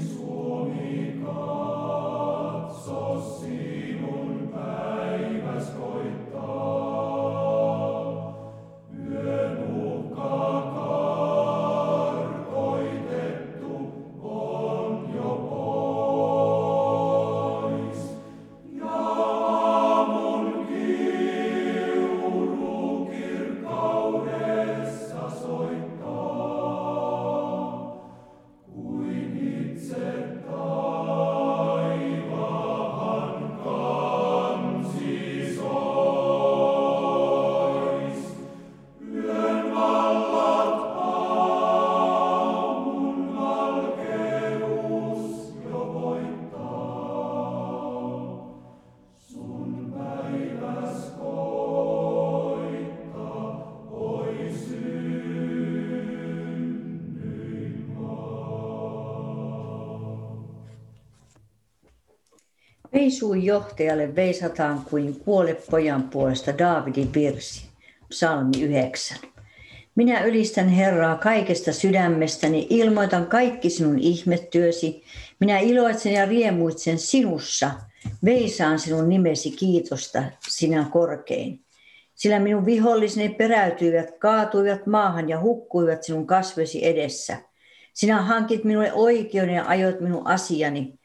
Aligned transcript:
Suomi 0.00 1.18
Veisuun 63.18 63.44
johtajalle 63.44 64.16
veisataan 64.16 64.84
kuin 64.90 65.20
kuole 65.20 65.56
pojan 65.70 66.02
puolesta 66.02 66.58
Daavidin 66.58 67.14
virsi, 67.14 67.66
psalmi 68.08 68.62
9. 68.62 69.18
Minä 69.94 70.24
ylistän 70.24 70.68
Herraa 70.68 71.16
kaikesta 71.16 71.72
sydämestäni, 71.72 72.66
ilmoitan 72.70 73.26
kaikki 73.26 73.70
sinun 73.70 73.98
ihmettyösi. 73.98 75.02
Minä 75.40 75.58
iloitsen 75.58 76.12
ja 76.12 76.26
riemuitsen 76.26 76.98
sinussa, 76.98 77.70
veisaan 78.24 78.78
sinun 78.78 79.08
nimesi 79.08 79.50
kiitosta, 79.50 80.22
sinä 80.48 80.86
korkein. 80.92 81.60
Sillä 82.14 82.38
minun 82.38 82.66
viholliseni 82.66 83.28
peräytyivät, 83.28 84.18
kaatuivat 84.18 84.86
maahan 84.86 85.28
ja 85.28 85.40
hukkuivat 85.40 86.02
sinun 86.02 86.26
kasvesi 86.26 86.86
edessä. 86.86 87.36
Sinä 87.94 88.22
hankit 88.22 88.64
minulle 88.64 88.92
oikeuden 88.92 89.54
ja 89.54 89.64
ajoit 89.68 90.00
minun 90.00 90.26
asiani. 90.26 90.97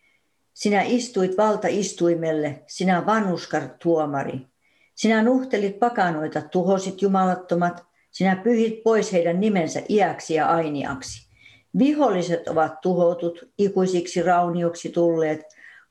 Sinä 0.53 0.81
istuit 0.81 1.37
valtaistuimelle, 1.37 2.63
sinä 2.67 3.05
vanhuskar 3.05 3.63
tuomari. 3.83 4.47
Sinä 4.95 5.23
nuhtelit 5.23 5.79
pakanoita, 5.79 6.41
tuhosit 6.41 7.01
jumalattomat, 7.01 7.85
sinä 8.11 8.35
pyhit 8.35 8.83
pois 8.83 9.13
heidän 9.13 9.39
nimensä 9.39 9.81
iäksi 9.89 10.33
ja 10.33 10.47
ainiaksi. 10.47 11.27
Viholliset 11.79 12.47
ovat 12.47 12.81
tuhotut, 12.81 13.49
ikuisiksi 13.57 14.21
raunioksi 14.21 14.89
tulleet. 14.89 15.41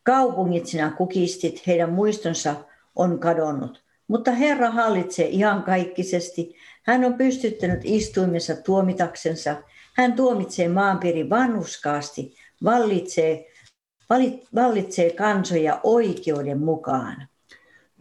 Kaupungit 0.02 0.66
sinä 0.66 0.90
kukistit, 0.90 1.66
heidän 1.66 1.92
muistonsa 1.92 2.54
on 2.96 3.18
kadonnut. 3.18 3.82
Mutta 4.08 4.30
Herra 4.30 4.70
hallitsee 4.70 5.26
ihan 5.26 5.62
kaikkisesti. 5.62 6.56
Hän 6.82 7.04
on 7.04 7.14
pystyttänyt 7.14 7.80
istuimessa 7.84 8.56
tuomitaksensa. 8.56 9.56
Hän 9.96 10.12
tuomitsee 10.12 10.68
maanpiirin 10.68 11.30
vanhuskaasti, 11.30 12.34
vallitsee 12.64 13.51
vallitsee 14.54 15.10
kansoja 15.10 15.80
oikeuden 15.82 16.58
mukaan. 16.58 17.26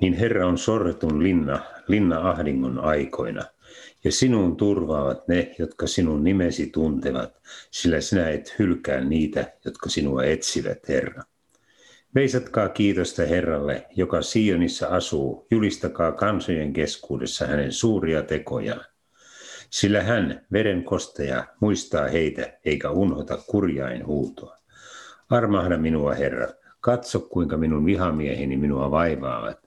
Niin 0.01 0.13
Herra 0.13 0.47
on 0.47 0.57
sorretun 0.57 1.23
linna, 1.23 1.59
linna 1.87 2.29
ahdingon 2.29 2.79
aikoina, 2.79 3.43
ja 4.03 4.11
sinun 4.11 4.57
turvaavat 4.57 5.27
ne, 5.27 5.55
jotka 5.59 5.87
sinun 5.87 6.23
nimesi 6.23 6.67
tuntevat, 6.67 7.41
sillä 7.71 8.01
sinä 8.01 8.29
et 8.29 8.55
hylkää 8.59 9.01
niitä, 9.01 9.53
jotka 9.65 9.89
sinua 9.89 10.23
etsivät, 10.23 10.87
Herra. 10.87 11.23
Veisatkaa 12.15 12.69
kiitosta 12.69 13.25
Herralle, 13.25 13.87
joka 13.95 14.21
Sionissa 14.21 14.87
asuu, 14.87 15.47
julistakaa 15.51 16.11
kansojen 16.11 16.73
keskuudessa 16.73 17.47
hänen 17.47 17.71
suuria 17.71 18.23
tekojaan. 18.23 18.85
Sillä 19.69 20.03
hän, 20.03 20.45
veren 20.51 20.83
kosteja, 20.83 21.45
muistaa 21.59 22.07
heitä 22.07 22.57
eikä 22.65 22.89
unhota 22.89 23.37
kurjain 23.37 24.05
huutoa. 24.05 24.60
Armahda 25.31 25.77
minua, 25.77 26.13
Herra. 26.13 26.47
Katso, 26.81 27.19
kuinka 27.19 27.57
minun 27.57 27.85
vihamieheni 27.85 28.57
minua 28.57 28.91
vaivaavat. 28.91 29.59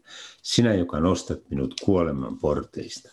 Sinä, 0.42 0.74
joka 0.74 1.00
nostat 1.00 1.50
minut 1.50 1.74
kuoleman 1.84 2.38
porteista. 2.38 3.10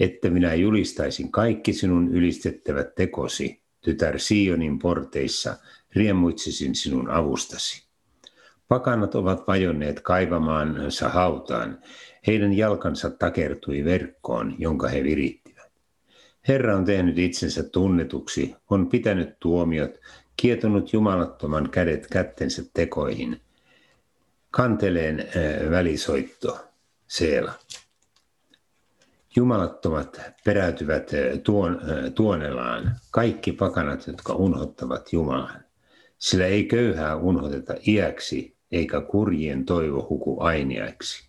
Että 0.00 0.30
minä 0.30 0.54
julistaisin 0.54 1.32
kaikki 1.32 1.72
sinun 1.72 2.08
ylistettävät 2.08 2.94
tekosi, 2.94 3.62
tytär 3.80 4.18
Sionin 4.18 4.78
porteissa, 4.78 5.56
riemuitsisin 5.96 6.74
sinun 6.74 7.10
avustasi. 7.10 7.86
Pakanat 8.68 9.14
ovat 9.14 9.46
vajonneet 9.46 10.00
kaivamaansa 10.00 11.08
hautaan. 11.08 11.78
Heidän 12.26 12.52
jalkansa 12.52 13.10
takertui 13.10 13.84
verkkoon, 13.84 14.54
jonka 14.58 14.88
he 14.88 15.04
virittivät. 15.04 15.72
Herra 16.48 16.76
on 16.76 16.84
tehnyt 16.84 17.18
itsensä 17.18 17.62
tunnetuksi, 17.62 18.54
on 18.70 18.88
pitänyt 18.88 19.40
tuomiot 19.40 19.90
kietonut 20.40 20.92
jumalattoman 20.92 21.70
kädet 21.70 22.06
kättensä 22.06 22.62
tekoihin. 22.74 23.40
Kanteleen 24.50 25.20
äh, 25.20 25.70
välisoitto, 25.70 26.58
Seela. 27.06 27.52
Jumalattomat 29.36 30.20
peräytyvät 30.44 31.10
äh, 31.14 31.38
tuon, 31.42 31.80
äh, 31.82 32.12
tuonelaan, 32.14 32.96
kaikki 33.10 33.52
pakanat, 33.52 34.06
jotka 34.06 34.32
unhottavat 34.32 35.12
Jumalan. 35.12 35.64
Sillä 36.18 36.46
ei 36.46 36.64
köyhää 36.64 37.16
unhoteta 37.16 37.74
iäksi, 37.86 38.56
eikä 38.72 39.00
kurjien 39.00 39.64
toivo 39.64 40.06
huku 40.10 40.40
ainiaiksi. 40.40 41.28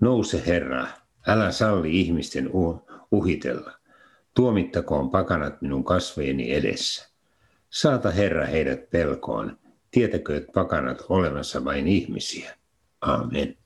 Nouse 0.00 0.42
Herra, 0.46 0.86
älä 1.26 1.52
salli 1.52 2.00
ihmisten 2.00 2.50
uhitella. 3.10 3.72
Tuomittakoon 4.34 5.10
pakanat 5.10 5.62
minun 5.62 5.84
kasvojeni 5.84 6.54
edessä. 6.54 7.13
Saata 7.74 8.10
Herra 8.10 8.46
heidät 8.46 8.90
pelkoon. 8.90 9.58
Tietäkööt 9.90 10.46
pakanat 10.54 10.98
olemassa 11.08 11.64
vain 11.64 11.88
ihmisiä. 11.88 12.50
Amen. 13.00 13.56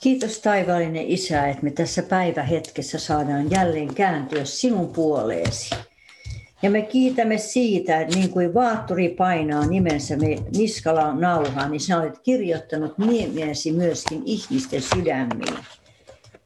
Kiitos 0.00 0.38
taivaallinen 0.38 1.06
Isä, 1.06 1.46
että 1.48 1.62
me 1.64 1.70
tässä 1.70 2.02
päivähetkessä 2.02 2.98
saadaan 2.98 3.50
jälleen 3.50 3.94
kääntyä 3.94 4.44
sinun 4.44 4.88
puoleesi. 4.92 5.74
Ja 6.62 6.70
me 6.70 6.82
kiitämme 6.82 7.38
siitä, 7.38 8.00
että 8.00 8.16
niin 8.18 8.30
kuin 8.30 8.54
vaatturi 8.54 9.08
painaa 9.08 9.66
nimensä 9.66 10.16
me 10.16 10.38
niskala 10.56 11.14
nauhaan, 11.14 11.70
niin 11.70 11.80
sinä 11.80 12.00
olet 12.00 12.18
kirjoittanut 12.18 12.98
nimesi 12.98 13.72
myöskin 13.72 14.22
ihmisten 14.24 14.82
sydämiin. 14.82 15.58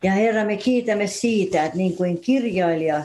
Ja 0.03 0.12
Herra, 0.12 0.44
me 0.44 0.56
kiitämme 0.56 1.06
siitä, 1.06 1.65
että 1.65 1.78
niin 1.78 1.97
kuin 1.97 2.21
kirjailija 2.21 3.03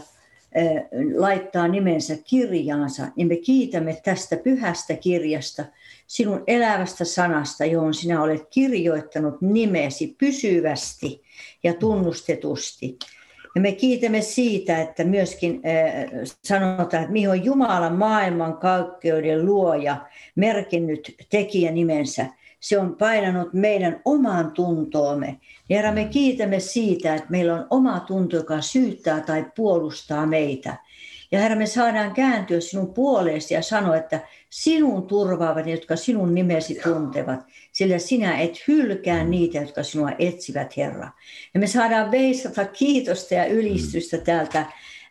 laittaa 1.16 1.68
nimensä 1.68 2.18
kirjaansa, 2.24 3.08
niin 3.16 3.28
me 3.28 3.36
kiitämme 3.36 3.98
tästä 4.04 4.38
pyhästä 4.38 4.96
kirjasta, 4.96 5.66
sinun 6.08 6.44
elävästä 6.48 7.06
sanasta, 7.06 7.66
johon 7.66 7.94
sinä 7.94 8.22
olet 8.22 8.44
kirjoittanut 8.50 9.42
nimesi 9.42 10.16
pysyvästi 10.18 11.22
ja 11.64 11.74
tunnustetusti. 11.74 12.98
Ja 13.56 13.62
me 13.62 13.72
kiitämme 13.72 14.22
siitä, 14.22 14.82
että 14.82 15.04
myöskin 15.04 15.62
sanotaan, 16.44 17.04
että 17.04 17.12
mihin 17.12 17.30
on 17.30 17.46
Jumalan 17.46 17.96
maailman 17.96 18.58
kaikkeuden 18.58 19.46
luoja 19.46 20.06
merkinnyt 20.36 21.16
tekijä 21.30 21.72
nimensä. 21.72 22.26
Se 22.60 22.80
on 22.80 22.96
painanut 22.96 23.54
meidän 23.54 24.02
omaan 24.06 24.52
tuntoomme 24.52 25.40
Herra, 25.70 25.92
me 25.92 26.06
kiitämme 26.06 26.60
siitä, 26.60 27.16
että 27.16 27.30
meillä 27.30 27.54
on 27.56 27.68
oma 27.70 28.00
tunto, 28.00 28.36
joka 28.36 28.62
syyttää 28.62 29.22
tai 29.22 29.46
puolustaa 29.56 30.26
meitä. 30.26 30.78
Ja 31.32 31.40
Herra, 31.40 31.58
me 31.58 31.66
saadaan 31.66 32.14
kääntyä 32.14 32.60
sinun 32.60 32.94
puoleesi 32.94 33.54
ja 33.54 33.62
sanoa, 33.62 33.96
että 33.96 34.20
sinun 34.50 35.08
turvaavat, 35.08 35.68
jotka 35.68 35.96
sinun 35.96 36.36
nimesi 36.36 36.80
tuntevat, 36.84 37.40
sillä 37.72 38.00
sinä 38.00 38.38
et 38.38 38.68
hylkää 38.68 39.24
niitä, 39.24 39.58
jotka 39.58 39.84
sinua 39.84 40.12
etsivät, 40.20 40.78
Herra. 40.78 41.10
Ja 41.54 41.60
me 41.60 41.68
saadaan 41.68 42.12
veisata 42.12 42.66
kiitosta 42.66 43.34
ja 43.34 43.46
ylistystä 43.46 44.18
täältä 44.18 44.66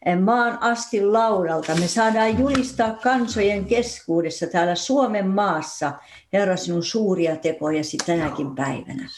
eh, 0.06 0.18
maan 0.18 0.58
asti 0.60 1.06
laudalta. 1.06 1.74
Me 1.74 1.86
saadaan 1.86 2.38
julistaa 2.38 2.92
kansojen 3.02 3.64
keskuudessa 3.64 4.46
täällä 4.46 4.74
Suomen 4.74 5.26
maassa, 5.26 5.92
Herra, 6.32 6.56
sinun 6.56 6.84
suuria 6.84 7.36
tekojasi 7.36 7.96
tänäkin 8.06 8.54
päivänä. 8.54 9.08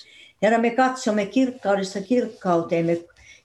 Herra, 0.43 0.59
me 0.59 0.71
katsomme 0.71 1.27
kirkkaudesta 1.27 2.01
kirkkauteen, 2.01 2.87
me 2.87 2.99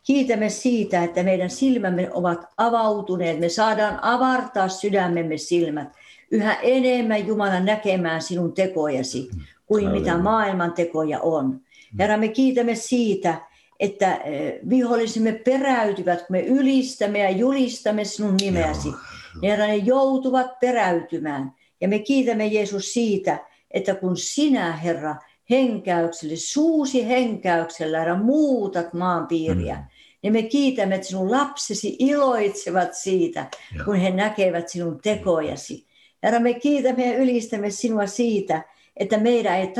Kiitämme 0.03 0.49
siitä, 0.49 1.03
että 1.03 1.23
meidän 1.23 1.49
silmämme 1.49 2.09
ovat 2.13 2.45
avautuneet. 2.57 3.39
Me 3.39 3.49
saadaan 3.49 3.99
avartaa 4.01 4.69
sydämemme 4.69 5.37
silmät 5.37 5.87
yhä 6.31 6.53
enemmän 6.53 7.27
Jumala 7.27 7.59
näkemään 7.59 8.21
sinun 8.21 8.53
tekojasi 8.53 9.29
kuin 9.65 9.89
mitä 9.89 10.17
maailman 10.17 10.73
tekoja 10.73 11.19
on. 11.19 11.61
Herra, 11.99 12.17
me 12.17 12.27
kiitämme 12.27 12.75
siitä, 12.75 13.41
että 13.79 14.15
eh, 14.15 14.53
vihollisemme 14.69 15.31
peräytyvät, 15.31 16.17
kun 16.17 16.27
me 16.29 16.41
ylistämme 16.41 17.19
ja 17.19 17.29
julistamme 17.29 18.03
sinun 18.03 18.37
nimeäsi. 18.41 18.89
Herra, 19.43 19.67
ne 19.67 19.75
joutuvat 19.75 20.59
peräytymään. 20.59 21.51
Ja 21.81 21.87
me 21.87 21.99
kiitämme 21.99 22.45
Jeesus 22.45 22.93
siitä, 22.93 23.39
että 23.71 23.95
kun 23.95 24.17
sinä, 24.17 24.71
Herra, 24.71 25.15
henkäyksellä, 25.49 26.35
suusi 26.37 27.07
henkäyksellä, 27.07 27.99
Herra, 27.99 28.17
muutat 28.17 28.93
maanpiiriä, 28.93 29.75
mm. 29.75 29.83
niin 30.23 30.33
me 30.33 30.43
kiitämme, 30.43 30.95
että 30.95 31.07
sinun 31.07 31.31
lapsesi 31.31 31.95
iloitsevat 31.99 32.93
siitä, 32.93 33.49
Joo. 33.75 33.85
kun 33.85 33.95
he 33.95 34.09
näkevät 34.09 34.69
sinun 34.69 34.99
tekojasi. 35.01 35.85
Herra, 36.23 36.39
me 36.39 36.53
kiitämme 36.53 37.07
ja 37.07 37.17
ylistämme 37.17 37.69
sinua 37.69 38.07
siitä, 38.07 38.63
että 38.97 39.17
meidän 39.17 39.55
ei 39.55 39.73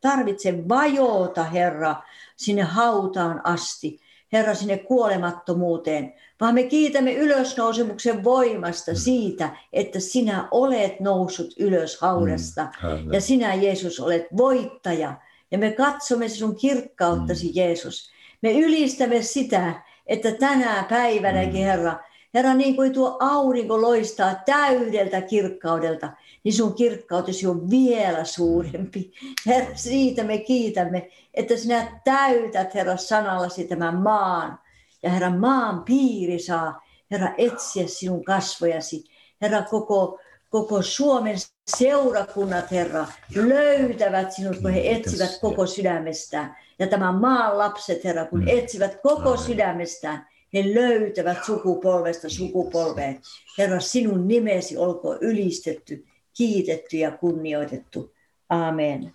tarvitse 0.00 0.68
vajota, 0.68 1.44
Herra, 1.44 1.96
sinne 2.36 2.62
hautaan 2.62 3.40
asti, 3.44 4.00
Herra, 4.32 4.54
sinne 4.54 4.78
kuolemattomuuteen, 4.78 6.14
vaan 6.40 6.54
me 6.54 6.62
kiitämme 6.62 7.12
ylösnousemuksen 7.12 8.24
voimasta 8.24 8.94
siitä, 8.94 9.56
että 9.72 10.00
sinä 10.00 10.48
olet 10.50 11.00
noussut 11.00 11.54
ylös 11.58 12.00
haudasta 12.00 12.62
mm, 12.82 13.12
ja 13.12 13.20
sinä, 13.20 13.54
Jeesus, 13.54 14.00
olet 14.00 14.26
voittaja. 14.36 15.14
Ja 15.50 15.58
me 15.58 15.72
katsomme 15.72 16.28
sinun 16.28 16.56
kirkkauttasi, 16.56 17.46
mm. 17.46 17.52
Jeesus. 17.54 18.10
Me 18.42 18.52
ylistämme 18.52 19.22
sitä, 19.22 19.82
että 20.06 20.32
tänä 20.32 20.84
päivänäkin, 20.88 21.60
mm. 21.60 21.66
Herra, 21.66 21.96
Herra, 22.34 22.54
niin 22.54 22.76
kuin 22.76 22.92
tuo 22.92 23.16
aurinko 23.20 23.82
loistaa 23.82 24.34
täydeltä 24.46 25.20
kirkkaudelta, 25.20 26.10
niin 26.44 26.52
sun 26.52 26.74
kirkkautesi 26.74 27.46
on 27.46 27.70
vielä 27.70 28.24
suurempi. 28.24 29.12
Herra, 29.46 29.70
siitä 29.74 30.24
me 30.24 30.38
kiitämme, 30.38 31.10
että 31.34 31.56
sinä 31.56 32.00
täytät, 32.04 32.74
Herra, 32.74 32.96
sanallasi 32.96 33.64
tämän 33.64 33.96
maan. 33.96 34.58
Ja 35.02 35.10
Herra, 35.10 35.30
maan 35.30 35.84
piiri 35.84 36.38
saa, 36.38 36.82
Herra, 37.10 37.28
etsiä 37.38 37.86
sinun 37.86 38.24
kasvojasi. 38.24 39.04
Herra, 39.40 39.62
koko, 39.62 40.20
koko 40.50 40.82
Suomen 40.82 41.36
seurakunnat, 41.76 42.70
Herra, 42.70 43.06
löytävät 43.34 44.32
sinut, 44.32 44.56
kun 44.56 44.70
he 44.70 44.90
etsivät 44.90 45.38
koko 45.40 45.66
sydämestään. 45.66 46.56
Ja 46.78 46.86
tämän 46.86 47.14
maan 47.14 47.58
lapset, 47.58 48.04
Herra, 48.04 48.26
kun 48.26 48.40
mm. 48.40 48.48
etsivät 48.48 48.98
koko 49.02 49.36
sydämestään, 49.36 50.26
he 50.54 50.74
löytävät 50.74 51.44
sukupolvesta 51.44 52.28
sukupolveen. 52.28 53.20
Herra, 53.58 53.80
sinun 53.80 54.28
nimesi 54.28 54.76
olkoon 54.76 55.18
ylistetty, 55.20 56.04
kiitetty 56.36 56.96
ja 56.96 57.10
kunnioitettu. 57.10 58.14
Amen. 58.48 59.12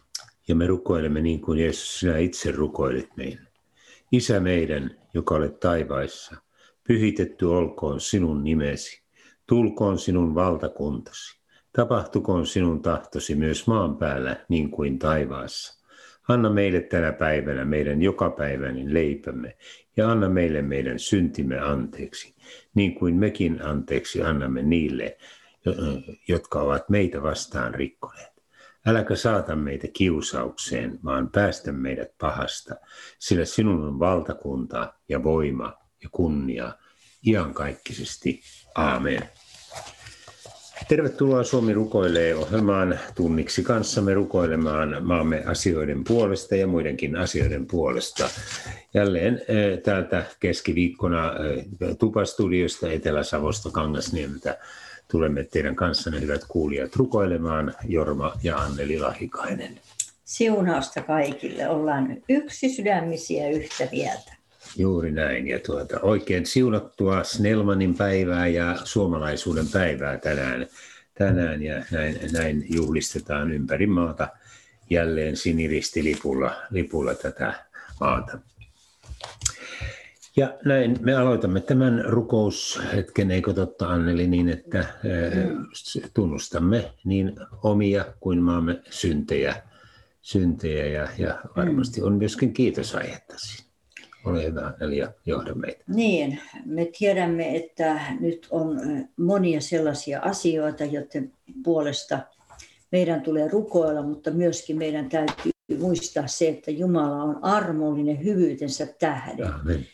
Ja 0.48 0.56
me 0.56 0.68
rukoilemme 0.68 1.22
niin 1.22 1.42
kuin 1.42 1.60
Jeesus, 1.60 2.00
sinä 2.00 2.18
itse 2.18 2.52
rukoilit 2.52 3.10
meille. 3.18 3.48
Isä 4.12 4.40
meidän, 4.40 4.98
joka 5.14 5.36
olet 5.36 5.60
taivaissa, 5.60 6.36
pyhitetty 6.88 7.46
olkoon 7.46 8.02
sinun 8.02 8.44
nimesi, 8.44 9.04
tulkoon 9.48 10.00
sinun 10.00 10.36
valtakuntasi, 10.36 11.40
tapahtukoon 11.74 12.48
sinun 12.48 12.82
tahtosi 12.82 13.36
myös 13.36 13.68
maan 13.68 13.98
päällä 13.98 14.46
niin 14.50 14.72
kuin 14.72 15.00
taivaassa. 15.00 15.83
Anna 16.28 16.50
meille 16.50 16.82
tänä 16.82 17.12
päivänä 17.12 17.66
meidän 17.66 18.02
jokapäiväinen 18.02 18.94
leipämme 18.94 19.58
ja 19.98 20.12
anna 20.12 20.30
meille 20.30 20.62
meidän 20.62 21.00
syntimme 21.00 21.60
anteeksi, 21.60 22.36
niin 22.76 22.96
kuin 22.96 23.16
mekin 23.16 23.66
anteeksi 23.66 24.22
annamme 24.22 24.62
niille, 24.62 25.18
jotka 26.28 26.62
ovat 26.62 26.90
meitä 26.90 27.24
vastaan 27.24 27.74
rikkoneet. 27.74 28.34
Äläkä 28.88 29.16
saata 29.16 29.56
meitä 29.56 29.88
kiusaukseen, 29.94 31.00
vaan 31.04 31.30
päästä 31.30 31.72
meidät 31.72 32.18
pahasta, 32.18 32.76
sillä 33.20 33.46
sinun 33.46 33.88
on 33.88 34.00
valtakunta 34.00 34.94
ja 35.10 35.24
voima 35.24 35.74
ja 36.04 36.10
kunnia 36.12 36.74
iankaikkisesti. 37.28 38.42
Aamen. 38.76 39.30
Tervetuloa 40.88 41.44
Suomi 41.44 41.74
rukoilee 41.74 42.36
ohjelmaan 42.36 43.00
tunniksi 43.16 43.64
kanssamme 43.64 44.14
rukoilemaan 44.14 44.98
maamme 45.02 45.44
asioiden 45.46 46.04
puolesta 46.04 46.56
ja 46.56 46.68
muidenkin 46.68 47.16
asioiden 47.16 47.66
puolesta. 47.66 48.30
Jälleen 48.94 49.42
eh, 49.48 49.80
täältä 49.80 50.24
keskiviikkona 50.40 51.34
eh, 51.36 51.66
Tupastudiosta 52.00 52.92
Etelä-Savosta 52.92 53.72
Kangasniemeltä 53.72 54.58
tulemme 55.12 55.44
teidän 55.44 55.76
kanssanne 55.76 56.22
hyvät 56.22 56.42
kuulijat 56.48 56.96
rukoilemaan 56.96 57.74
Jorma 57.88 58.34
ja 58.44 58.58
Anneli 58.58 59.00
Lahikainen. 59.00 59.80
Siunausta 60.24 61.02
kaikille. 61.02 61.70
Ollaan 61.70 62.18
yksi 62.30 62.70
sydämisiä 62.70 63.50
yhtä 63.50 63.88
mieltä. 63.92 64.43
Juuri 64.78 65.12
näin. 65.12 65.48
Ja 65.48 65.60
tuota, 65.60 66.00
oikein 66.00 66.46
siunattua 66.46 67.24
Snellmanin 67.24 67.96
päivää 67.96 68.48
ja 68.48 68.78
suomalaisuuden 68.84 69.68
päivää 69.68 70.18
tänään. 70.18 70.68
tänään 71.14 71.64
ja 71.64 71.84
näin, 71.92 72.20
näin 72.32 72.66
juhlistetaan 72.70 73.52
ympäri 73.52 73.88
maata 73.88 74.28
jälleen 74.90 75.38
siniristilipulla 75.38 76.56
lipulla 76.70 77.16
tätä 77.16 77.66
maata. 78.00 78.40
Ja 80.36 80.54
näin 80.66 80.98
me 81.02 81.16
aloitamme 81.16 81.62
tämän 81.62 82.06
rukoushetken, 82.06 83.32
eikö 83.32 83.54
totta 83.54 83.88
Anneli, 83.88 84.28
niin 84.28 84.50
että 84.50 84.86
tunnustamme 86.14 86.92
niin 87.04 87.36
omia 87.64 88.06
kuin 88.20 88.42
maamme 88.42 88.82
syntejä, 88.90 89.56
syntejä 90.22 90.86
ja, 90.86 91.08
ja 91.18 91.40
varmasti 91.56 92.02
on 92.02 92.14
myöskin 92.14 92.54
kiitosaihetta 92.54 93.34
siinä. 93.38 93.63
Hyvä, 94.26 94.74
Elia, 94.82 95.12
johda 95.26 95.56
meitä. 95.56 95.84
Niin, 95.88 96.40
me 96.66 96.88
tiedämme, 96.98 97.56
että 97.56 98.00
nyt 98.20 98.48
on 98.52 98.80
monia 99.18 99.62
sellaisia 99.62 100.22
asioita, 100.22 100.86
joiden 100.86 101.34
puolesta 101.64 102.20
meidän 102.92 103.22
tulee 103.22 103.48
rukoilla, 103.48 104.02
mutta 104.02 104.32
myöskin 104.32 104.78
meidän 104.78 105.10
täytyy 105.10 105.52
muistaa 105.80 106.28
se, 106.28 106.50
että 106.50 106.72
Jumala 106.72 107.24
on 107.24 107.44
armollinen 107.44 108.24
hyvyytensä 108.24 108.88
tähden. 109.00 109.54
Amen. 109.54 109.88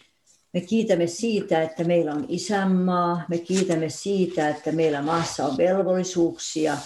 Me 0.53 0.61
kiitämme 0.61 1.07
siitä, 1.07 1.61
että 1.61 1.83
meillä 1.83 2.13
on 2.13 2.25
isänmaa. 2.27 3.21
Me 3.29 3.37
kiitämme 3.37 3.89
siitä, 3.89 4.49
että 4.49 4.71
meillä 4.71 5.01
maassa 5.01 5.45
on 5.45 5.57
velvollisuuksia. 5.57 6.77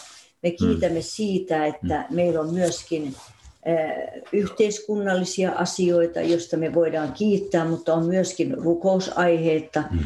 Me 0.44 0.52
kiitämme 0.52 1.00
mm. 1.00 1.04
siitä, 1.04 1.66
että 1.66 2.06
mm. 2.10 2.16
meillä 2.16 2.42
on 2.42 2.54
myöskin 2.54 3.16
yhteiskunnallisia 4.34 5.52
asioita, 5.52 6.22
joista 6.22 6.58
me 6.58 6.74
voidaan 6.74 7.14
kiittää, 7.14 7.66
mutta 7.66 7.94
on 7.94 8.06
myöskin 8.06 8.58
rukousaiheita. 8.58 9.84
Mm. 9.92 10.00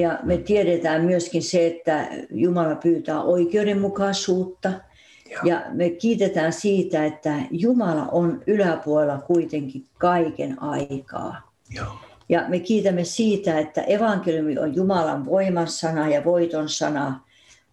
Ja 0.00 0.18
me 0.22 0.36
tiedetään 0.36 1.04
myöskin 1.04 1.42
se, 1.42 1.66
että 1.66 2.08
Jumala 2.30 2.74
pyytää 2.74 3.22
oikeudenmukaisuutta. 3.22 4.72
Ja 5.44 5.62
me 5.72 5.90
kiitetään 5.90 6.52
siitä, 6.52 7.04
että 7.04 7.34
Jumala 7.50 8.06
on 8.12 8.42
yläpuolella 8.46 9.18
kuitenkin 9.18 9.84
kaiken 9.98 10.62
aikaa. 10.62 11.50
Joo. 11.70 11.86
Ja 12.28 12.44
me 12.48 12.60
kiitämme 12.60 13.04
siitä, 13.04 13.58
että 13.58 13.82
evankeliumi 13.82 14.58
on 14.58 14.76
Jumalan 14.76 15.26
voiman 15.26 15.68
sana 15.68 16.08
ja 16.08 16.24
voiton 16.24 16.68
sana, 16.68 17.20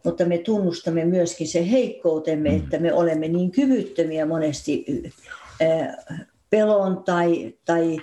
mutta 0.06 0.26
me 0.26 0.38
tunnustamme 0.38 1.06
myöskin 1.06 1.48
se 1.48 1.72
heikkoutemme, 1.72 2.50
mm. 2.50 2.56
että 2.56 2.80
me 2.80 2.94
olemme 2.94 3.28
niin 3.28 3.52
kyvyttömiä 3.52 4.26
monesti 4.26 4.86
pelon 6.50 7.04
tai, 7.04 7.54
tai 7.66 7.98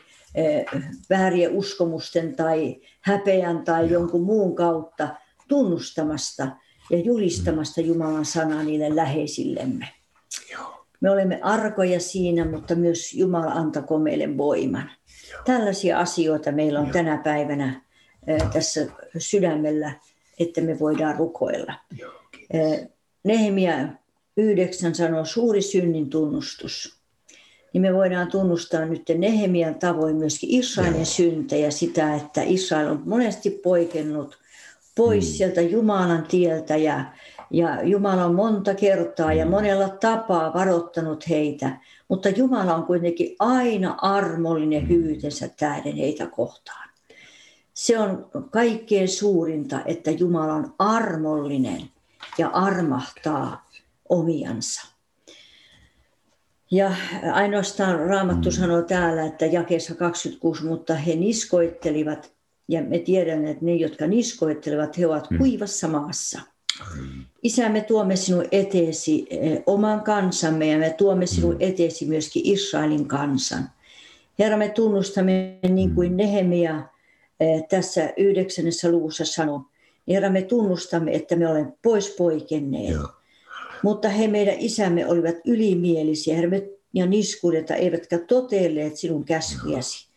väärien 1.10 1.50
uskomusten 1.50 2.36
tai 2.36 2.80
häpeän 3.00 3.64
tai 3.64 3.90
jonkun 3.90 4.22
muun 4.22 4.54
kautta 4.54 5.08
tunnustamasta 5.48 6.48
ja 6.90 6.98
julistamasta 6.98 7.80
mm. 7.80 7.86
Jumalan 7.86 8.24
sanaa 8.24 8.62
niille 8.62 8.96
läheisillemme. 8.96 9.88
Me 11.00 11.10
olemme 11.10 11.40
arkoja 11.42 12.00
siinä, 12.00 12.44
mutta 12.44 12.74
myös 12.74 13.14
Jumala 13.14 13.52
antako 13.52 13.98
meille 13.98 14.36
voiman. 14.36 14.90
Tällaisia 15.44 15.98
asioita 15.98 16.52
meillä 16.52 16.80
on 16.80 16.90
tänä 16.90 17.16
päivänä 17.16 17.82
tässä 18.52 18.86
sydämellä, 19.18 19.92
että 20.38 20.60
me 20.60 20.78
voidaan 20.78 21.16
rukoilla. 21.16 21.74
Nehemia 23.24 23.88
9 24.36 24.94
sanoo 24.94 25.24
suuri 25.24 25.62
synnin 25.62 26.10
tunnustus. 26.10 27.02
Niin 27.72 27.82
me 27.82 27.94
voidaan 27.94 28.30
tunnustaa 28.30 28.84
nyt 28.84 29.02
Nehemian 29.18 29.74
tavoin 29.74 30.16
myöskin 30.16 30.50
Israelin 30.50 31.06
syntejä, 31.06 31.70
sitä, 31.70 32.14
että 32.14 32.42
Israel 32.42 32.90
on 32.90 33.02
monesti 33.06 33.50
poikennut 33.50 34.38
pois 34.96 35.24
mm. 35.24 35.32
sieltä 35.32 35.60
Jumalan 35.60 36.26
tieltä 36.28 36.76
ja, 36.76 37.04
ja 37.50 37.82
Jumala 37.82 38.24
on 38.24 38.34
monta 38.34 38.74
kertaa 38.74 39.32
ja 39.32 39.44
mm. 39.44 39.50
monella 39.50 39.88
tapaa 39.88 40.54
varoittanut 40.54 41.28
heitä, 41.28 41.80
mutta 42.08 42.28
Jumala 42.28 42.74
on 42.74 42.84
kuitenkin 42.84 43.36
aina 43.38 43.94
armollinen 44.02 44.88
hyvyytensä 44.88 45.48
tähden 45.58 45.96
heitä 45.96 46.26
kohtaan. 46.26 46.91
Se 47.74 47.98
on 47.98 48.30
kaikkein 48.50 49.08
suurinta, 49.08 49.80
että 49.84 50.10
Jumala 50.10 50.54
on 50.54 50.74
armollinen 50.78 51.82
ja 52.38 52.48
armahtaa 52.48 53.68
omiansa. 54.08 54.92
Ja 56.70 56.94
ainoastaan 57.32 57.98
Raamattu 57.98 58.48
mm. 58.48 58.52
sanoo 58.52 58.82
täällä, 58.82 59.26
että 59.26 59.46
jakeessa 59.46 59.94
26, 59.94 60.64
mutta 60.64 60.94
he 60.94 61.14
niskoittelivat, 61.14 62.32
ja 62.68 62.82
me 62.82 62.98
tiedämme, 62.98 63.50
että 63.50 63.64
ne, 63.64 63.74
jotka 63.74 64.06
niskoittelevat, 64.06 64.98
he 64.98 65.06
ovat 65.06 65.30
mm. 65.30 65.38
kuivassa 65.38 65.88
maassa. 65.88 66.40
Isä, 67.42 67.68
me 67.68 67.80
tuomme 67.80 68.16
sinun 68.16 68.44
eteesi 68.52 69.26
eh, 69.30 69.62
oman 69.66 70.00
kansamme 70.00 70.66
ja 70.66 70.78
me 70.78 70.90
tuomme 70.90 71.26
sinun 71.26 71.54
mm. 71.54 71.60
eteesi 71.60 72.06
myöskin 72.06 72.42
Israelin 72.44 73.08
kansan. 73.08 73.70
Herra, 74.38 74.56
me 74.56 74.68
tunnustamme 74.68 75.58
niin 75.68 75.94
kuin. 75.94 76.16
Nehemia 76.16 76.76
eh, 76.78 76.84
tässä 77.68 78.12
yhdeksännessä 78.16 78.90
luvussa 78.90 79.24
sanoi. 79.24 79.60
Herra, 80.08 80.30
me 80.30 80.42
tunnustamme, 80.42 81.14
että 81.14 81.36
me 81.36 81.48
olemme 81.48 81.72
pois 81.82 82.14
poikenneet. 82.18 82.94
Joo 82.94 83.08
mutta 83.82 84.08
he 84.08 84.28
meidän 84.28 84.54
isämme 84.58 85.06
olivat 85.06 85.36
ylimielisiä 85.44 86.36
herme, 86.36 86.62
ja 86.94 87.06
niskuudetta, 87.06 87.74
eivätkä 87.74 88.18
toteelleet 88.18 88.96
sinun 88.96 89.24
käskyjäsi. 89.24 90.08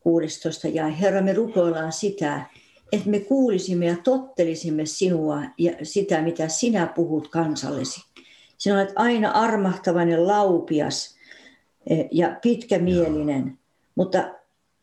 16. 0.00 0.68
Ja 0.68 0.88
Herra, 0.88 1.22
me 1.22 1.32
rukoillaan 1.32 1.92
sitä, 1.92 2.46
että 2.92 3.10
me 3.10 3.20
kuulisimme 3.20 3.86
ja 3.86 3.96
tottelisimme 4.04 4.86
sinua 4.86 5.42
ja 5.58 5.72
sitä, 5.82 6.22
mitä 6.22 6.48
sinä 6.48 6.86
puhut 6.86 7.28
kansallesi. 7.28 8.00
Sinä 8.58 8.76
olet 8.76 8.92
aina 8.96 9.30
armahtavainen, 9.30 10.26
laupias 10.26 11.16
eh, 11.90 12.08
ja 12.12 12.38
pitkämielinen, 12.42 13.58
mutta 13.94 14.34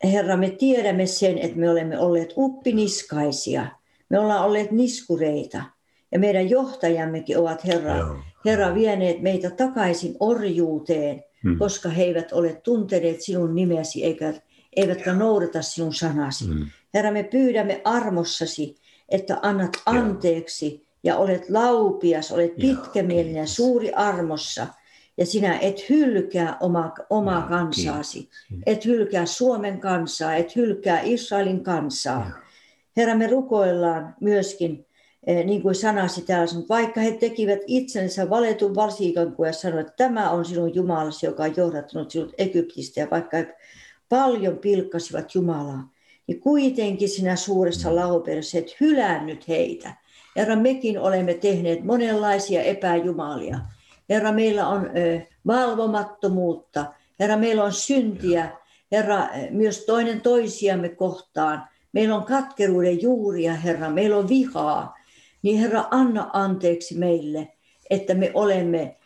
Herra, 0.03 0.37
me 0.37 0.49
tiedämme 0.49 1.05
sen, 1.05 1.37
että 1.37 1.57
me 1.57 1.69
olemme 1.69 1.99
olleet 1.99 2.33
uppiniskaisia. 2.37 3.67
Me 4.09 4.19
ollaan 4.19 4.45
olleet 4.45 4.71
niskureita. 4.71 5.63
Ja 6.11 6.19
meidän 6.19 6.49
johtajammekin 6.49 7.37
ovat, 7.37 7.65
Herra, 7.65 7.97
Joo. 7.97 8.15
Herra 8.45 8.73
vieneet 8.75 9.21
meitä 9.21 9.49
takaisin 9.49 10.15
orjuuteen, 10.19 11.23
hmm. 11.43 11.57
koska 11.57 11.89
he 11.89 12.03
eivät 12.03 12.33
ole 12.33 12.53
tunteneet 12.63 13.21
sinun 13.21 13.55
nimesi 13.55 14.03
eikä, 14.03 14.33
eivätkä 14.75 15.13
noudata 15.13 15.61
sinun 15.61 15.93
sanasi. 15.93 16.45
Hmm. 16.45 16.65
Herra, 16.93 17.11
me 17.11 17.23
pyydämme 17.23 17.81
armossasi, 17.83 18.75
että 19.09 19.39
annat 19.41 19.71
anteeksi 19.85 20.87
ja 21.03 21.17
olet 21.17 21.49
laupias, 21.49 22.31
olet 22.31 22.55
pitkämielinen, 22.55 23.47
suuri 23.47 23.93
armossa. 23.93 24.67
Ja 25.17 25.25
sinä 25.25 25.59
et 25.59 25.89
hylkää 25.89 26.57
oma, 26.59 26.93
omaa 27.09 27.41
kansaasi, 27.41 28.29
et 28.65 28.85
hylkää 28.85 29.25
Suomen 29.25 29.79
kansaa, 29.79 30.35
et 30.35 30.55
hylkää 30.55 31.01
Israelin 31.01 31.63
kansaa. 31.63 32.31
Herra, 32.97 33.15
me 33.15 33.27
rukoillaan 33.27 34.15
myöskin 34.21 34.85
Eh, 35.27 35.45
niin 35.45 35.61
kuin 35.61 35.75
sanasi 35.75 36.21
täällä, 36.21 36.47
vaikka 36.69 37.01
he 37.01 37.11
tekivät 37.11 37.59
itsensä 37.67 38.29
valetun 38.29 38.75
varsiikan, 38.75 39.35
kun 39.35 39.47
ja 39.47 39.53
sanoivat, 39.53 39.87
että 39.87 40.03
tämä 40.03 40.31
on 40.31 40.45
sinun 40.45 40.75
Jumalasi, 40.75 41.25
joka 41.25 41.43
on 41.43 41.53
johdattanut 41.57 42.11
sinut 42.11 42.33
Egyptistä, 42.37 42.99
ja 42.99 43.07
vaikka 43.11 43.37
he 43.37 43.55
paljon 44.09 44.57
pilkkasivat 44.57 45.35
Jumalaa, 45.35 45.89
niin 46.27 46.39
kuitenkin 46.39 47.09
sinä 47.09 47.35
suuressa 47.35 47.89
mm. 47.89 47.95
laupeudessa 47.95 48.57
et 48.57 48.79
hylännyt 48.79 49.47
heitä. 49.47 49.95
Herra, 50.35 50.55
mekin 50.55 50.99
olemme 50.99 51.33
tehneet 51.33 51.83
monenlaisia 51.83 52.61
epäjumalia. 52.61 53.59
Herra, 54.11 54.31
meillä 54.31 54.67
on 54.67 54.89
valvomattomuutta. 55.47 56.85
Herra, 57.19 57.37
meillä 57.37 57.63
on 57.63 57.73
syntiä. 57.73 58.51
Herra, 58.91 59.27
myös 59.49 59.85
toinen 59.85 60.21
toisiamme 60.21 60.89
kohtaan. 60.89 61.63
Meillä 61.93 62.15
on 62.15 62.23
katkeruuden 62.23 63.01
juuria, 63.01 63.53
Herra. 63.53 63.89
Meillä 63.89 64.17
on 64.17 64.29
vihaa 64.29 64.95
niin 65.41 65.59
Herra, 65.59 65.85
anna 65.91 66.29
anteeksi 66.33 66.97
meille, 66.97 67.47
että 67.89 68.13
me 68.13 68.31
olemme 68.33 68.97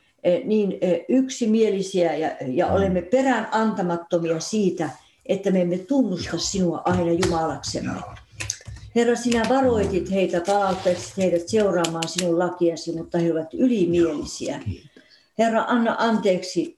niin 0.44 0.74
yksimielisiä 1.10 2.16
ja, 2.16 2.32
ja 2.48 2.68
mm. 2.68 2.74
olemme 2.74 3.02
perään 3.02 3.48
antamattomia 3.52 4.40
siitä, 4.40 4.90
että 5.26 5.52
me 5.52 5.62
emme 5.62 5.78
tunnusta 5.78 6.38
sinua 6.38 6.82
aina 6.86 7.12
Jumalaksemme. 7.12 7.92
Herra, 8.96 9.16
sinä 9.16 9.46
varoitit 9.50 10.12
heitä, 10.12 10.42
palauttaisit 10.42 11.18
heidät 11.18 11.48
seuraamaan 11.48 12.08
sinun 12.08 12.40
lakiasi, 12.40 12.92
mutta 12.92 13.18
he 13.18 13.32
ovat 13.32 13.54
ylimielisiä. 13.54 14.60
Herra, 15.40 15.64
anna 15.68 15.96
anteeksi 16.00 16.78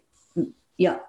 ja 0.79 0.99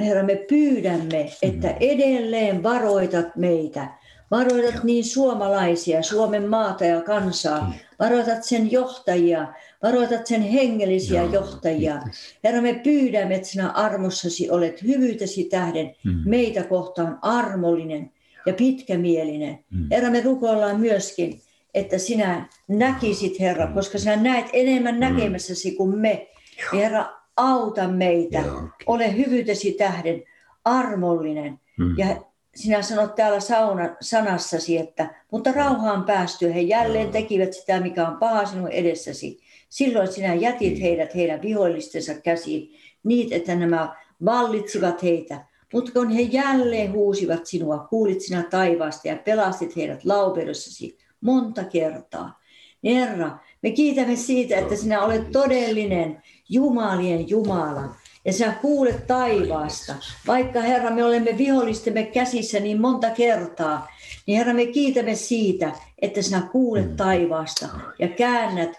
Herra, 0.00 0.22
me 0.22 0.36
pyydämme, 0.36 1.32
että 1.42 1.68
mm. 1.68 1.76
edelleen 1.80 2.62
varoitat 2.62 3.36
meitä 3.36 3.88
Varoitat 4.30 4.84
niin 4.84 5.04
suomalaisia, 5.04 6.02
Suomen 6.02 6.48
maata 6.48 6.84
ja 6.84 7.02
kansaa. 7.02 7.74
Varoitat 7.98 8.44
sen 8.44 8.72
johtajia, 8.72 9.48
varoitat 9.82 10.26
sen 10.26 10.42
hengellisiä 10.42 11.22
Joo, 11.22 11.32
johtajia. 11.32 11.98
Kiitos. 11.98 12.38
Herra, 12.44 12.62
me 12.62 12.80
pyydämme, 12.84 13.34
että 13.34 13.48
sinä 13.48 13.68
armossasi 13.68 14.50
olet 14.50 14.82
hyvyytesi 14.82 15.44
tähden 15.44 15.94
mm. 16.04 16.22
meitä 16.24 16.62
kohtaan 16.62 17.18
armollinen 17.22 18.10
ja 18.46 18.54
pitkämielinen. 18.54 19.58
Mm. 19.70 19.88
Herra, 19.90 20.10
me 20.10 20.20
rukoillaan 20.20 20.80
myöskin, 20.80 21.40
että 21.74 21.98
sinä 21.98 22.48
näkisit, 22.68 23.40
Herra, 23.40 23.66
mm. 23.66 23.74
koska 23.74 23.98
sinä 23.98 24.16
näet 24.16 24.46
enemmän 24.52 24.94
mm. 24.94 25.00
näkemässäsi 25.00 25.70
kuin 25.70 25.98
me. 25.98 26.28
Joo. 26.58 26.82
Herra, 26.82 27.06
auta 27.36 27.88
meitä. 27.88 28.38
Joo, 28.38 28.62
Ole 28.86 29.16
hyvyytesi 29.16 29.72
tähden 29.72 30.22
armollinen. 30.64 31.60
Mm. 31.78 31.94
Ja 31.98 32.06
sinä 32.54 32.82
sanot 32.82 33.14
täällä 33.14 33.40
sauna, 33.40 33.96
sanassasi, 34.00 34.78
että 34.78 35.14
mutta 35.32 35.52
rauhaan 35.52 36.04
päästyä 36.04 36.52
he 36.52 36.60
jälleen 36.60 37.08
tekivät 37.10 37.52
sitä, 37.52 37.80
mikä 37.80 38.08
on 38.08 38.16
paha 38.16 38.46
sinun 38.46 38.70
edessäsi. 38.70 39.40
Silloin 39.68 40.12
sinä 40.12 40.34
jätit 40.34 40.72
niin. 40.72 40.82
heidät 40.82 41.14
heidän 41.14 41.42
vihollistensa 41.42 42.14
käsiin, 42.14 42.74
niin 43.04 43.32
että 43.32 43.54
nämä 43.54 43.96
vallitsivat 44.24 45.02
heitä. 45.02 45.44
Mutta 45.72 45.92
kun 45.92 46.10
he 46.10 46.22
jälleen 46.22 46.92
huusivat 46.92 47.46
sinua, 47.46 47.78
kuulit 47.78 48.20
sinä 48.20 48.42
taivaasta 48.42 49.08
ja 49.08 49.16
pelastit 49.16 49.76
heidät 49.76 50.04
laupeudessasi 50.04 50.98
monta 51.20 51.64
kertaa. 51.64 52.40
Herra, 52.84 53.38
me 53.62 53.70
kiitämme 53.70 54.16
siitä, 54.16 54.58
että 54.58 54.76
sinä 54.76 55.02
olet 55.02 55.30
todellinen 55.32 56.22
Jumalien 56.48 57.28
Jumala 57.28 57.94
ja 58.24 58.32
sinä 58.32 58.52
kuulet 58.52 59.06
taivaasta. 59.06 59.94
Vaikka 60.26 60.60
Herra, 60.60 60.90
me 60.90 61.04
olemme 61.04 61.38
vihollistemme 61.38 62.02
käsissä 62.02 62.60
niin 62.60 62.80
monta 62.80 63.10
kertaa, 63.10 63.88
niin 64.26 64.38
Herra, 64.38 64.54
me 64.54 64.66
kiitämme 64.66 65.14
siitä, 65.14 65.72
että 66.02 66.22
sinä 66.22 66.48
kuulet 66.52 66.90
mm. 66.90 66.96
taivaasta 66.96 67.68
ja 67.98 68.08
käännät 68.08 68.72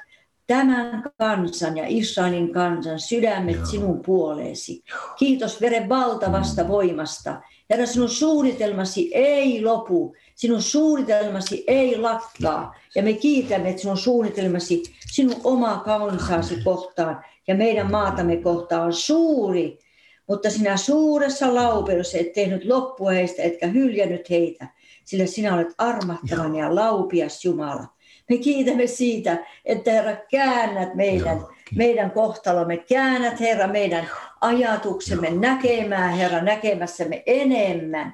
tämän 0.48 1.04
kansan 1.18 1.78
ja 1.78 1.84
Israelin 1.88 2.54
kansan 2.54 3.00
sydämet 3.00 3.66
sinun 3.66 4.02
puoleesi. 4.06 4.84
Kiitos 5.20 5.62
veren 5.62 5.90
valtavasta 5.90 6.64
mm. 6.64 6.70
voimasta. 6.70 7.42
Herra, 7.70 7.86
sinun 7.86 8.10
suunnitelmasi 8.10 9.12
ei 9.14 9.64
lopu, 9.64 10.16
sinun 10.36 10.62
suunnitelmasi 10.62 11.64
ei 11.68 11.98
lakkaa. 11.98 12.76
Ja 12.96 13.04
me 13.04 13.14
kiitämme, 13.14 13.70
että 13.70 13.82
sinun 13.82 13.98
suunnitelmasi 13.98 14.84
sinun 15.12 15.42
omaa 15.44 15.80
kansaasi 15.80 16.64
kohtaan 16.64 17.24
ja 17.48 17.56
meidän 17.56 17.92
maatamme 17.92 18.38
kohtaan 18.38 18.86
on 18.86 18.94
suuri, 18.94 19.80
mutta 20.28 20.50
sinä 20.50 20.78
suuressa 20.78 21.56
laupeudessa 21.56 22.18
et 22.18 22.34
tehnyt 22.34 22.66
loppua 22.66 23.12
heistä, 23.12 23.44
etkä 23.44 23.68
hyljännyt 23.68 24.30
heitä, 24.30 24.68
sillä 25.06 25.26
sinä 25.26 25.56
olet 25.56 25.74
armahtavan 25.78 26.56
ja 26.56 26.76
laupias 26.76 27.46
Jumala. 27.46 27.84
Me 28.30 28.38
kiitämme 28.38 28.88
siitä, 28.88 29.38
että 29.66 29.92
Herra 29.92 30.16
käännät 30.16 30.96
meidän, 30.96 31.46
meidän 31.76 32.12
kohtalomme, 32.12 32.78
käännät 32.78 33.40
Herra 33.40 33.68
meidän 33.68 34.10
ajatuksemme 34.42 35.30
näkemään 35.30 36.14
Herra 36.14 36.42
näkemässämme 36.42 37.24
enemmän. 37.26 38.14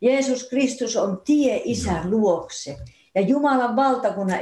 Jeesus 0.00 0.48
Kristus 0.48 0.96
on 0.96 1.22
tie 1.24 1.60
Isän 1.64 2.10
luokse. 2.10 2.76
Ja 3.14 3.20
Jumalan 3.20 3.76
valtakunnan 3.76 4.38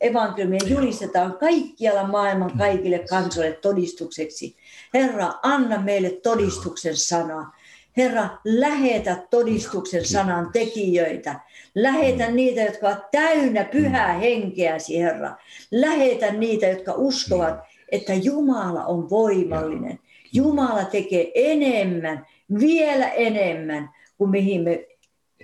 evankeliumia 0.00 0.60
julistetaan 0.66 1.38
kaikkialla 1.38 2.06
maailman 2.06 2.58
kaikille 2.58 2.98
kansoille 2.98 3.52
todistukseksi. 3.52 4.56
Herra, 4.94 5.32
anna 5.42 5.82
meille 5.82 6.10
todistuksen 6.10 6.96
sana. 6.96 7.52
Herra, 7.96 8.28
lähetä 8.44 9.26
todistuksen 9.30 10.04
sanan 10.04 10.50
tekijöitä. 10.52 11.40
Lähetä 11.74 12.30
niitä, 12.30 12.60
jotka 12.60 12.86
ovat 12.88 13.10
täynnä 13.10 13.64
pyhää 13.64 14.12
henkeäsi, 14.12 14.98
Herra. 14.98 15.36
Lähetä 15.70 16.32
niitä, 16.32 16.66
jotka 16.66 16.92
uskovat, 16.96 17.60
että 17.92 18.14
Jumala 18.14 18.84
on 18.84 19.10
voimallinen. 19.10 19.98
Jumala 20.32 20.84
tekee 20.84 21.30
enemmän, 21.34 22.26
vielä 22.60 23.08
enemmän 23.08 23.90
kuin 24.18 24.30
mihin 24.30 24.60
me 24.62 24.86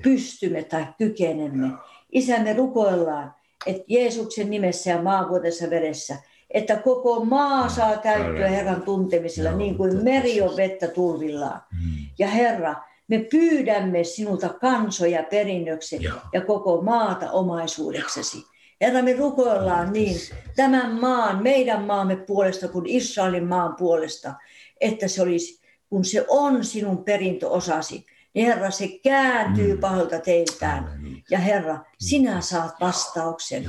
pystymme 0.02 0.62
tai 0.62 0.86
kykenemme. 0.98 1.68
Isä, 2.12 2.38
me 2.38 2.52
rukoillaan, 2.52 3.34
että 3.66 3.82
Jeesuksen 3.86 4.50
nimessä 4.50 4.90
ja 4.90 5.02
maavuotessa 5.02 5.70
veressä, 5.70 6.16
että 6.50 6.76
koko 6.76 7.24
maa 7.24 7.68
saa 7.68 7.96
täyttyä 7.96 8.48
Herran 8.48 8.82
tuntemisella, 8.82 9.52
niin 9.52 9.76
kuin 9.76 10.04
meri 10.04 10.40
on 10.40 10.56
vettä 10.56 10.88
tulvillaan. 10.88 11.60
Mm. 11.72 12.06
Ja 12.18 12.28
Herra, 12.28 12.74
Me 13.08 13.18
pyydämme 13.18 14.04
sinulta 14.04 14.48
kansoja 14.48 15.22
perinnöksi 15.22 16.00
ja 16.32 16.40
koko 16.40 16.82
maata 16.82 17.30
omaisuudeksesi. 17.30 18.44
Herra, 18.80 19.02
me 19.02 19.12
rukoillaan 19.12 19.92
niin 19.92 20.16
tämän 20.56 21.00
maan, 21.00 21.42
meidän 21.42 21.82
maamme 21.84 22.16
puolesta 22.16 22.68
kuin 22.68 22.86
Israelin 22.86 23.46
maan 23.46 23.74
puolesta, 23.76 24.34
että 24.80 25.08
se 25.08 25.22
olisi, 25.22 25.60
kun 25.90 26.04
se 26.04 26.24
on 26.28 26.64
sinun 26.64 27.04
perintöosasi, 27.04 28.06
Herra, 28.46 28.70
se 28.70 28.88
kääntyy 29.04 29.74
mm. 29.74 29.80
pahalta 29.80 30.18
teiltään. 30.18 31.00
Ja 31.30 31.38
Herra, 31.38 31.78
sinä 31.98 32.40
saat 32.40 32.80
vastauksen. 32.80 33.64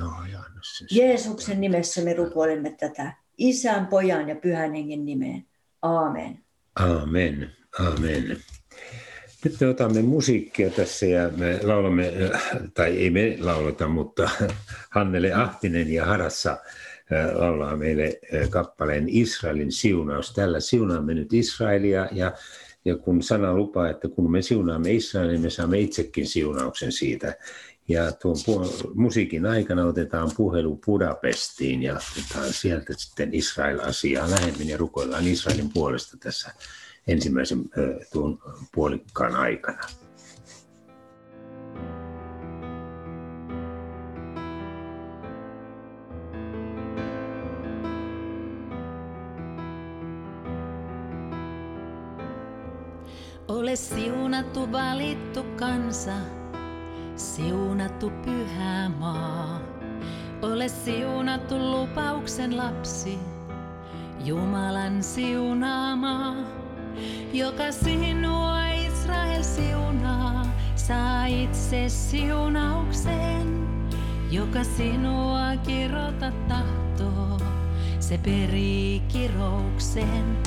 Jeesuksen 0.92 1.62
nimessä 1.62 2.02
me 2.02 2.14
rukoilemme 2.14 2.76
tätä. 2.80 3.14
Isän, 3.38 3.88
pojan 3.88 4.30
ja 4.30 4.36
pyhän 4.36 4.74
hengen 4.74 5.06
nimeen. 5.06 5.46
Aamen. 5.82 6.40
Amen. 6.76 7.52
Amen. 7.80 8.38
Nyt 9.46 9.60
me 9.60 9.68
otamme 9.68 10.02
musiikkia 10.02 10.70
tässä 10.70 11.06
ja 11.06 11.30
me 11.30 11.60
laulamme, 11.64 12.14
tai 12.74 12.98
ei 12.98 13.10
me 13.10 13.38
lauleta, 13.40 13.88
mutta 13.88 14.30
Hannele 14.96 15.34
Ahtinen 15.34 15.94
ja 15.94 16.06
Harassa 16.06 16.52
äh, 16.52 17.36
laulaa 17.36 17.76
meille 17.76 18.20
äh, 18.34 18.50
kappaleen 18.50 19.10
Israelin 19.10 19.72
siunaus. 19.72 20.34
Tällä 20.34 20.60
siunaamme 20.60 21.14
nyt 21.14 21.34
Israelia 21.34 22.08
ja, 22.12 22.32
ja 22.86 22.98
kun 22.98 23.24
sana 23.24 23.54
lupaa, 23.54 23.90
että 23.90 24.08
kun 24.10 24.32
me 24.32 24.42
siunaamme 24.42 24.92
Israelin, 24.92 25.32
niin 25.32 25.42
me 25.42 25.50
saamme 25.50 25.80
itsekin 25.80 26.28
siunauksen 26.28 26.92
siitä. 26.92 27.36
Ja 27.88 28.12
tuon 28.12 28.38
musiikin 28.96 29.46
aikana 29.46 29.86
otetaan 29.86 30.32
puhelu 30.38 30.80
Budapestiin 30.86 31.84
ja 31.84 31.94
otetaan 31.94 32.54
sieltä 32.54 32.94
sitten 32.98 33.34
Israel-asiaa 33.34 34.32
lähemmin 34.32 34.70
ja 34.70 34.78
rukoillaan 34.78 35.28
Israelin 35.28 35.70
puolesta 35.74 36.18
tässä 36.18 36.52
ensimmäisen 37.08 37.64
tuon 38.14 38.40
puolikkaan 38.76 39.36
aikana. 39.36 39.82
Ole 53.50 53.76
siunattu 53.76 54.72
valittu 54.72 55.44
kansa, 55.44 56.14
siunattu 57.16 58.12
pyhä 58.26 58.90
maa. 58.90 59.60
Ole 60.42 60.68
siunattu 60.68 61.56
lupauksen 61.72 62.58
lapsi, 62.58 63.20
Jumalan 64.26 65.04
siunaamaa 65.04 66.36
joka 67.34 67.72
sinua 67.72 68.70
Israel 68.88 69.44
siunaa, 69.44 70.46
saa 70.76 71.26
itse 71.26 71.90
siunauksen. 71.90 73.68
Joka 74.32 74.64
sinua 74.64 75.58
kirota 75.64 76.32
tahtoo, 76.48 77.40
se 78.00 78.18
perii 78.18 79.00
kirouksen. 79.00 80.38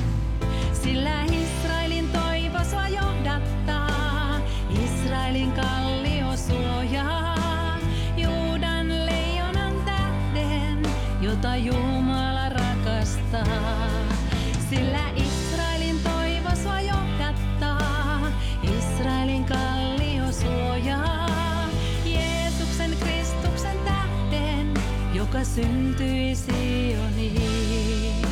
Sillä 0.73 1.23
toivo 1.23 1.82
sua 2.73 2.89
johdattaa, 2.89 4.41
Israelin 4.85 5.53
kallio 5.53 6.37
suojaa. 6.37 7.79
Juudan 8.17 9.07
leijonan 9.07 9.75
tähden, 9.85 10.83
jota 11.21 11.57
Jumala 11.57 12.49
rakastaa. 12.49 13.89
Sillä 14.71 15.13
joka 25.23 25.45
syntyi 25.45 26.35
Sioniin. 26.35 28.27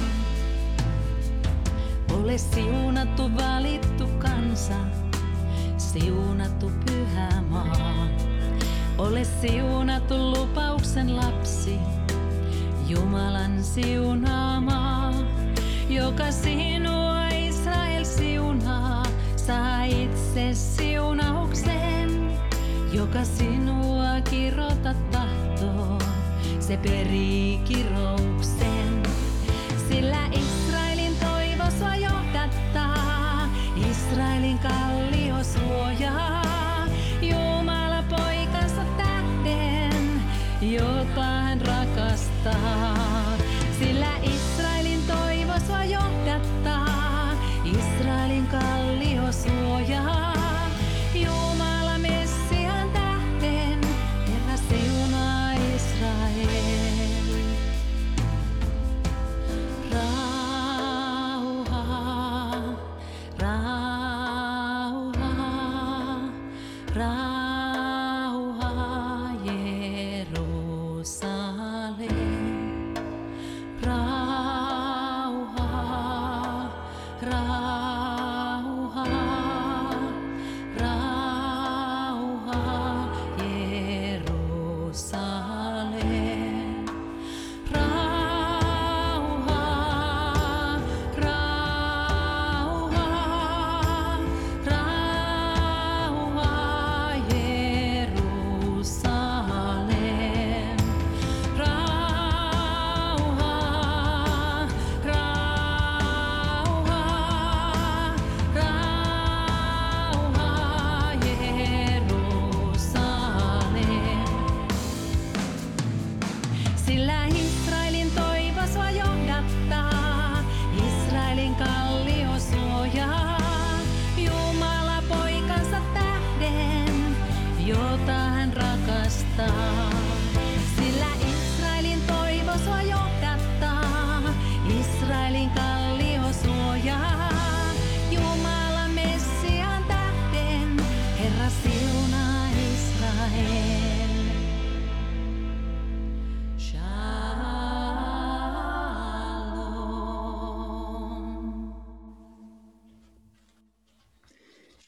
Ole 2.13 2.39
siunattu 2.39 3.31
valittu 3.37 4.10
kansa, 4.51 4.75
siunattu 5.77 6.71
pyhä 6.87 7.43
maa. 7.49 8.09
Ole 8.99 9.25
siunattu 9.25 10.15
lupauksen 10.31 11.17
lapsi, 11.17 11.79
Jumalan 12.89 13.65
siunaamaa, 13.65 15.15
joka 15.89 16.31
sinua 16.31 17.29
Israel 17.29 18.05
siunaa, 18.05 19.07
saa 19.37 19.85
itse 19.85 20.55
siunauksen, 20.55 22.33
joka 22.93 23.25
sinua 23.25 24.21
kirota 24.31 24.95
tahtoo 25.11 25.99
se 26.61 26.77
perii 26.77 27.59
kirouksen. 27.59 29.03
Sillä 29.89 30.27
Israelin 30.27 30.60
Israelin 34.11 34.59
kallio 34.59 35.45
suojaa. 35.45 36.87
Jumala 37.23 38.03
poikansa 38.03 38.85
tähden, 38.97 40.23
jota 40.61 41.23
hän 41.23 41.61
rakastaa. 41.61 43.37
Sillä 43.79 44.17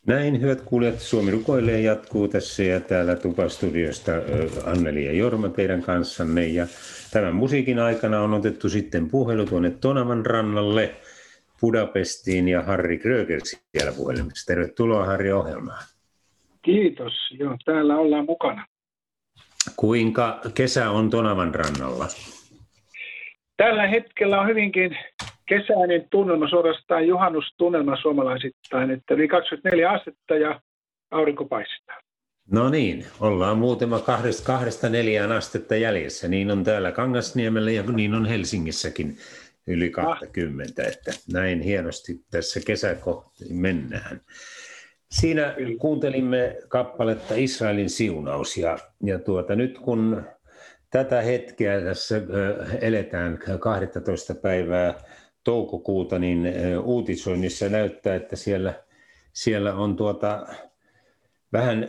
Näin, 0.07 0.41
hyvät 0.41 0.61
kuulijat, 0.61 1.01
Suomi 1.01 1.31
rukoilee 1.31 1.81
jatkuu 1.81 2.29
tässä 2.29 2.63
ja 2.63 2.81
täällä 2.81 3.17
Tupastudiosta 3.17 4.13
Anneli 4.67 5.05
ja 5.05 5.13
Jorma 5.13 5.49
teidän 5.49 5.83
kanssanne. 5.83 6.47
Ja 6.47 6.67
tämän 7.11 7.35
musiikin 7.35 7.79
aikana 7.79 8.21
on 8.21 8.35
otettu 8.35 8.69
sitten 8.69 9.11
puhelu 9.11 9.47
tuonne 9.47 9.71
Tonavan 9.71 10.27
rannalle. 10.27 10.91
Budapestiin 11.61 12.49
ja 12.49 12.63
Harri 12.63 12.99
Kröger 12.99 13.41
siellä 13.45 13.93
puhelimessa. 13.97 14.47
Tervetuloa 14.47 15.07
Harri 15.07 15.33
ohjelmaan. 15.33 15.83
Kiitos, 16.63 17.13
joo, 17.39 17.57
täällä 17.65 17.97
ollaan 17.97 18.25
mukana. 18.25 18.67
Kuinka 19.77 20.41
kesä 20.55 20.91
on 20.91 21.11
Tonavan 21.11 21.55
rannalla? 21.55 22.07
Tällä 23.57 23.87
hetkellä 23.87 24.41
on 24.41 24.49
hyvinkin 24.49 24.97
kesäinen 25.53 26.07
tunnelma, 26.11 26.49
suorastaan 26.49 27.07
juhannustunnelma 27.07 27.97
suomalaisittain, 27.97 28.91
että 28.91 29.15
yli 29.15 29.29
24 29.29 29.91
astetta 29.91 30.35
ja 30.35 30.61
aurinko 31.11 31.45
paistaa. 31.45 31.97
No 32.51 32.69
niin, 32.69 33.05
ollaan 33.21 33.59
muutama 33.59 33.99
kahdesta, 33.99 34.47
kahdesta 34.47 34.89
neljään 34.89 35.33
astetta 35.33 35.77
jäljessä. 35.77 36.29
Niin 36.29 36.51
on 36.51 36.65
täällä 36.65 36.93
Kangasniemellä 36.93 37.71
ja 37.71 37.83
niin 37.83 38.15
on 38.15 38.27
Helsingissäkin 38.27 39.17
yli 39.67 39.91
20, 39.91 40.83
että 40.83 41.11
näin 41.33 41.61
hienosti 41.61 42.13
tässä 42.31 42.61
kesäkohti 42.67 43.45
mennään. 43.51 44.21
Siinä 45.11 45.55
kuuntelimme 45.81 46.57
kappaletta 46.69 47.35
Israelin 47.37 47.91
siunaus 47.91 48.57
ja, 48.57 48.79
ja 49.03 49.19
tuota, 49.19 49.55
nyt 49.55 49.79
kun 49.79 50.23
tätä 50.91 51.23
hetkeä 51.23 51.81
tässä 51.81 52.21
eletään 52.81 53.39
12 53.61 54.35
päivää 54.35 54.95
toukokuuta, 55.45 56.19
niin 56.19 56.49
uutisoinnissa 56.85 57.69
näyttää, 57.69 58.15
että 58.15 58.37
siellä, 58.37 58.75
siellä 59.33 59.75
on 59.75 59.97
tuota, 59.97 60.47
vähän 61.53 61.89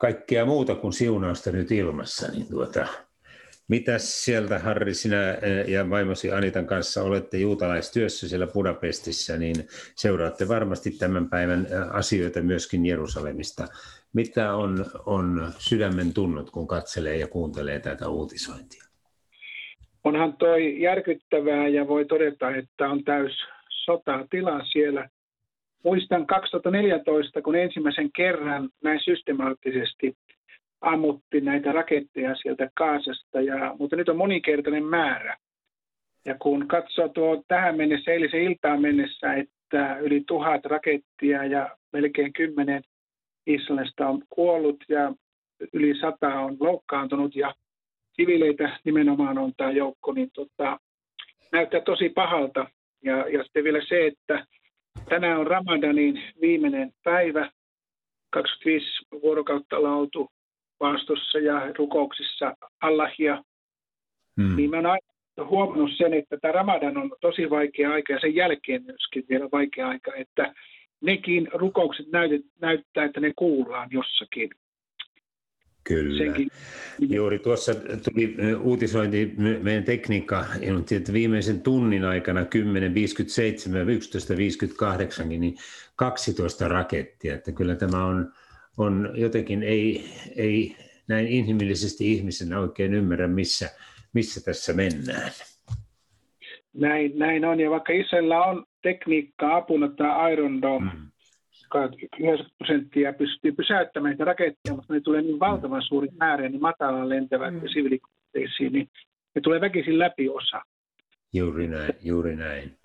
kaikkea 0.00 0.44
muuta 0.44 0.74
kuin 0.74 0.92
siunausta 0.92 1.52
nyt 1.52 1.72
ilmassa. 1.72 2.28
Niin 2.32 2.46
tuota, 2.48 2.86
Mitäs 3.68 4.24
sieltä 4.24 4.58
Harri, 4.58 4.94
sinä 4.94 5.16
ja 5.66 5.90
vaimosi 5.90 6.32
Anitan 6.32 6.66
kanssa 6.66 7.02
olette 7.02 7.38
juutalaistyössä 7.38 8.28
siellä 8.28 8.46
Budapestissa, 8.46 9.36
niin 9.36 9.68
seuraatte 9.96 10.48
varmasti 10.48 10.90
tämän 10.90 11.28
päivän 11.28 11.66
asioita 11.92 12.40
myöskin 12.40 12.86
Jerusalemista. 12.86 13.68
Mitä 14.12 14.54
on, 14.54 14.86
on 15.06 15.52
sydämen 15.58 16.12
tunnot, 16.12 16.50
kun 16.50 16.66
katselee 16.66 17.16
ja 17.16 17.26
kuuntelee 17.26 17.80
tätä 17.80 18.08
uutisointia? 18.08 18.83
Onhan 20.04 20.36
toi 20.36 20.80
järkyttävää 20.80 21.68
ja 21.68 21.88
voi 21.88 22.04
todeta, 22.04 22.50
että 22.50 22.88
on 22.88 23.04
täys 23.04 23.32
sotatila 23.68 24.64
siellä. 24.64 25.08
Muistan 25.84 26.26
2014, 26.26 27.42
kun 27.42 27.56
ensimmäisen 27.56 28.12
kerran 28.12 28.68
näin 28.82 29.00
systemaattisesti 29.04 30.16
ammutti 30.80 31.40
näitä 31.40 31.72
raketteja 31.72 32.36
sieltä 32.36 32.70
Kaasasta, 32.74 33.40
ja, 33.40 33.74
mutta 33.78 33.96
nyt 33.96 34.08
on 34.08 34.16
moninkertainen 34.16 34.84
määrä. 34.84 35.36
Ja 36.26 36.34
kun 36.38 36.68
katsoo 36.68 37.08
tuo 37.08 37.42
tähän 37.48 37.76
mennessä, 37.76 38.10
eilisen 38.10 38.42
iltaan 38.42 38.82
mennessä, 38.82 39.34
että 39.34 39.98
yli 39.98 40.24
tuhat 40.26 40.64
rakettia 40.64 41.44
ja 41.44 41.76
melkein 41.92 42.32
kymmenen 42.32 42.82
Islannista 43.46 44.08
on 44.08 44.22
kuollut 44.30 44.84
ja 44.88 45.12
yli 45.72 46.00
sata 46.00 46.40
on 46.40 46.56
loukkaantunut 46.60 47.36
ja 47.36 47.54
sivileitä 48.16 48.78
nimenomaan 48.84 49.38
on 49.38 49.52
tämä 49.56 49.70
joukko, 49.70 50.12
niin 50.12 50.30
tota, 50.34 50.78
näyttää 51.52 51.80
tosi 51.80 52.08
pahalta. 52.08 52.66
Ja, 53.04 53.28
ja 53.28 53.44
sitten 53.44 53.64
vielä 53.64 53.80
se, 53.88 54.06
että 54.06 54.46
tänään 55.08 55.40
on 55.40 55.46
Ramadanin 55.46 56.22
viimeinen 56.40 56.92
päivä, 57.04 57.50
25 58.30 58.86
vuorokautta 59.22 59.76
ollaan 59.76 59.98
oltu 59.98 60.30
vaastossa 60.80 61.38
ja 61.38 61.72
rukouksissa 61.78 62.56
Allahia, 62.80 63.42
hmm. 64.40 64.56
niin 64.56 64.70
mä 64.70 64.76
oon 64.76 64.86
aina 64.86 65.48
huomannut 65.48 65.90
sen, 65.96 66.14
että 66.14 66.36
tämä 66.36 66.52
Ramadan 66.52 66.96
on 66.96 67.12
tosi 67.20 67.50
vaikea 67.50 67.92
aika 67.92 68.12
ja 68.12 68.20
sen 68.20 68.34
jälkeen 68.34 68.84
myöskin 68.84 69.24
vielä 69.28 69.48
vaikea 69.52 69.88
aika, 69.88 70.14
että 70.14 70.54
nekin 71.00 71.48
rukoukset 71.52 72.06
näytet, 72.12 72.42
näyttää, 72.60 73.04
että 73.04 73.20
ne 73.20 73.32
kuullaan 73.36 73.88
jossakin. 73.92 74.50
Kyllä. 75.84 76.24
Senkin. 76.24 76.48
Juuri 76.98 77.38
tuossa 77.38 77.74
tuli 77.74 78.36
uutisointi, 78.60 79.34
meidän 79.62 79.84
tekniikka 79.84 80.44
ilmoitti, 80.60 80.96
että 80.96 81.12
viimeisen 81.12 81.60
tunnin 81.60 82.04
aikana 82.04 82.40
10.57, 82.40 82.46
11.58, 85.22 85.24
niin 85.24 85.56
12 85.96 86.68
rakettia, 86.68 87.34
että 87.34 87.52
kyllä 87.52 87.74
tämä 87.76 88.04
on, 88.04 88.32
on 88.76 89.10
jotenkin 89.14 89.62
ei, 89.62 90.04
ei 90.36 90.76
näin 91.08 91.26
inhimillisesti 91.26 92.12
ihmisenä 92.12 92.60
oikein 92.60 92.94
ymmärrä, 92.94 93.28
missä, 93.28 93.70
missä 94.12 94.44
tässä 94.44 94.72
mennään. 94.72 95.30
Näin, 96.72 97.18
näin 97.18 97.44
on, 97.44 97.60
ja 97.60 97.70
vaikka 97.70 97.92
Israelilla 97.92 98.44
on 98.44 98.64
tekniikka 98.82 99.56
apuna 99.56 99.88
tämä 99.88 100.28
Iron 100.28 100.62
Dome, 100.62 100.90
mm. 100.94 101.10
90 101.74 102.50
prosenttia 102.58 103.12
pystyy 103.12 103.52
pysäyttämään 103.52 104.10
niitä 104.10 104.24
raketteja, 104.24 104.74
mutta 104.76 104.94
ne 104.94 105.00
tulee 105.00 105.22
niin 105.22 105.40
valtavan 105.40 105.82
suuri 105.82 106.08
määrä, 106.20 106.48
niin 106.48 106.62
matalaan 106.62 107.08
lentävät 107.08 107.54
mm. 107.54 107.68
siviilikohteisiin, 107.68 108.72
niin 108.72 108.88
ne 109.34 109.40
tulee 109.40 109.60
väkisin 109.60 109.98
läpi 109.98 110.28
osa. 110.28 110.62
Juuri 111.32 111.68
näin, 111.68 111.92
juuri 112.02 112.36
näin. 112.36 112.76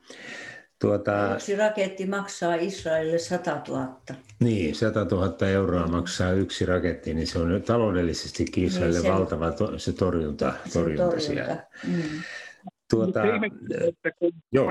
Tuota, 0.81 1.33
yksi 1.33 1.55
raketti 1.55 2.05
maksaa 2.05 2.55
Israelille 2.55 3.17
100 3.17 3.61
000. 3.67 3.99
Niin, 4.39 4.75
100 4.75 5.05
000 5.05 5.47
euroa 5.47 5.87
maksaa 5.87 6.31
yksi 6.31 6.65
raketti, 6.65 7.13
niin 7.13 7.27
se 7.27 7.39
on 7.39 7.61
taloudellisesti 7.65 8.45
Israelille 8.57 8.99
niin, 8.99 9.07
se, 9.07 9.13
valtava 9.13 9.51
to, 9.51 9.79
se 9.79 9.93
torjunta, 9.93 10.53
se 10.65 10.73
torjunta, 10.79 11.03
torjunta. 11.03 11.25
siellä. 11.25 11.63
Mm. 11.87 12.21
Tuota, 12.89 13.21
että 13.87 14.11
kun 14.19 14.31
joo, 14.51 14.67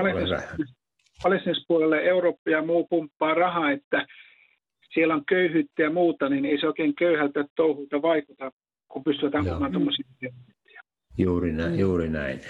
puolelle 1.67 2.01
Eurooppa 2.01 2.51
ja 2.51 2.65
muu 2.65 2.87
pumppaa 2.87 3.33
rahaa, 3.33 3.71
että 3.71 4.07
siellä 4.93 5.13
on 5.15 5.25
köyhyyttä 5.25 5.83
ja 5.83 5.89
muuta, 5.89 6.29
niin 6.29 6.45
ei 6.45 6.59
se 6.59 6.67
oikein 6.67 6.95
köyhältä 6.95 7.45
touhulta 7.55 8.01
vaikuta, 8.01 8.51
kun 8.87 9.03
pystytään 9.03 9.45
puhumaan 9.45 9.71
tuommoisia 9.71 10.05
Juuri 11.17 11.51
näin. 11.51 11.79
Juuri 11.79 12.09
näin. 12.09 12.41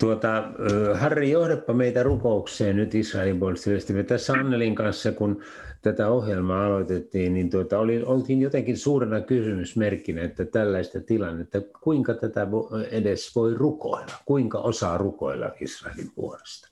Tuota, 0.00 0.52
Harri, 0.94 1.30
johdappa 1.30 1.72
meitä 1.72 2.02
rukoukseen 2.02 2.76
nyt 2.76 2.94
Israelin 2.94 3.38
puolesta. 3.38 3.70
Me 3.92 4.02
tässä 4.02 4.32
Annelin 4.32 4.74
kanssa, 4.74 5.12
kun 5.12 5.42
tätä 5.82 6.08
ohjelmaa 6.08 6.66
aloitettiin, 6.66 7.34
niin 7.34 7.50
tuota, 7.50 7.78
oli, 7.78 8.02
oltiin 8.02 8.40
jotenkin 8.40 8.76
suurena 8.76 9.20
kysymysmerkkinä, 9.20 10.22
että 10.22 10.44
tällaista 10.44 11.00
tilannetta, 11.00 11.58
kuinka 11.60 12.14
tätä 12.14 12.46
edes 12.90 13.36
voi 13.36 13.54
rukoilla? 13.54 14.12
Kuinka 14.24 14.58
osaa 14.58 14.98
rukoilla 14.98 15.50
Israelin 15.60 16.10
puolesta? 16.14 16.71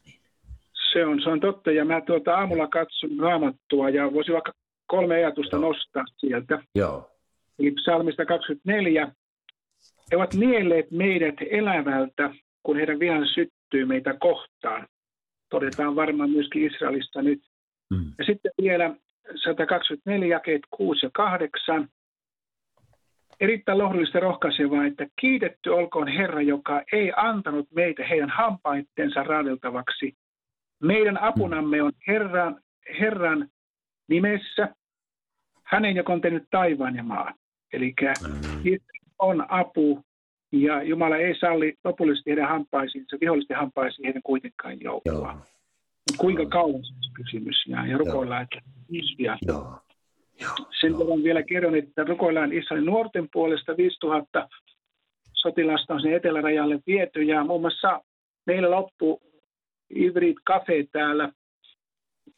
Se 0.93 1.07
on, 1.07 1.23
se 1.23 1.31
on 1.31 1.41
totta, 1.41 1.71
ja 1.71 1.85
mä 1.85 2.01
tuota 2.01 2.35
aamulla 2.35 2.67
katson 2.67 3.11
raamattua, 3.21 3.91
ja 3.91 4.13
voisin 4.13 4.33
vaikka 4.33 4.53
kolme 4.87 5.15
ajatusta 5.15 5.57
Joo. 5.57 5.69
nostaa 5.69 6.05
sieltä. 6.17 6.63
Joo. 6.75 7.11
Eli 7.59 7.71
psalmista 7.71 8.27
24, 8.27 9.13
he 10.11 10.17
ovat 10.17 10.35
nielleet 10.35 10.91
meidät 10.91 11.35
elävältä, 11.51 12.35
kun 12.63 12.77
heidän 12.77 12.99
vihan 12.99 13.27
syttyy 13.35 13.85
meitä 13.85 14.15
kohtaan. 14.21 14.87
Todetaan 15.51 15.97
varmaan 15.97 16.31
myöskin 16.31 16.67
Israelista 16.67 17.23
nyt. 17.23 17.41
Mm. 17.91 18.13
Ja 18.19 18.25
sitten 18.25 18.53
vielä 18.63 18.95
124 19.35 20.29
jakeet 20.29 20.63
6 20.71 21.07
ja 21.07 21.11
8. 21.15 21.89
Erittäin 23.41 23.79
lohdullista 23.79 24.21
rohkaisevaa, 24.21 24.87
että 24.87 25.07
kiitetty 25.21 25.71
olkoon 25.71 26.09
Herra, 26.09 26.43
joka 26.43 26.83
ei 26.93 27.13
antanut 27.17 27.69
meitä 27.75 28.05
heidän 28.05 28.31
hampaittensa 28.31 29.23
raadeltavaksi. 29.23 30.15
Meidän 30.83 31.23
apunamme 31.23 31.83
on 31.83 31.93
Herran, 32.07 32.61
Herran 33.01 33.49
nimessä, 34.09 34.75
hänen, 35.65 35.97
joka 35.97 36.13
on 36.13 36.21
tehnyt 36.21 36.45
taivaan 36.51 36.97
ja 36.97 37.03
maan. 37.03 37.35
Eli 37.73 37.95
mm. 38.23 38.79
On 39.19 39.47
apu. 39.49 40.05
Ja 40.53 40.83
Jumala 40.83 41.17
ei 41.17 41.35
salli 41.41 41.75
lopullisesti 41.85 42.31
heidän 42.31 42.49
hampaisiinsa, 42.49 43.17
vihollisten 43.21 43.57
hampaisiin 43.57 44.05
heidän 44.05 44.23
kuitenkaan 44.23 44.81
joukkoa. 44.81 45.47
Kuinka 46.17 46.47
kauan 46.47 46.85
se 46.85 46.93
on 46.95 47.15
kysymys? 47.15 47.65
Ja, 47.67 47.87
ja 47.87 47.99
rukoillaan, 47.99 48.43
että 48.43 48.61
isviä. 48.89 49.39
Joo. 49.43 49.79
Sen 50.81 50.99
verran 50.99 51.23
vielä 51.23 51.43
kerron, 51.43 51.75
että 51.75 52.05
rukoillaan 52.05 52.53
Israelin 52.53 52.87
nuorten 52.87 53.29
puolesta. 53.33 53.77
5000 53.77 54.49
sotilasta 55.33 55.95
on 55.95 56.01
sen 56.01 56.15
etelärajalle 56.15 56.79
viety. 56.87 57.23
Ja 57.23 57.45
muun 57.45 57.61
muassa 57.61 58.01
meillä 58.47 58.71
loppu 58.71 59.23
Ivrit 59.97 60.37
Cafe 60.49 60.87
täällä 60.93 61.33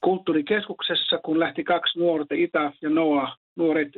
kulttuurikeskuksessa, 0.00 1.18
kun 1.18 1.40
lähti 1.40 1.64
kaksi 1.64 1.98
nuorta, 1.98 2.34
Ita 2.34 2.72
ja 2.82 2.90
Noa, 2.90 3.36
nuoret, 3.56 3.88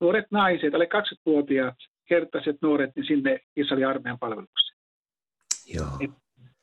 nuoret 0.00 0.26
naiset, 0.30 0.74
alle 0.74 0.88
20-vuotiaat 0.94 1.74
kertaiset 2.08 2.56
nuoret 2.62 2.90
niin 2.96 3.06
sinne 3.06 3.40
Israelin 3.56 3.88
armeijan 3.88 4.18
palvelukseen. 4.18 4.78
Joo. 5.74 5.86
Et 6.00 6.10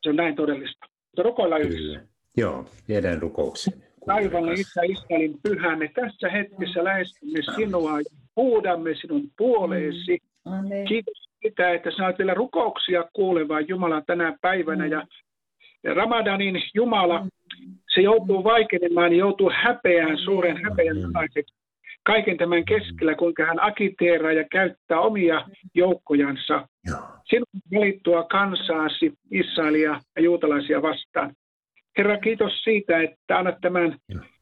se 0.02 0.10
on 0.10 0.16
näin 0.16 0.36
todellista. 0.36 0.86
Mutta 1.06 1.24
rukoillaan 1.24 1.62
Kyllä. 1.62 2.02
Joo, 2.38 2.66
viedään 2.88 3.22
rukoukseen. 3.22 3.84
Taivaalla 4.06 4.52
Isä 4.52 4.82
Israelin 4.84 5.40
pyhä, 5.44 5.76
me 5.76 5.92
tässä 5.96 6.30
hetkessä 6.30 6.84
lähestymme 6.84 7.40
sinua 7.56 8.00
ja 8.00 8.06
huudamme 8.36 8.96
sinun 9.02 9.32
puoleesi. 9.38 10.18
Mm. 10.46 10.88
Kiitos 10.88 11.30
sitä, 11.42 11.72
että 11.72 11.92
sä 11.92 12.14
vielä 12.18 12.34
rukouksia 12.34 13.04
kuulevaa 13.14 13.62
Jumala 13.62 14.02
tänä 14.02 14.38
päivänä. 14.42 14.86
Ja 14.86 15.08
Ramadanin 15.84 16.62
Jumala, 16.74 17.20
mm. 17.20 17.30
Se 17.94 18.02
joutuu 18.02 18.44
vaikenemaan, 18.44 19.14
joutuu 19.14 19.52
häpeään, 19.54 20.18
suuren 20.18 20.64
häpeän 20.64 20.98
alaiseksi 21.16 21.60
kaiken 22.04 22.38
tämän 22.38 22.66
keskellä, 22.66 23.16
kuinka 23.16 23.46
hän 23.46 23.64
akiteeraa 23.64 24.32
ja 24.32 24.44
käyttää 24.52 25.00
omia 25.00 25.46
joukkojansa 25.76 26.68
sinun 27.26 27.46
valittua 27.76 28.24
kansaasi, 28.24 29.14
Israelia 29.32 30.00
ja 30.16 30.22
juutalaisia 30.22 30.82
vastaan. 30.82 31.34
Herra, 31.98 32.18
kiitos 32.18 32.64
siitä, 32.64 33.02
että 33.02 33.38
annat 33.38 33.56
tämän 33.62 33.98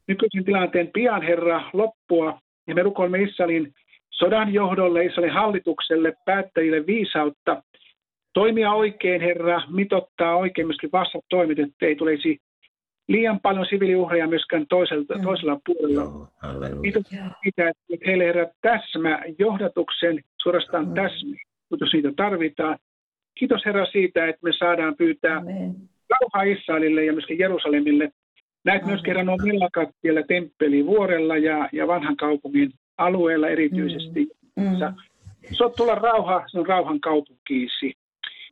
nykyisen 0.08 0.44
tilanteen 0.44 0.90
pian, 0.92 1.22
Herra, 1.22 1.70
loppua. 1.72 2.40
Ja 2.66 2.74
me 2.74 2.82
rukoilemme 2.82 3.22
Israelin 3.22 3.72
sodan 4.10 4.54
johdolle, 4.54 5.04
Israelin 5.04 5.34
hallitukselle, 5.34 6.12
päättäjille 6.24 6.86
viisautta 6.86 7.62
toimia 8.38 8.72
oikein, 8.72 9.20
Herra, 9.20 9.62
mitottaa 9.68 10.36
oikein 10.36 10.66
myöskin 10.66 10.90
toimet, 11.28 11.58
että 11.58 11.86
ei 11.86 11.96
tulisi 11.96 12.38
liian 13.08 13.40
paljon 13.40 13.66
siviiliuhreja 13.70 14.28
myöskään 14.28 14.66
toiselta, 14.68 15.14
mm. 15.14 15.22
toisella 15.22 15.60
puolella. 15.66 16.02
Joo, 16.02 16.82
Kiitos 16.82 17.02
siitä, 17.42 17.68
että 17.68 18.06
heille 18.06 18.24
herra 18.24 18.46
täsmä 18.60 19.22
johdatuksen, 19.38 20.20
suorastaan 20.42 20.88
mm. 20.88 20.94
täsmä, 20.94 21.36
jos 21.80 21.92
niitä 21.92 22.12
tarvitaan. 22.16 22.78
Kiitos 23.38 23.62
Herra 23.66 23.86
siitä, 23.86 24.28
että 24.28 24.40
me 24.42 24.52
saadaan 24.58 24.96
pyytää 24.96 25.36
Amen. 25.36 25.74
rauhaa 26.10 26.42
Israelille 26.42 27.04
ja 27.04 27.12
myöskin 27.12 27.38
Jerusalemille. 27.38 28.10
Näet 28.64 28.86
myös 28.86 29.02
kerran 29.02 29.26
nuo 29.26 29.36
mellakat 29.36 29.88
siellä 30.00 30.22
temppelivuorella 30.22 31.36
ja, 31.36 31.68
ja 31.72 31.86
vanhan 31.86 32.16
kaupungin 32.16 32.70
alueella 32.98 33.48
erityisesti. 33.48 34.28
Mm. 34.56 34.64
Mm. 34.64 34.94
So, 35.52 35.68
tulla 35.68 35.94
rauha 35.94 36.46
on 36.54 36.66
rauhan 36.66 37.00
kaupunkiisi. 37.00 37.97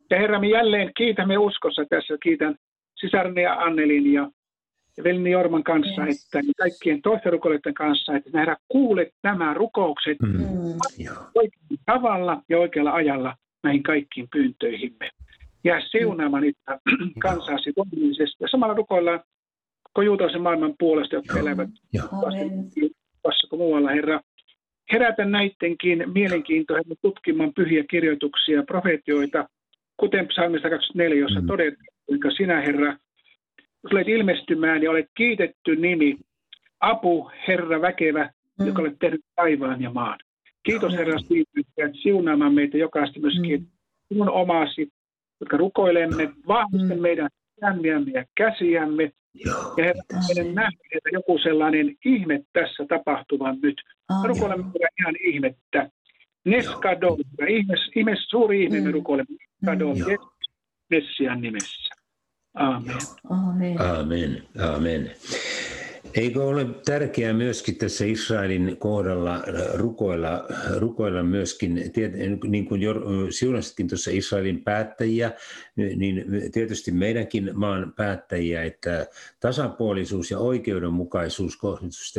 Ja 0.09 0.17
Herra, 0.17 0.39
me 0.39 0.47
jälleen 0.47 0.91
kiitämme 0.97 1.37
uskossa 1.37 1.85
tässä. 1.89 2.17
Kiitän 2.23 2.55
sisarni 2.95 3.41
ja 3.41 3.53
Annelin 3.53 4.13
ja 4.13 4.29
Velni 5.03 5.31
Jorman 5.31 5.63
kanssa, 5.63 6.05
yes. 6.05 6.25
että 6.25 6.51
kaikkien 6.57 7.01
toisten 7.01 7.31
rukoilijoiden 7.31 7.73
kanssa, 7.73 8.15
että 8.15 8.29
nähdä 8.33 8.57
kuulet 8.67 9.09
nämä 9.23 9.53
rukoukset 9.53 10.17
mm. 10.19 10.33
oikealla 11.35 11.77
tavalla 11.85 12.41
ja 12.49 12.57
oikealla 12.57 12.91
ajalla 12.91 13.35
näihin 13.63 13.83
kaikkiin 13.83 14.27
pyyntöihimme. 14.31 15.09
Ja 15.63 15.81
siunaamaan 15.91 16.43
niitä 16.43 16.79
kansaasi 17.19 17.73
voimallisesti. 17.77 18.37
Ja 18.39 18.47
samalla 18.51 18.73
rukoillaan 18.73 19.19
koko 19.83 20.01
juutalaisen 20.01 20.41
maailman 20.41 20.73
puolesta, 20.79 21.15
jotka 21.15 21.39
elävät 21.39 21.69
vasta 23.23 23.47
kuin 23.49 23.59
muualla, 23.59 23.91
Herra. 23.91 24.21
Herätä 24.91 25.25
näidenkin 25.25 26.03
mielenkiintoisen 26.13 26.97
tutkimaan 27.01 27.53
pyhiä 27.53 27.83
kirjoituksia, 27.89 28.63
profeetioita, 28.63 29.49
kuten 29.97 30.27
psalmista 30.27 30.69
24, 30.69 31.19
jossa 31.19 31.41
mm. 31.41 31.47
todetaan, 31.47 31.85
kuinka 32.05 32.31
sinä, 32.31 32.61
Herra, 32.61 32.97
tulet 33.89 34.07
ilmestymään 34.07 34.83
ja 34.83 34.91
olet 34.91 35.05
kiitetty 35.17 35.75
nimi, 35.75 36.17
apu, 36.79 37.31
Herra 37.47 37.81
väkevä, 37.81 38.29
mm. 38.59 38.67
joka 38.67 38.81
olet 38.81 38.99
tehnyt 38.99 39.21
taivaan 39.35 39.81
ja 39.81 39.89
maan. 39.89 40.19
Kiitos 40.63 40.93
Herra 40.93 41.19
siitä, 41.19 41.51
että 41.77 41.97
siunaamaan 42.01 42.53
meitä 42.53 42.77
jokaista 42.77 43.19
myöskin 43.19 43.59
mm. 43.59 43.67
sinun 44.07 44.29
omasi, 44.29 44.89
jotka 45.39 45.57
rukoilemme, 45.57 46.29
vahvista 46.47 46.95
mm. 46.95 47.01
meidän 47.01 47.29
sydämiämme 47.55 48.11
ja 48.11 48.25
käsiämme. 48.37 49.11
Joo, 49.45 49.73
ja 49.77 49.83
Herra, 49.83 50.01
meidän 50.27 50.55
nähdä, 50.55 50.77
että 50.91 51.09
joku 51.13 51.37
sellainen 51.37 51.95
ihme 52.05 52.41
tässä 52.53 52.85
tapahtuvan 52.89 53.57
nyt. 53.61 53.81
Oh, 54.11 54.25
rukoilemme 54.25 54.65
ihan 54.99 55.15
ihmettä. 55.23 55.89
Neskadol, 56.47 57.17
ihme, 57.49 57.73
ihme, 57.95 58.15
suuri 58.29 58.63
ihme 58.63 58.79
mm. 58.79 58.85
me 58.85 58.91
rukoilemme. 58.91 59.37
Neskadol, 59.61 59.95
mm. 59.95 60.03
Messian 60.89 61.41
nimessä. 61.41 61.95
Aamen. 62.53 62.95
Aamen. 63.29 63.81
Aamen. 63.81 64.43
Aamen. 64.59 65.11
Eikö 66.13 66.43
ole 66.43 66.65
tärkeää 66.85 67.33
myöskin 67.33 67.75
tässä 67.75 68.05
Israelin 68.05 68.77
kohdalla 68.79 69.43
rukoilla, 69.73 70.45
rukoilla 70.77 71.23
myöskin, 71.23 71.91
niin 72.47 72.65
kuin 72.65 72.81
siunasitkin 73.29 73.87
tuossa 73.87 74.11
Israelin 74.13 74.63
päättäjiä, 74.63 75.31
niin 75.75 76.25
tietysti 76.53 76.91
meidänkin 76.91 77.51
maan 77.53 77.93
päättäjiä, 77.95 78.63
että 78.63 79.07
tasapuolisuus 79.39 80.31
ja 80.31 80.39
oikeudenmukaisuus 80.39 81.57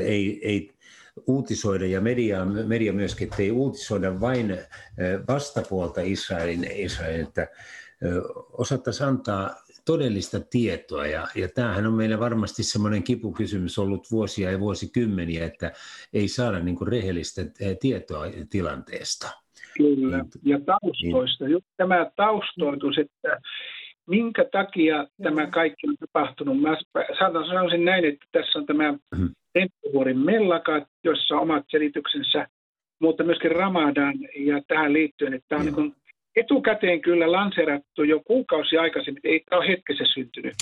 ei, 0.01 0.41
ei 0.43 0.71
uutisoida 1.27 1.87
ja 1.87 2.01
media, 2.01 2.45
media 2.45 2.93
myöskin, 2.93 3.29
että 3.29 3.43
ei 3.43 3.51
uutisoida 3.51 4.21
vain 4.21 4.59
vastapuolta 5.29 6.01
Israelin, 6.01 6.71
Israelin 6.71 7.21
että 7.21 7.47
osattaisiin 8.53 9.09
antaa 9.09 9.51
todellista 9.87 10.41
tietoa. 10.51 11.07
Ja, 11.07 11.27
ja 11.35 11.49
tämähän 11.55 11.87
on 11.87 11.95
meillä 11.95 12.21
varmasti 12.21 12.63
semmoinen 12.63 13.03
kipukysymys 13.03 13.79
ollut 13.79 14.11
vuosia 14.11 14.51
ja 14.51 14.61
vuosikymmeniä, 14.61 15.47
että 15.47 15.73
ei 16.13 16.29
saada 16.29 16.61
niin 16.61 16.77
kuin 16.77 16.89
rehellistä 16.89 17.43
eh, 17.61 17.79
tietoa 17.81 18.25
tilanteesta. 18.51 19.31
Kyllä, 19.77 20.17
niin, 20.17 20.31
ja 20.45 20.61
taustoista. 20.61 21.45
Niin. 21.45 21.65
Tämä 21.77 22.11
taustoitus, 22.17 22.99
että 22.99 23.41
minkä 24.07 24.45
takia 24.53 25.07
tämä 25.23 25.47
kaikki 25.47 25.89
on 25.89 25.97
tapahtunut. 26.01 26.61
Mä 26.61 26.77
sanoisin 27.49 27.85
näin, 27.85 28.05
että 28.05 28.27
tässä 28.33 28.59
on 28.59 28.67
tämä 28.67 28.93
mm. 28.93 29.31
Temppuvuorin 29.53 30.19
mellakat, 30.19 30.85
jossa 31.05 31.35
on 31.35 31.43
omat 31.43 31.65
selityksensä, 31.69 32.49
mutta 33.01 33.25
myöskin 33.25 33.51
Ramadan 33.51 34.15
ja 34.37 34.63
tähän 34.69 34.93
liittyen, 34.93 35.35
että 35.35 35.47
tämä 35.49 35.61
on 35.61 35.67
niin 35.67 35.95
etukäteen 36.37 37.01
kyllä 37.01 37.33
lanserattu 37.33 38.03
jo 38.03 38.21
kuukausi 38.27 38.77
aikaisemmin, 38.79 39.21
ei 39.25 39.41
tämä 39.41 39.61
ole 39.61 39.69
hetkessä 39.69 40.05
syntynyt. 40.15 40.55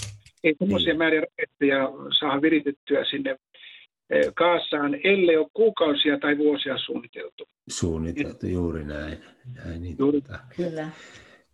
Ei 0.45 0.55
tuommoisia 0.55 0.93
niin. 0.93 0.99
määriä 0.99 1.21
raketteja 1.21 1.89
saa 2.21 2.43
viritettyä 2.43 3.05
sinne 3.11 3.37
eh, 4.11 4.33
Kaasaan, 4.35 4.99
ellei 5.05 5.37
ole 5.37 5.47
kuukausia 5.55 6.19
tai 6.19 6.39
vuosia 6.39 6.79
suunniteltu. 6.79 7.49
Suunniteltu, 7.69 8.47
juuri 8.47 8.85
näin. 8.85 9.19
näin 9.55 9.83
niin 9.83 9.97
juuri, 9.99 10.21
tota. 10.21 10.39
kyllä. 10.57 10.89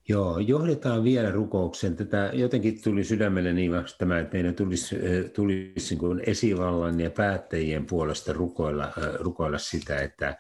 Joo, 0.09 0.39
johdetaan 0.39 1.05
vielä 1.05 1.31
rukouksen. 1.31 1.97
Tätä 1.97 2.31
jotenkin 2.33 2.83
tuli 2.83 3.05
sydämelle 3.05 3.53
niin 3.53 3.73
tämä, 3.99 4.19
että 4.19 4.33
meidän 4.33 4.55
tulisi, 4.55 4.97
tulisi 5.35 5.97
niin 5.97 6.21
esivallan 6.27 7.01
ja 7.01 7.11
päättäjien 7.11 7.87
puolesta 7.87 8.33
rukoilla, 8.33 8.93
rukoilla 9.15 9.59
sitä, 9.59 10.01
että 10.01 10.37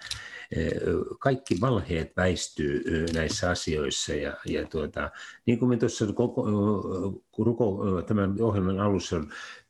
kaikki 1.18 1.54
valheet 1.60 2.12
väistyy 2.16 2.84
näissä 3.14 3.50
asioissa 3.50 4.14
ja, 4.14 4.36
ja 4.46 4.66
tuota, 4.66 5.10
niin 5.46 5.58
kuin 5.58 5.68
me 5.68 5.76
tuossa 5.76 6.06
koko, 6.12 8.02
tämän 8.06 8.34
ohjelman 8.40 8.80
alussa 8.80 9.20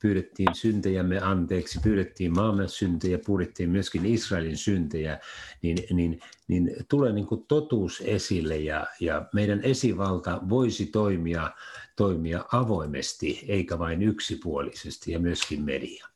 pyydettiin 0.02 0.54
syntejämme 0.54 1.20
anteeksi, 1.20 1.80
pyydettiin 1.82 2.34
maamme 2.34 2.68
syntejä, 2.68 3.18
pyydettiin 3.26 3.70
myöskin 3.70 4.06
Israelin 4.06 4.56
syntejä, 4.56 5.18
niin, 5.62 5.78
niin, 5.92 6.20
niin 6.48 6.70
tulee 6.88 7.12
niin 7.12 7.26
kuin 7.26 7.44
totuus 7.48 8.02
esille 8.06 8.56
ja, 8.56 8.86
ja 9.00 9.26
meidän 9.34 9.60
esivalta 9.62 10.40
voisi 10.48 10.86
toimia, 10.86 11.50
toimia 11.96 12.44
avoimesti 12.52 13.44
eikä 13.48 13.78
vain 13.78 14.02
yksipuolisesti 14.02 15.12
ja 15.12 15.18
myöskin 15.18 15.62
media. 15.62 16.06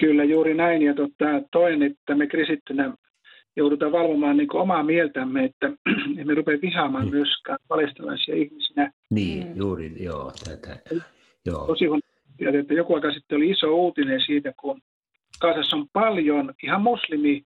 Kyllä 0.00 0.24
juuri 0.24 0.54
näin. 0.54 0.82
Ja 0.82 0.94
totta, 0.94 1.24
toinen, 1.50 1.82
että 1.82 2.14
me 2.14 2.26
kristittynä 2.26 2.94
joudutaan 3.56 3.92
valvomaan 3.92 4.36
niin 4.36 4.56
omaa 4.56 4.82
mieltämme, 4.82 5.44
että 5.44 5.72
emme 6.18 6.34
rupea 6.34 6.58
vihaamaan 6.62 7.04
niin. 7.04 7.14
myöskään 7.14 7.58
palestinaisia 7.68 8.34
ihmisinä. 8.34 8.92
Niin, 9.10 9.46
mm. 9.46 9.56
juuri, 9.56 9.92
joo. 10.04 10.32
Tätä, 10.44 10.76
joo. 11.46 11.66
Tosi 11.66 11.88
on, 11.88 12.00
että 12.38 12.74
joku 12.74 12.94
aika 12.94 13.12
sitten 13.12 13.36
oli 13.36 13.50
iso 13.50 13.74
uutinen 13.74 14.20
siitä, 14.26 14.52
kun 14.60 14.80
Kaasassa 15.40 15.76
on 15.76 15.86
paljon 15.92 16.54
ihan 16.62 16.82
muslimi 16.82 17.42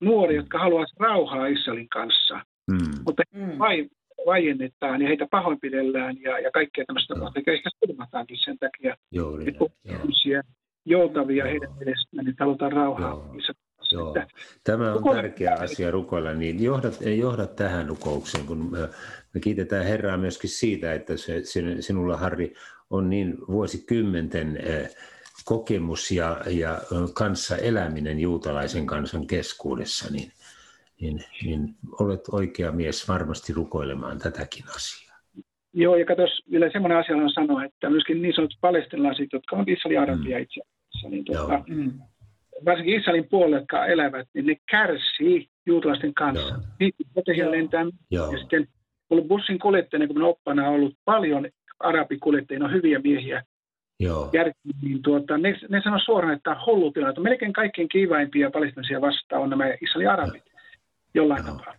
nuori, 0.00 0.34
mm. 0.34 0.36
jotka 0.36 0.58
haluaisivat 0.58 1.00
rauhaa 1.00 1.46
Israelin 1.46 1.88
kanssa, 1.88 2.34
mm. 2.70 3.02
mutta 3.06 3.22
mm. 3.32 3.58
vai, 3.58 3.88
vaiennetaan 4.26 5.02
ja 5.02 5.08
heitä 5.08 5.26
pahoinpidellään 5.30 6.22
ja, 6.22 6.38
ja 6.38 6.50
kaikkea 6.50 6.84
tämmöistä 6.86 7.14
no. 7.14 7.18
tapahtuu, 7.18 7.42
ehkä 7.46 7.70
surmataankin 7.78 8.38
sen 8.44 8.58
takia, 8.58 8.96
Juuri, 9.12 9.48
että 9.48 9.64
joo. 9.84 10.42
joutavia 10.84 11.44
joo. 11.44 11.50
heidän 11.50 11.72
mielestään, 11.78 12.24
niin 12.24 12.36
halutaan 12.40 12.72
rauhaa 12.72 13.10
Joo. 13.10 13.34
Joo. 13.92 14.14
Tämä 14.64 14.92
on 14.92 15.02
tärkeä 15.14 15.56
asia 15.60 15.90
rukoilla, 15.90 16.32
niin 16.32 16.62
johda, 16.62 16.88
johda 17.16 17.46
tähän 17.46 17.88
rukoukseen, 17.88 18.46
kun 18.46 18.70
me, 18.70 18.78
me 19.34 19.40
kiitetään 19.40 19.86
Herraa 19.86 20.16
myöskin 20.16 20.50
siitä, 20.50 20.92
että 20.92 21.16
se, 21.16 21.42
sinulla 21.80 22.16
Harri 22.16 22.54
on 22.90 23.10
niin 23.10 23.38
vuosikymmenten 23.48 24.56
eh, 24.56 24.96
kokemus 25.44 26.10
ja, 26.10 26.36
ja 26.50 26.78
kanssa 27.14 27.56
eläminen 27.56 28.20
juutalaisen 28.20 28.86
kansan 28.86 29.26
keskuudessa, 29.26 30.12
niin, 30.12 30.32
niin, 31.00 31.20
niin 31.44 31.74
olet 32.00 32.28
oikea 32.32 32.72
mies 32.72 33.08
varmasti 33.08 33.52
rukoilemaan 33.52 34.18
tätäkin 34.18 34.64
asiaa. 34.76 35.16
Joo, 35.72 35.96
ja 35.96 36.06
katsos, 36.06 36.42
vielä 36.50 36.70
semmoinen 36.72 36.98
asia 36.98 37.16
on 37.16 37.30
sanoa, 37.30 37.64
että 37.64 37.90
myöskin 37.90 38.22
niin 38.22 38.34
sanotut 38.34 38.58
palestinalaiset, 38.60 39.28
jotka 39.32 39.56
on 39.56 39.64
Israelin 39.68 40.00
arabia 40.00 40.36
mm. 40.38 40.42
itse 40.42 40.60
asiassa, 40.60 41.08
niin 41.08 41.24
tuota, 41.24 41.62
mm 41.68 41.92
varsinkin 42.64 43.00
Israelin 43.00 43.28
puolelle, 43.30 43.56
jotka 43.56 43.86
elävät, 43.86 44.28
niin 44.34 44.46
ne 44.46 44.56
kärsii 44.70 45.48
juutalaisten 45.66 46.14
kanssa. 46.14 46.54
Niitä 46.80 46.96
koteja 47.14 47.50
lentää. 47.50 47.86
Ja 48.10 48.38
sitten 48.38 48.68
ollut 49.10 49.28
bussin 49.28 49.58
kuljettajana, 49.58 50.06
kun 50.06 50.22
oppana 50.22 50.68
on 50.68 50.74
ollut 50.74 50.94
paljon 51.04 51.48
arabikuljettajia, 51.80 52.64
on 52.64 52.72
hyviä 52.72 52.98
miehiä. 52.98 53.42
Joo. 54.00 54.30
Järki, 54.32 54.58
niin 54.82 55.02
tuota, 55.02 55.38
ne, 55.38 55.56
ne 55.68 55.80
sanoo 55.84 55.98
suoraan, 56.04 56.32
että 56.34 56.42
tämä 56.42 56.56
on 56.56 56.66
hullu 56.66 56.92
tilanne. 56.92 57.22
Melkein 57.22 57.52
kaikkein 57.52 57.88
kiivaimpia 57.88 58.50
palestinisia 58.50 59.00
vastaan 59.00 59.42
on 59.42 59.50
nämä 59.50 59.64
Israelin 59.80 60.10
arabit 60.10 60.42
jollain 61.14 61.46
Joo. 61.46 61.56
tapaa. 61.56 61.74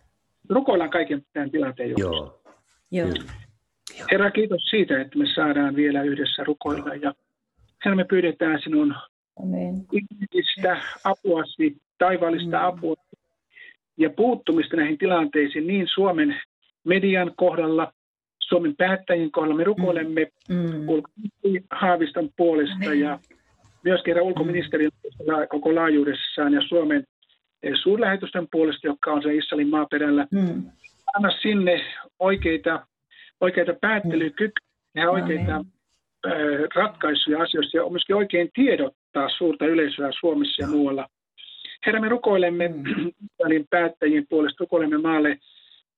Rukoillaan 0.48 0.90
kaiken 0.90 1.22
tämän 1.32 1.50
tilanteen 1.50 1.94
Joo. 1.96 2.40
Joo. 2.90 3.08
Herra, 4.10 4.30
kiitos 4.30 4.62
siitä, 4.70 5.00
että 5.00 5.18
me 5.18 5.24
saadaan 5.34 5.76
vielä 5.76 6.02
yhdessä 6.02 6.44
rukoilla. 6.44 6.94
Ja 6.94 7.14
Herra, 7.84 7.96
me 7.96 8.04
pyydetään 8.04 8.60
sinun 8.62 8.94
ihmisistä 9.92 10.82
apuasi, 11.04 11.76
taivaallista 11.98 12.58
mm. 12.58 12.64
apua 12.64 12.94
ja 13.96 14.10
puuttumista 14.10 14.76
näihin 14.76 14.98
tilanteisiin 14.98 15.66
niin 15.66 15.86
Suomen 15.94 16.40
median 16.84 17.32
kohdalla, 17.36 17.92
Suomen 18.40 18.76
päättäjien 18.76 19.30
kohdalla. 19.30 19.56
Me 19.56 19.64
rukoilemme 19.64 20.26
mm. 20.48 20.56
mm. 20.56 21.62
Haaviston 21.70 22.28
puolesta 22.36 22.86
Amen. 22.86 23.00
ja 23.00 23.18
myös 23.84 24.02
kerran 24.02 24.24
ulkoministeriön 24.24 24.90
mm. 25.04 25.48
koko 25.48 25.74
laajuudessaan 25.74 26.52
ja 26.52 26.60
Suomen 26.68 27.04
eh, 27.62 27.72
suurlähetysten 27.82 28.46
puolesta, 28.52 28.86
joka 28.86 29.12
on 29.12 29.22
se 29.22 29.34
Israelin 29.34 29.68
maaperällä. 29.68 30.26
Mm. 30.30 30.64
Anna 31.16 31.30
sinne 31.42 31.84
oikeita, 32.18 32.86
oikeita 33.40 33.72
päättelykykyjä 33.80 34.68
ja 34.94 35.10
oikeita 35.10 35.54
Amen. 35.54 35.72
Eh, 36.26 36.68
ratkaisuja 36.74 37.42
asioista 37.42 37.76
ja 37.76 37.90
myöskin 37.90 38.16
oikein 38.16 38.50
tiedottaa 39.18 39.38
suurta 39.38 39.66
yleisöä 39.66 40.10
Suomessa 40.20 40.62
ja 40.62 40.68
muualla. 40.68 41.08
Herra, 41.86 42.00
me 42.00 42.08
rukoilemme 42.08 42.68
mm. 42.68 43.12
päättäjien 43.70 44.26
puolesta, 44.28 44.56
rukoilemme 44.60 44.98
maalle 44.98 45.38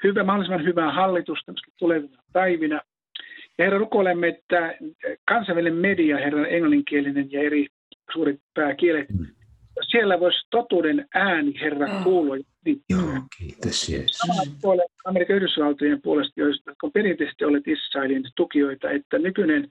hyvä, 0.05 0.25
mahdollisimman 0.25 0.65
hyvää 0.65 0.93
hallitusta 0.93 1.53
tulevina 1.79 2.23
päivinä. 2.33 2.81
Ja 3.59 3.65
Herra, 3.65 3.79
rukoilemme, 3.79 4.29
että 4.29 4.75
kansainvälinen 5.29 5.79
media, 5.79 6.17
Herra, 6.17 6.47
englanninkielinen 6.47 7.33
ja 7.33 7.41
eri 7.41 7.67
suuret 8.13 8.41
pääkielet, 8.55 9.09
mm. 9.09 9.27
siellä 9.91 10.21
voisi 10.21 10.39
totuuden 10.51 11.07
ääni, 11.15 11.61
Herra, 11.61 11.87
oh. 11.87 12.03
kuulua. 12.05 12.37
Joo, 12.91 13.01
kiitos 13.39 13.89
Jeesus. 13.89 14.21
Amerikan 15.05 15.37
Yhdysvaltojen 15.37 16.03
puolesta, 16.03 16.41
joista 16.41 16.73
on 16.83 16.93
perinteisesti 16.93 17.45
olleet 17.45 17.69
Israelin 17.69 18.25
tukijoita, 18.37 18.91
että 18.91 19.19
nykyinen 19.19 19.69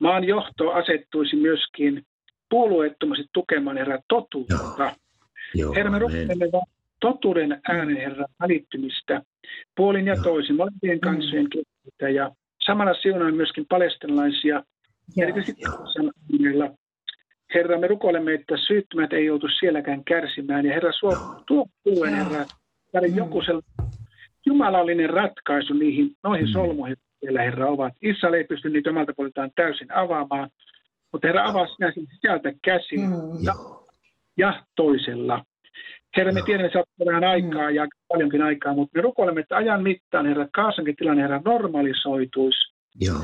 maan 0.00 0.24
johto 0.24 0.70
asettuisi 0.70 1.36
myöskin 1.36 2.02
puolueettomasti 2.50 3.24
tukemaan 3.32 3.76
Herra 3.76 3.98
totuutta. 4.08 4.56
Joo. 4.78 4.90
Joo, 5.54 5.74
Herra, 5.74 5.90
me 5.90 5.98
rukoilemme 5.98 6.46
totuuden 7.00 7.60
äänen 7.68 7.96
Herran 7.96 8.28
välittymistä 8.40 9.22
puolin 9.76 10.06
ja 10.06 10.16
toisin, 10.22 10.56
molempien 10.56 11.00
kansojen 11.00 11.50
keskeltä 11.50 12.08
ja 12.08 12.30
samalla 12.66 12.94
siunaan 12.94 13.34
myöskin 13.34 13.66
palestinalaisia, 13.68 14.62
erityisesti 15.22 15.62
Herra, 17.54 17.78
me 17.78 17.86
rukoilemme, 17.86 18.34
että 18.34 18.56
syyttömät 18.66 19.12
ei 19.12 19.26
joutu 19.26 19.46
sielläkään 19.58 20.04
kärsimään. 20.04 20.66
Ja 20.66 20.74
Herra, 20.74 20.92
suo, 20.92 21.16
tuo 21.46 21.66
tuen, 21.84 22.14
Herra, 22.14 22.42
että 22.42 23.08
mm. 23.08 23.16
joku 23.16 23.42
jumalallinen 24.46 25.10
ratkaisu 25.10 25.74
niihin, 25.74 26.10
noihin 26.22 26.46
mm. 26.46 26.52
solmuihin, 26.52 26.96
siellä 27.20 27.42
Herra 27.42 27.66
ovat. 27.66 27.92
Israel 28.02 28.34
ei 28.34 28.44
pysty 28.44 28.70
niitä 28.70 28.90
omalta 28.90 29.12
puoleltaan 29.16 29.50
täysin 29.56 29.92
avaamaan, 29.92 30.50
mutta 31.14 31.28
Herra 31.28 31.48
avaa 31.48 31.66
sinä 31.66 31.92
sieltä 32.20 32.52
käsin 32.64 33.00
mm. 33.00 33.16
ja, 33.42 33.54
ja 34.36 34.62
toisella. 34.76 35.44
Herra, 36.16 36.32
me 36.32 36.42
tiedämme, 36.42 36.66
että 36.66 36.78
sä 36.78 37.04
vähän 37.06 37.24
aikaa 37.24 37.70
ja 37.70 37.86
paljonkin 38.08 38.42
aikaa, 38.42 38.74
mutta 38.74 38.98
me 38.98 39.02
rukoilemme, 39.02 39.40
että 39.40 39.56
ajan 39.56 39.82
mittaan, 39.82 40.26
Herra, 40.26 40.46
Kaasankin 40.54 40.96
tilanne, 40.96 41.22
Herra, 41.22 41.40
normalisoituisi. 41.44 42.74
Joo. 43.00 43.16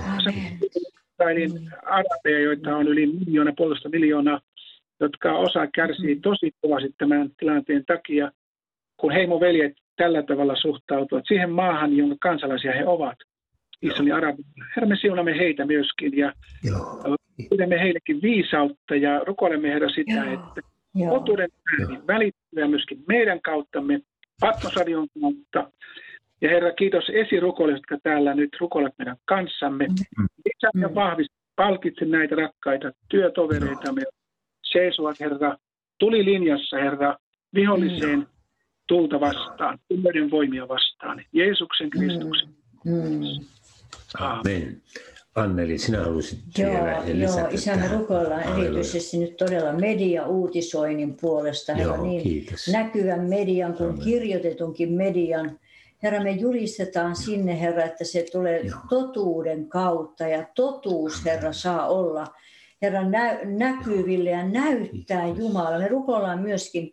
Israelin 1.12 1.70
arabeja, 1.83 2.40
joita 2.40 2.76
on 2.76 2.88
yli 2.88 3.07
miljoona, 3.07 3.53
puolitoista 3.57 3.88
miljoonaa, 3.88 4.40
jotka 5.00 5.33
osa 5.33 5.66
kärsii 5.66 6.14
mm. 6.14 6.20
tosi 6.20 6.50
kovasti 6.61 6.94
tämän 6.98 7.31
tilanteen 7.38 7.85
takia, 7.85 8.31
kun 8.96 9.12
heimoveljet 9.12 9.72
tällä 9.96 10.22
tavalla 10.22 10.57
suhtautuvat 10.57 11.24
siihen 11.29 11.50
maahan, 11.50 11.96
jonka 11.96 12.16
kansalaisia 12.20 12.72
he 12.72 12.87
ovat. 12.87 13.16
Israelin 13.83 14.14
arabi. 14.14 14.42
Herra, 14.76 14.88
me 14.88 14.96
siunamme 15.00 15.38
heitä 15.38 15.66
myöskin 15.66 16.16
ja 16.16 16.33
pidämme 17.50 17.81
heillekin 17.81 18.22
viisautta 18.22 18.94
ja 18.96 19.18
rukoilemme 19.26 19.68
Herra 19.68 19.88
sitä, 19.88 20.12
Joo. 20.12 20.35
että 20.35 20.61
totuuden 21.09 21.48
ääni 21.81 21.98
välittyy 22.07 22.68
myöskin 22.68 23.05
meidän 23.09 23.40
kauttamme, 23.42 24.00
Patmosradion 24.40 25.07
kautta. 25.20 25.72
Ja 26.40 26.48
Herra, 26.48 26.72
kiitos 26.72 27.05
esirukoille, 27.12 27.74
jotka 27.74 27.98
täällä 28.03 28.35
nyt 28.35 28.50
rukoilet 28.61 28.94
meidän 28.98 29.16
kanssamme. 29.24 29.87
Mm. 29.87 30.26
Lisää 30.44 30.70
ja 30.81 30.88
mm. 30.88 30.94
vahvista, 30.94 31.35
palkitse 31.57 32.05
näitä 32.05 32.35
rakkaita 32.35 32.92
työtovereitamme. 33.09 34.03
Seisovat, 34.72 35.20
Herra, 35.20 35.57
tuli 35.98 36.24
linjassa, 36.24 36.76
Herra, 36.76 37.16
viholliseen 37.55 38.18
mm. 38.18 38.26
tulta 38.88 39.20
vastaan, 39.20 39.79
ymmärryn 39.90 40.31
voimia 40.31 40.68
vastaan. 40.68 41.24
Jeesuksen 41.33 41.90
Kristuksen. 41.90 42.48
Mm. 42.85 43.22
Amen. 44.18 44.83
Anneli, 45.34 45.78
sinä 45.78 46.04
haluaisit 46.04 46.38
joo, 46.58 46.70
vielä 46.70 47.02
lisätä 47.12 47.40
Joo, 47.40 47.50
isämme 47.50 47.88
rukoillaan 47.88 48.60
erityisesti 48.60 49.18
nyt 49.18 49.36
todella 49.36 49.72
media-uutisoinnin 49.72 51.16
puolesta, 51.20 51.74
Herra, 51.74 51.94
joo, 51.94 52.02
niin 52.06 52.22
kiitos. 52.22 52.68
näkyvän 52.68 53.20
median 53.20 53.74
kuin 53.74 53.90
Amen. 53.90 54.04
kirjoitetunkin 54.04 54.92
median. 54.92 55.58
Herra, 56.02 56.22
me 56.22 56.30
julistetaan 56.30 57.16
sinne, 57.16 57.60
Herra, 57.60 57.84
että 57.84 58.04
se 58.04 58.26
tulee 58.32 58.60
joo. 58.60 58.78
totuuden 58.88 59.68
kautta 59.68 60.28
ja 60.28 60.46
totuus, 60.54 61.24
Herra, 61.24 61.52
saa 61.52 61.88
olla 61.88 62.26
Herra 62.82 63.08
nä- 63.08 63.38
näkyville 63.44 64.30
ja 64.30 64.48
näyttää 64.48 65.26
Jumala. 65.26 65.78
Me 65.78 65.88
rukoillaan 65.88 66.42
myöskin 66.42 66.92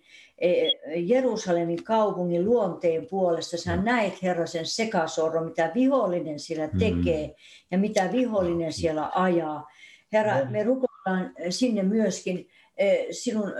Jerusalemin 0.95 1.83
kaupungin 1.83 2.45
luonteen 2.45 3.07
puolesta. 3.09 3.57
Sä 3.57 3.77
näet, 3.77 4.23
Herra, 4.23 4.45
sen 4.45 4.65
sekasorron, 4.65 5.45
mitä 5.45 5.71
vihollinen 5.75 6.39
siellä 6.39 6.67
mm. 6.67 6.79
tekee 6.79 7.27
mm. 7.27 7.33
ja 7.71 7.77
mitä 7.77 8.09
vihollinen 8.11 8.73
siellä 8.73 9.11
ajaa. 9.15 9.67
Herra, 10.13 10.45
me 10.49 10.63
rukoillaan 10.63 11.33
sinne 11.49 11.83
myöskin 11.83 12.47
e, 12.77 12.95
sinun 13.11 13.53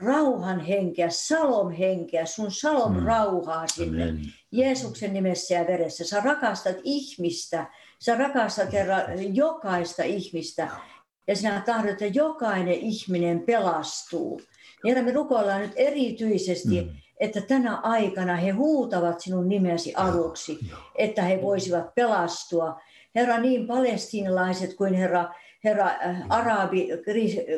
rauhan 0.00 0.60
henkeä, 0.60 1.10
salom 1.10 1.70
henkeä, 1.70 2.26
sun 2.26 2.50
salom 2.50 2.96
mm. 2.96 3.06
rauhaa 3.06 3.66
sinne. 3.66 4.02
Amen. 4.02 4.20
Jeesuksen 4.52 5.12
nimessä 5.12 5.54
ja 5.54 5.66
veressä. 5.66 6.04
Sä 6.04 6.20
rakastat 6.20 6.76
ihmistä, 6.84 7.66
sä 7.98 8.14
rakastat 8.14 8.72
Herra 8.72 8.96
jokaista 9.32 10.02
ihmistä 10.02 10.68
ja 11.26 11.36
sinä 11.36 11.62
tahdot, 11.66 11.90
että 11.90 12.06
jokainen 12.06 12.74
ihminen 12.74 13.40
pelastuu. 13.40 14.40
Herra, 14.84 15.02
me 15.02 15.12
rukoillaan 15.12 15.60
nyt 15.60 15.72
erityisesti, 15.76 16.80
mm. 16.80 16.90
että 17.20 17.40
tänä 17.40 17.76
aikana 17.76 18.36
he 18.36 18.50
huutavat 18.50 19.20
sinun 19.20 19.48
nimesi 19.48 19.94
aluksi, 19.94 20.58
että 20.98 21.22
he 21.22 21.42
voisivat 21.42 21.94
pelastua. 21.94 22.80
Herra, 23.14 23.38
niin 23.38 23.66
palestinalaiset 23.66 24.74
kuin 24.74 24.94
Herra, 24.94 25.34
Herra 25.64 25.86
äh, 25.86 26.22
arabi, 26.28 26.88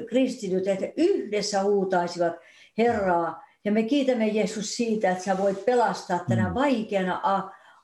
kristityt, 0.09 0.69
että 0.69 0.87
yhdessä 0.97 1.63
huutaisivat 1.63 2.33
Herraa. 2.79 3.47
Ja 3.65 3.73
me 3.73 3.83
kiitämme 3.83 4.27
Jeesus 4.27 4.77
siitä, 4.77 5.11
että 5.11 5.25
sä 5.25 5.39
voit 5.39 5.65
pelastaa 5.65 6.25
tänä 6.29 6.49
mm. 6.49 6.55
vaikeana 6.55 7.21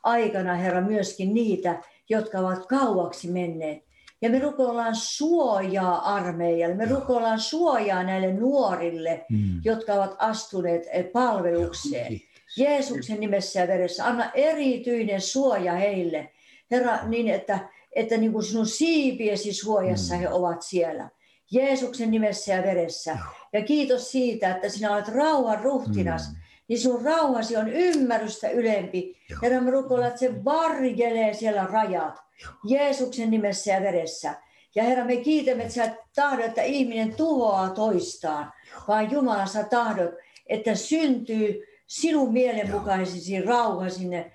aikana, 0.03 0.55
Herra, 0.55 0.81
myöskin 0.81 1.35
niitä, 1.35 1.83
jotka 2.09 2.39
ovat 2.39 2.67
kauaksi 2.67 3.31
menneet. 3.31 3.92
Ja 4.23 4.31
me 4.31 4.39
rukoillaan 4.39 4.97
suojaa 4.97 6.15
armeijalle, 6.15 6.75
me 6.75 6.85
rukoillaan 6.85 7.41
suojaa 7.41 8.03
näille 8.03 8.33
nuorille, 8.33 9.27
mm. 9.31 9.61
jotka 9.65 9.95
ovat 9.95 10.17
astuneet 10.19 10.87
eh, 10.93 11.13
palvelukseen. 11.13 12.21
Jeesuksen 12.57 13.21
nimessä 13.21 13.61
ja 13.61 13.69
veressä, 13.69 14.07
anna 14.07 14.31
erityinen 14.35 15.21
suoja 15.21 15.73
heille. 15.73 16.31
Herra, 16.71 16.99
niin 17.07 17.29
että, 17.29 17.59
että 17.93 18.17
niin 18.17 18.33
kuin 18.33 18.45
sinun 18.45 18.67
siipiesi 18.67 19.53
suojassa 19.53 20.15
mm. 20.15 20.21
he 20.21 20.29
ovat 20.29 20.63
siellä. 20.63 21.09
Jeesuksen 21.51 22.11
nimessä 22.11 22.53
ja 22.53 22.63
veressä. 22.63 23.19
Ja 23.53 23.63
kiitos 23.65 24.13
siitä, 24.13 24.51
että 24.51 24.69
sinä 24.69 24.95
olet 24.95 25.09
rauhan 25.09 25.63
ruhtinas. 25.63 26.29
Mm. 26.29 26.37
Niin 26.69 26.81
sun 26.81 27.05
rauhasi 27.05 27.57
on 27.57 27.69
ymmärrystä 27.69 28.51
ylempi. 28.51 29.17
Herra, 29.43 29.61
me 29.61 29.71
rukoillaan, 29.71 30.09
että 30.09 30.21
se 30.21 30.45
varjelee 30.45 31.35
siellä 31.35 31.65
rajat. 31.65 32.22
Jeesuksen 32.65 33.31
nimessä 33.31 33.71
ja 33.71 33.81
veressä. 33.81 34.35
Ja 34.75 34.83
Herra, 34.83 35.05
me 35.05 35.17
kiitämme, 35.17 35.63
että 35.63 35.75
sä 35.75 35.95
tahdot, 36.15 36.47
että 36.47 36.63
ihminen 36.63 37.15
tuhoaa 37.15 37.71
toistaan, 37.71 38.53
vaan 38.89 39.11
Jumala 39.11 39.47
sä 39.47 39.65
tahdot, 39.65 40.11
että 40.47 40.75
syntyy 40.75 41.63
sinun 41.87 42.33
mielenmukaisesi 42.33 43.43
rauha 43.43 43.89
sinne 43.89 44.33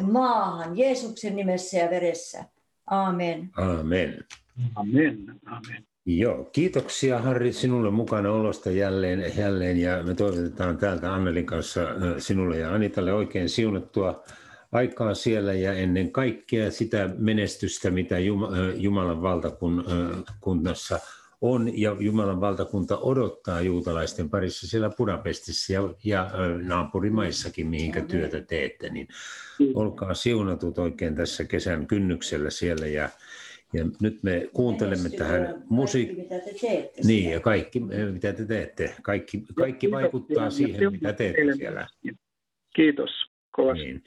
maahan, 0.00 0.78
Jeesuksen 0.78 1.36
nimessä 1.36 1.78
ja 1.78 1.90
veressä. 1.90 2.44
Amen. 2.86 3.50
Amen. 3.56 4.24
Amen. 4.74 5.40
Amen. 5.46 5.86
Joo, 6.06 6.44
kiitoksia 6.44 7.18
Harri 7.18 7.52
sinulle 7.52 7.90
mukana 7.90 8.32
olosta 8.32 8.70
jälleen, 8.70 9.32
jälleen 9.36 9.76
ja 9.76 10.02
me 10.02 10.14
toivotetaan 10.14 10.78
täältä 10.78 11.14
Annelin 11.14 11.46
kanssa 11.46 11.80
sinulle 12.18 12.58
ja 12.58 12.74
Anitalle 12.74 13.12
oikein 13.12 13.48
siunattua 13.48 14.24
aikaa 14.74 15.14
siellä 15.14 15.52
ja 15.52 15.72
ennen 15.72 16.12
kaikkea 16.12 16.70
sitä 16.70 17.10
menestystä, 17.18 17.90
mitä 17.90 18.16
Jumalan 18.76 19.22
valtakunnassa 19.22 21.00
on 21.40 21.78
ja 21.78 21.96
Jumalan 22.00 22.40
valtakunta 22.40 22.98
odottaa 22.98 23.60
juutalaisten 23.60 24.30
parissa 24.30 24.66
siellä 24.66 24.90
Budapestissa 24.98 25.72
ja, 25.72 25.94
ja 26.04 26.30
naapurimaissakin, 26.62 27.66
mihinkä 27.66 28.00
työtä 28.00 28.40
teette. 28.40 28.88
Niin 28.90 29.08
olkaa 29.74 30.14
siunatut 30.14 30.78
oikein 30.78 31.14
tässä 31.14 31.44
kesän 31.44 31.86
kynnyksellä 31.86 32.50
siellä 32.50 32.86
ja 32.86 33.08
ja 33.72 33.84
nyt 34.00 34.22
me 34.22 34.48
kuuntelemme 34.52 35.10
tähän 35.10 35.64
mitä 36.16 36.38
te 36.38 36.54
teette 36.60 37.02
Niin, 37.04 37.30
ja 37.30 37.40
kaikki, 37.40 37.80
mitä 38.12 38.32
te 38.32 38.46
teette. 38.46 38.94
Kaikki, 39.02 39.44
kaikki 39.54 39.90
vaikuttaa 39.90 40.50
siihen, 40.50 40.92
mitä 40.92 41.12
teette 41.12 41.54
siellä. 41.56 41.88
Kiitos 42.74 43.10
kovasti. 43.50 43.84
Niin. 43.84 44.04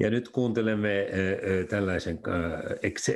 Ja 0.00 0.10
nyt 0.10 0.28
kuuntelemme 0.28 1.06
tällaisen 1.68 2.18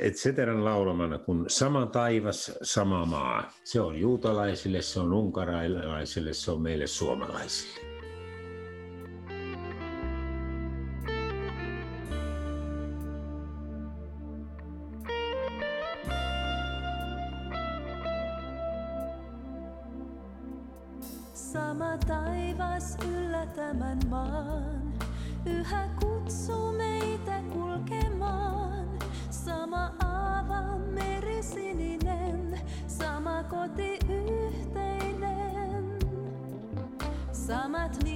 et 0.01 0.13
ceteran 0.13 0.65
laulamana 0.65 1.17
kuin 1.17 1.45
Sama 1.47 1.85
taivas, 1.85 2.51
sama 2.61 3.05
maa. 3.05 3.51
Se 3.63 3.81
on 3.81 3.99
juutalaisille, 3.99 4.81
se 4.81 4.99
on 4.99 5.13
unkarailaisille, 5.13 6.33
se 6.33 6.51
on 6.51 6.61
meille 6.61 6.87
suomalaisille. 6.87 7.79
Sama 21.33 21.97
taivas 22.07 22.97
yllä 23.07 23.45
tämän 23.45 23.99
maan, 24.09 24.93
yhä 25.45 25.89
kutsuu 26.25 26.71
meitä 26.71 27.41
kulkemaan. 27.53 28.99
Sama 29.29 29.93
aava 30.03 30.77
meri 30.77 31.43
sininen, 31.43 32.59
sama 32.87 33.43
koti 33.43 33.99
yhteinen. 34.09 35.99
Samat 37.31 38.03
niityt, 38.03 38.14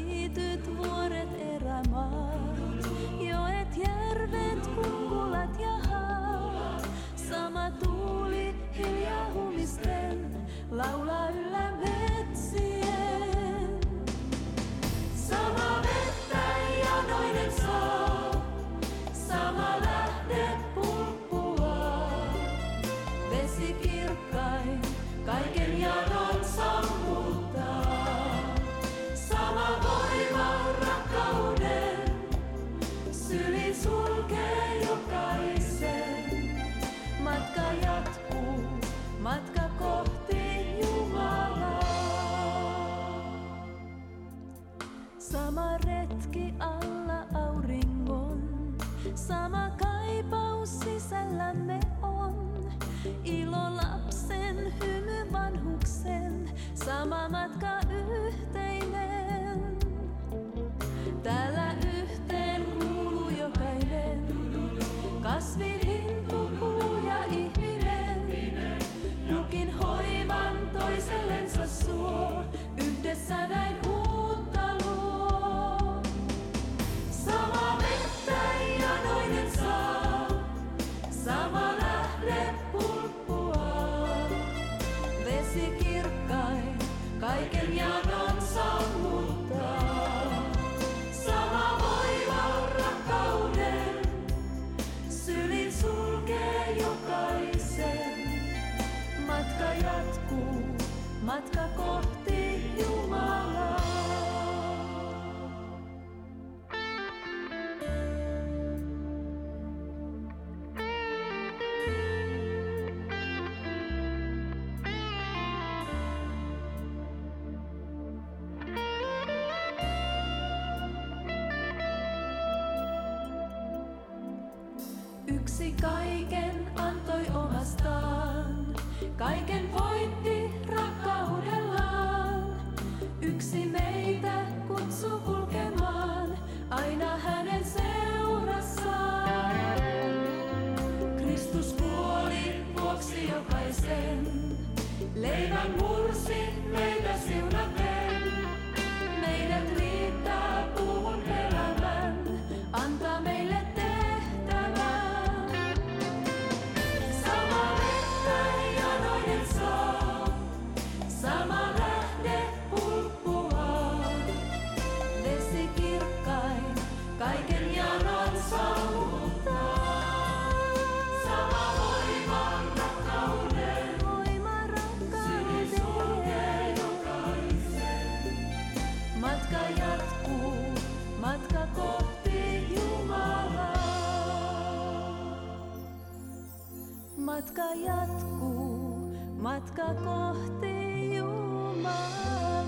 Matka 187.40 187.62
jatkuu, 187.62 189.18
matka 189.38 189.84
kohti 189.84 191.16
Jumalaa. 191.16 192.64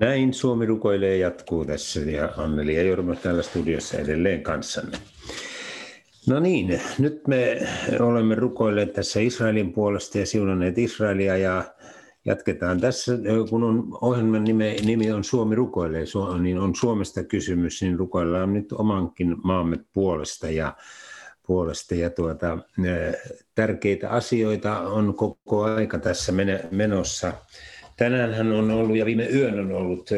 Näin 0.00 0.34
Suomi 0.34 0.66
rukoilee 0.66 1.16
jatkuu 1.16 1.64
tässä 1.64 2.00
ja 2.00 2.32
Anneli 2.36 2.74
ja 2.74 2.82
Jorma 2.82 3.14
täällä 3.14 3.42
studiossa 3.42 3.98
edelleen 3.98 4.42
kanssanne. 4.42 4.98
No 6.28 6.40
niin, 6.40 6.80
nyt 6.98 7.28
me 7.28 7.68
olemme 8.00 8.34
rukoilleet 8.34 8.92
tässä 8.92 9.20
Israelin 9.20 9.72
puolesta 9.72 10.18
ja 10.18 10.26
siunanneet 10.26 10.78
Israelia 10.78 11.36
ja 11.36 11.64
jatketaan 12.24 12.80
tässä, 12.80 13.12
kun 13.50 13.62
on 13.62 13.98
ohjelman 14.00 14.44
nimi, 14.44 14.76
nimi 14.84 15.12
on 15.12 15.24
Suomi 15.24 15.54
rukoilee, 15.54 16.04
niin 16.40 16.58
on 16.58 16.74
Suomesta 16.74 17.24
kysymys, 17.24 17.82
niin 17.82 17.98
rukoillaan 17.98 18.52
nyt 18.52 18.72
omankin 18.72 19.36
maamme 19.44 19.78
puolesta 19.92 20.50
ja 20.50 20.76
puolesta. 21.46 21.94
Ja 21.94 22.10
tuota, 22.10 22.58
tärkeitä 23.54 24.10
asioita 24.10 24.80
on 24.80 25.14
koko 25.14 25.62
aika 25.62 25.98
tässä 25.98 26.32
menossa. 26.70 27.32
Tänään 27.96 28.52
on 28.52 28.70
ollut 28.70 28.96
ja 28.96 29.06
viime 29.06 29.26
yön 29.26 29.58
on 29.58 29.72
ollut 29.72 30.10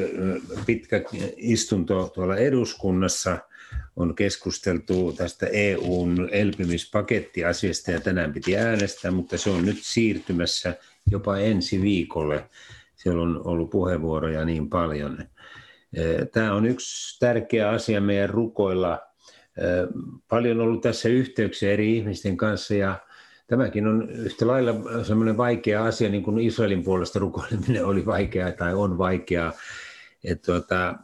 pitkä 0.67 1.03
istunto 1.37 2.11
tuolla 2.15 2.37
eduskunnassa. 2.37 3.39
On 3.97 4.15
keskusteltu 4.15 5.13
tästä 5.13 5.47
EUn 5.47 6.29
elpymispakettiasiasta 6.33 7.91
ja 7.91 8.01
tänään 8.01 8.33
piti 8.33 8.57
äänestää, 8.57 9.11
mutta 9.11 9.39
se 9.39 9.51
on 9.51 9.65
nyt 9.65 9.79
siirtymässä 9.81 10.75
jopa 11.11 11.37
ensi 11.37 11.83
viikolle. 11.83 12.51
Siellä 12.97 13.23
on 13.23 13.41
ollut 13.45 13.71
puheenvuoroja 13.71 14.45
niin 14.45 14.71
paljon. 14.71 15.19
Tämä 16.33 16.55
on 16.55 16.67
yksi 16.67 17.19
tärkeä 17.19 17.71
asia 17.71 18.01
meidän 18.01 18.31
rukoilla. 18.31 19.01
Paljon 20.29 20.61
on 20.61 20.67
ollut 20.67 20.83
tässä 20.83 21.09
yhteyksiä 21.09 21.73
eri 21.73 21.97
ihmisten 21.97 22.37
kanssa 22.37 22.75
ja 22.75 23.01
tämäkin 23.47 23.87
on 23.87 24.11
yhtä 24.11 24.47
lailla 24.47 25.05
semmoinen 25.05 25.37
vaikea 25.37 25.85
asia, 25.85 26.09
niin 26.09 26.23
kuin 26.23 26.39
Israelin 26.39 26.85
puolesta 26.85 27.19
rukoileminen 27.19 27.87
oli 27.87 28.07
vaikeaa 28.07 28.53
tai 28.53 28.75
on 28.75 28.99
vaikeaa. 28.99 29.53
Et 30.25 30.43
tuota, 30.43 30.95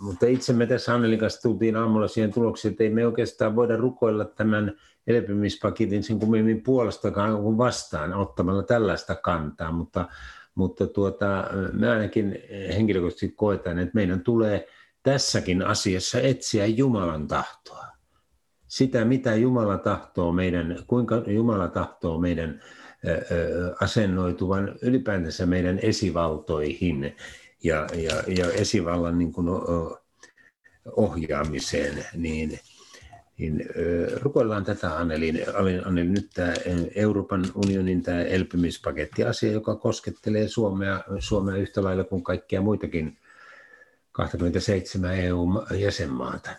mutta 0.00 0.26
itse 0.26 0.52
me 0.52 0.66
tässä 0.66 0.94
Annelin 0.94 1.18
kanssa 1.18 1.42
tultiin 1.42 1.76
aamulla 1.76 2.08
siihen 2.08 2.32
tulokseen, 2.32 2.72
että 2.72 2.84
ei 2.84 2.90
me 2.90 3.06
oikeastaan 3.06 3.56
voida 3.56 3.76
rukoilla 3.76 4.24
tämän 4.24 4.72
elpymispaketin 5.06 6.02
sen 6.02 6.18
kummemmin 6.18 6.62
puolestakaan 6.62 7.42
kuin 7.42 7.58
vastaan 7.58 8.14
ottamalla 8.14 8.62
tällaista 8.62 9.14
kantaa, 9.14 9.72
mutta, 9.72 10.08
mutta 10.54 10.86
tuota, 10.86 11.44
me 11.72 11.90
ainakin 11.90 12.38
henkilökohtaisesti 12.76 13.36
koetaan, 13.36 13.78
että 13.78 13.94
meidän 13.94 14.20
tulee 14.20 14.66
tässäkin 15.02 15.62
asiassa 15.62 16.20
etsiä 16.20 16.66
Jumalan 16.66 17.28
tahtoa. 17.28 17.86
Sitä, 18.66 19.04
mitä 19.04 19.34
Jumala 19.34 19.78
tahtoo 19.78 20.32
meidän, 20.32 20.76
kuinka 20.86 21.22
Jumala 21.26 21.68
tahtoo 21.68 22.20
meidän 22.20 22.60
asennoituvan 23.80 24.74
ylipäätänsä 24.82 25.46
meidän 25.46 25.78
esivaltoihin 25.82 27.16
ja, 27.64 27.86
ja, 27.94 28.22
ja 28.36 28.50
esivallan 28.52 29.18
niin 29.18 29.32
kuin 29.32 29.46
ohjaamiseen, 30.96 32.06
niin, 32.14 32.60
niin 33.38 33.64
rukoillaan 34.20 34.64
tätä 34.64 34.96
Anneli. 34.96 35.44
Anneli, 35.84 36.08
nyt 36.08 36.30
tämä 36.34 36.54
Euroopan 36.94 37.44
unionin 37.54 38.02
tämä 38.02 38.22
elpymispaketti-asia, 38.22 39.52
joka 39.52 39.74
koskettelee 39.76 40.48
Suomea, 40.48 41.04
Suomea 41.18 41.56
yhtä 41.56 41.84
lailla 41.84 42.04
kuin 42.04 42.22
kaikkia 42.22 42.60
muitakin 42.60 43.18
27 44.12 45.14
EU-jäsenmaata. 45.18 46.50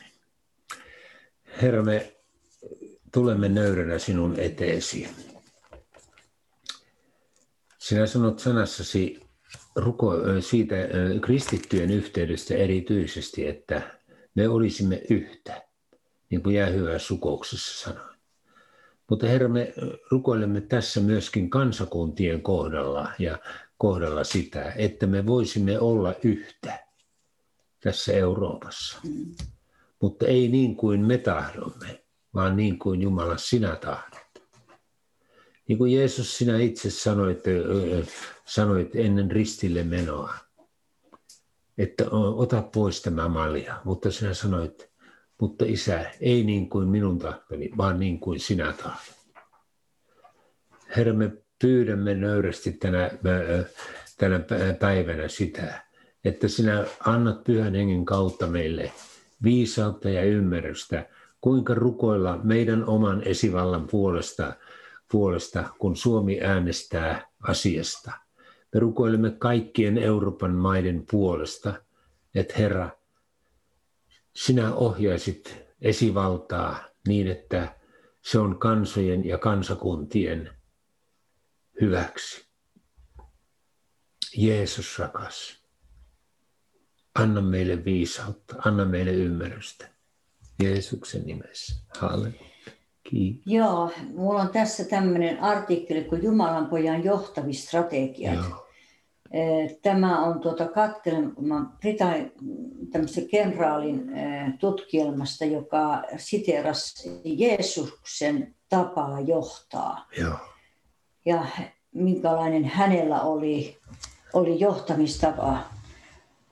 Herra, 1.62 1.84
me 1.84 2.16
tulemme 3.14 3.50
nöyränä 3.50 4.00
sinun 4.00 4.40
eteesi. 4.40 5.10
Sinä 7.80 8.06
sanot 8.06 8.40
sanassasi 8.40 9.25
ruko, 9.76 10.14
siitä 10.40 10.76
kristittyjen 11.22 11.92
yhteydestä 11.92 12.56
erityisesti, 12.56 13.48
että 13.48 13.82
me 14.36 14.48
olisimme 14.48 15.02
yhtä, 15.10 15.64
niin 16.30 16.44
kuin 16.44 16.74
hyvä 16.74 17.00
sukouksessa 17.00 17.92
sanoi. 17.92 18.16
Mutta 19.10 19.28
Herra, 19.28 19.48
me 19.48 19.74
rukoilemme 20.12 20.62
tässä 20.62 21.00
myöskin 21.00 21.50
kansakuntien 21.50 22.42
kohdalla 22.42 23.12
ja 23.20 23.38
kohdalla 23.78 24.24
sitä, 24.24 24.72
että 24.76 25.08
me 25.08 25.26
voisimme 25.26 25.80
olla 25.80 26.14
yhtä 26.24 26.86
tässä 27.80 28.14
Euroopassa. 28.14 28.98
Mutta 30.02 30.28
ei 30.28 30.48
niin 30.48 30.76
kuin 30.76 31.06
me 31.06 31.18
tahdomme, 31.18 32.04
vaan 32.34 32.58
niin 32.58 32.80
kuin 32.80 33.02
Jumala 33.02 33.38
sinä 33.38 33.76
tahdot. 33.76 34.15
Niin 35.68 35.78
kuin 35.78 35.94
Jeesus 35.94 36.38
sinä 36.38 36.58
itse 36.58 36.90
sanoit, 36.90 37.44
sanoit 38.46 38.96
ennen 38.96 39.32
ristille 39.32 39.84
menoa, 39.84 40.34
että 41.78 42.10
ota 42.12 42.62
pois 42.62 43.02
tämä 43.02 43.28
malja, 43.30 43.82
mutta 43.84 44.12
sinä 44.12 44.34
sanoit, 44.34 44.90
mutta 45.42 45.66
isä, 45.68 46.12
ei 46.22 46.44
niin 46.44 46.70
kuin 46.70 46.88
minun 46.88 47.20
tahtoni, 47.20 47.70
vaan 47.78 48.00
niin 48.00 48.20
kuin 48.20 48.40
sinä 48.40 48.74
tahdot. 48.84 49.16
Herra, 50.98 51.14
me 51.14 51.32
pyydämme 51.62 52.14
nöyrästi 52.14 52.72
tänä, 52.72 53.12
tänä 54.18 54.40
päivänä 54.80 55.28
sitä, 55.28 55.86
että 56.26 56.48
sinä 56.48 56.86
annat 57.00 57.44
pyhän 57.44 57.76
hengen 57.76 58.06
kautta 58.06 58.48
meille 58.48 58.92
viisautta 59.44 60.10
ja 60.10 60.24
ymmärrystä, 60.24 61.10
kuinka 61.42 61.74
rukoilla 61.74 62.40
meidän 62.44 62.86
oman 62.86 63.24
esivallan 63.24 63.88
puolesta– 63.88 64.54
puolesta, 65.12 65.70
kun 65.80 65.96
Suomi 65.96 66.42
äänestää 66.42 67.28
asiasta. 67.42 68.12
Me 68.74 68.80
rukoilemme 68.80 69.32
kaikkien 69.32 69.98
Euroopan 69.98 70.56
maiden 70.56 71.06
puolesta, 71.12 71.74
että 72.36 72.54
Herra, 72.58 72.90
sinä 74.36 74.74
ohjaisit 74.74 75.58
esivaltaa 75.82 76.78
niin, 77.08 77.28
että 77.28 77.80
se 78.22 78.40
on 78.40 78.60
kansojen 78.60 79.26
ja 79.26 79.38
kansakuntien 79.38 80.50
hyväksi. 81.82 82.46
Jeesus 84.38 85.00
rakas, 85.00 85.66
anna 87.16 87.42
meille 87.42 87.86
viisautta, 87.86 88.56
anna 88.66 88.86
meille 88.86 89.12
ymmärrystä. 89.12 89.90
Jeesuksen 90.64 91.26
nimessä. 91.26 91.76
Halleluja. 92.00 92.55
Kiitos. 93.10 93.44
Joo, 93.46 93.92
mulla 94.16 94.42
on 94.42 94.50
tässä 94.50 94.86
tämmöinen 94.86 95.40
artikkeli 95.40 96.04
kuin 96.04 96.24
Jumalan 96.24 96.68
pojan 96.68 97.04
johtavistrategiat. 97.04 98.36
Joo. 98.36 98.66
Tämä 99.82 100.26
on 100.26 100.40
tuota 100.40 100.68
kattelema 100.68 101.76
Britannian 101.80 102.32
kenraalin 103.32 104.12
tutkielmasta, 104.60 105.46
joka 105.46 106.04
siteerasi 106.18 107.22
Jeesuksen 107.24 108.56
tapaa 108.70 109.20
johtaa. 109.20 110.08
Joo. 110.20 110.38
Ja 111.26 111.46
minkälainen 111.94 112.66
hänellä 112.66 113.22
oli, 113.22 113.78
oli 114.34 114.60
johtamistapa. 114.60 115.75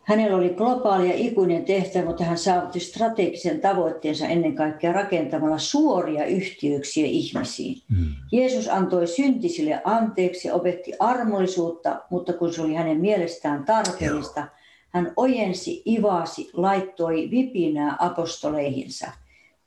Hänellä 0.03 0.37
oli 0.37 0.49
globaali 0.49 1.09
ja 1.09 1.15
ikuinen 1.15 1.65
tehtävä, 1.65 2.05
mutta 2.05 2.23
hän 2.23 2.37
saavutti 2.37 2.79
strategisen 2.79 3.61
tavoitteensa 3.61 4.27
ennen 4.27 4.55
kaikkea 4.55 4.93
rakentamalla 4.93 5.57
suoria 5.57 6.25
yhteyksiä 6.25 7.05
ihmisiin. 7.05 7.81
Mm. 7.89 8.05
Jeesus 8.31 8.69
antoi 8.69 9.07
syntisille 9.07 9.81
anteeksi 9.83 10.47
ja 10.47 10.53
opetti 10.53 10.93
armollisuutta, 10.99 12.01
mutta 12.09 12.33
kun 12.33 12.53
se 12.53 12.61
oli 12.61 12.73
hänen 12.73 13.01
mielestään 13.01 13.65
tarpeellista, 13.65 14.39
Joo. 14.39 14.49
hän 14.89 15.13
ojensi, 15.15 15.83
ivasi, 15.87 16.49
laittoi 16.53 17.29
vipinää 17.31 17.95
apostoleihinsa. 17.99 19.11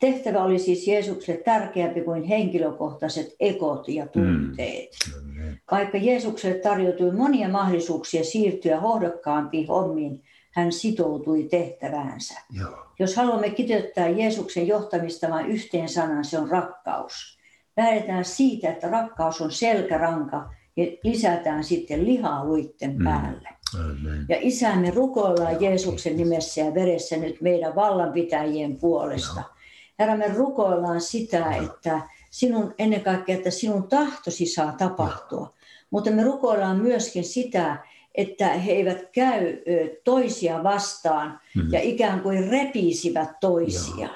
Tehtävä 0.00 0.44
oli 0.44 0.58
siis 0.58 0.88
Jeesukselle 0.88 1.42
tärkeämpi 1.42 2.00
kuin 2.00 2.22
henkilökohtaiset 2.22 3.36
ekot 3.40 3.88
ja 3.88 4.06
tunteet. 4.06 4.90
Mm. 5.14 5.56
Vaikka 5.70 5.98
Jeesukselle 5.98 6.58
tarjoutui 6.58 7.12
monia 7.12 7.48
mahdollisuuksia 7.48 8.24
siirtyä 8.24 8.80
hohdokkaampiin 8.80 9.68
hommiin, 9.68 10.22
hän 10.56 10.72
sitoutui 10.72 11.42
tehtäväänsä. 11.42 12.40
Joo. 12.50 12.86
Jos 12.98 13.16
haluamme 13.16 13.50
kiteyttää 13.50 14.08
Jeesuksen 14.08 14.66
johtamista 14.66 15.30
vain 15.30 15.46
yhteen 15.46 15.88
sanaan, 15.88 16.24
se 16.24 16.38
on 16.38 16.48
rakkaus. 16.48 17.38
Lähdetään 17.76 18.24
siitä, 18.24 18.70
että 18.70 18.88
rakkaus 18.88 19.40
on 19.40 19.52
selkäranka 19.52 20.50
ja 20.76 20.84
lisätään 21.04 21.64
sitten 21.64 22.06
lihaa 22.06 22.44
luitten 22.44 22.98
mm. 22.98 23.04
päälle. 23.04 23.48
Amen. 23.78 24.26
Ja 24.28 24.36
isämme 24.40 24.90
rukoillaan 24.90 25.62
Jeesuksen 25.62 26.16
nimessä 26.16 26.60
ja 26.60 26.74
veressä 26.74 27.16
nyt 27.16 27.40
meidän 27.40 27.74
vallanpitäjien 27.74 28.76
puolesta. 28.76 29.40
Joo. 29.40 29.50
Herra, 29.98 30.16
me 30.16 30.28
rukoillaan 30.28 31.00
sitä, 31.00 31.36
Joo. 31.36 31.64
että 31.64 32.00
sinun, 32.30 32.74
ennen 32.78 33.00
kaikkea, 33.00 33.36
että 33.36 33.50
sinun 33.50 33.88
tahtosi 33.88 34.46
saa 34.46 34.72
tapahtua. 34.72 35.40
Joo. 35.40 35.54
Mutta 35.90 36.10
me 36.10 36.24
rukoillaan 36.24 36.76
myöskin 36.76 37.24
sitä, 37.24 37.76
että 38.16 38.48
he 38.48 38.72
eivät 38.72 39.10
käy 39.12 39.56
toisia 40.04 40.62
vastaan 40.62 41.40
mm-hmm. 41.54 41.72
ja 41.72 41.80
ikään 41.80 42.20
kuin 42.20 42.48
repiisivät 42.48 43.30
toisiaan. 43.40 44.00
Joo. 44.00 44.10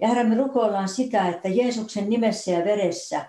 Ja 0.00 0.08
Herra, 0.08 0.24
me 0.24 0.34
rukoillaan 0.34 0.88
sitä, 0.88 1.28
että 1.28 1.48
Jeesuksen 1.48 2.10
nimessä 2.10 2.50
ja 2.50 2.64
veressä, 2.64 3.24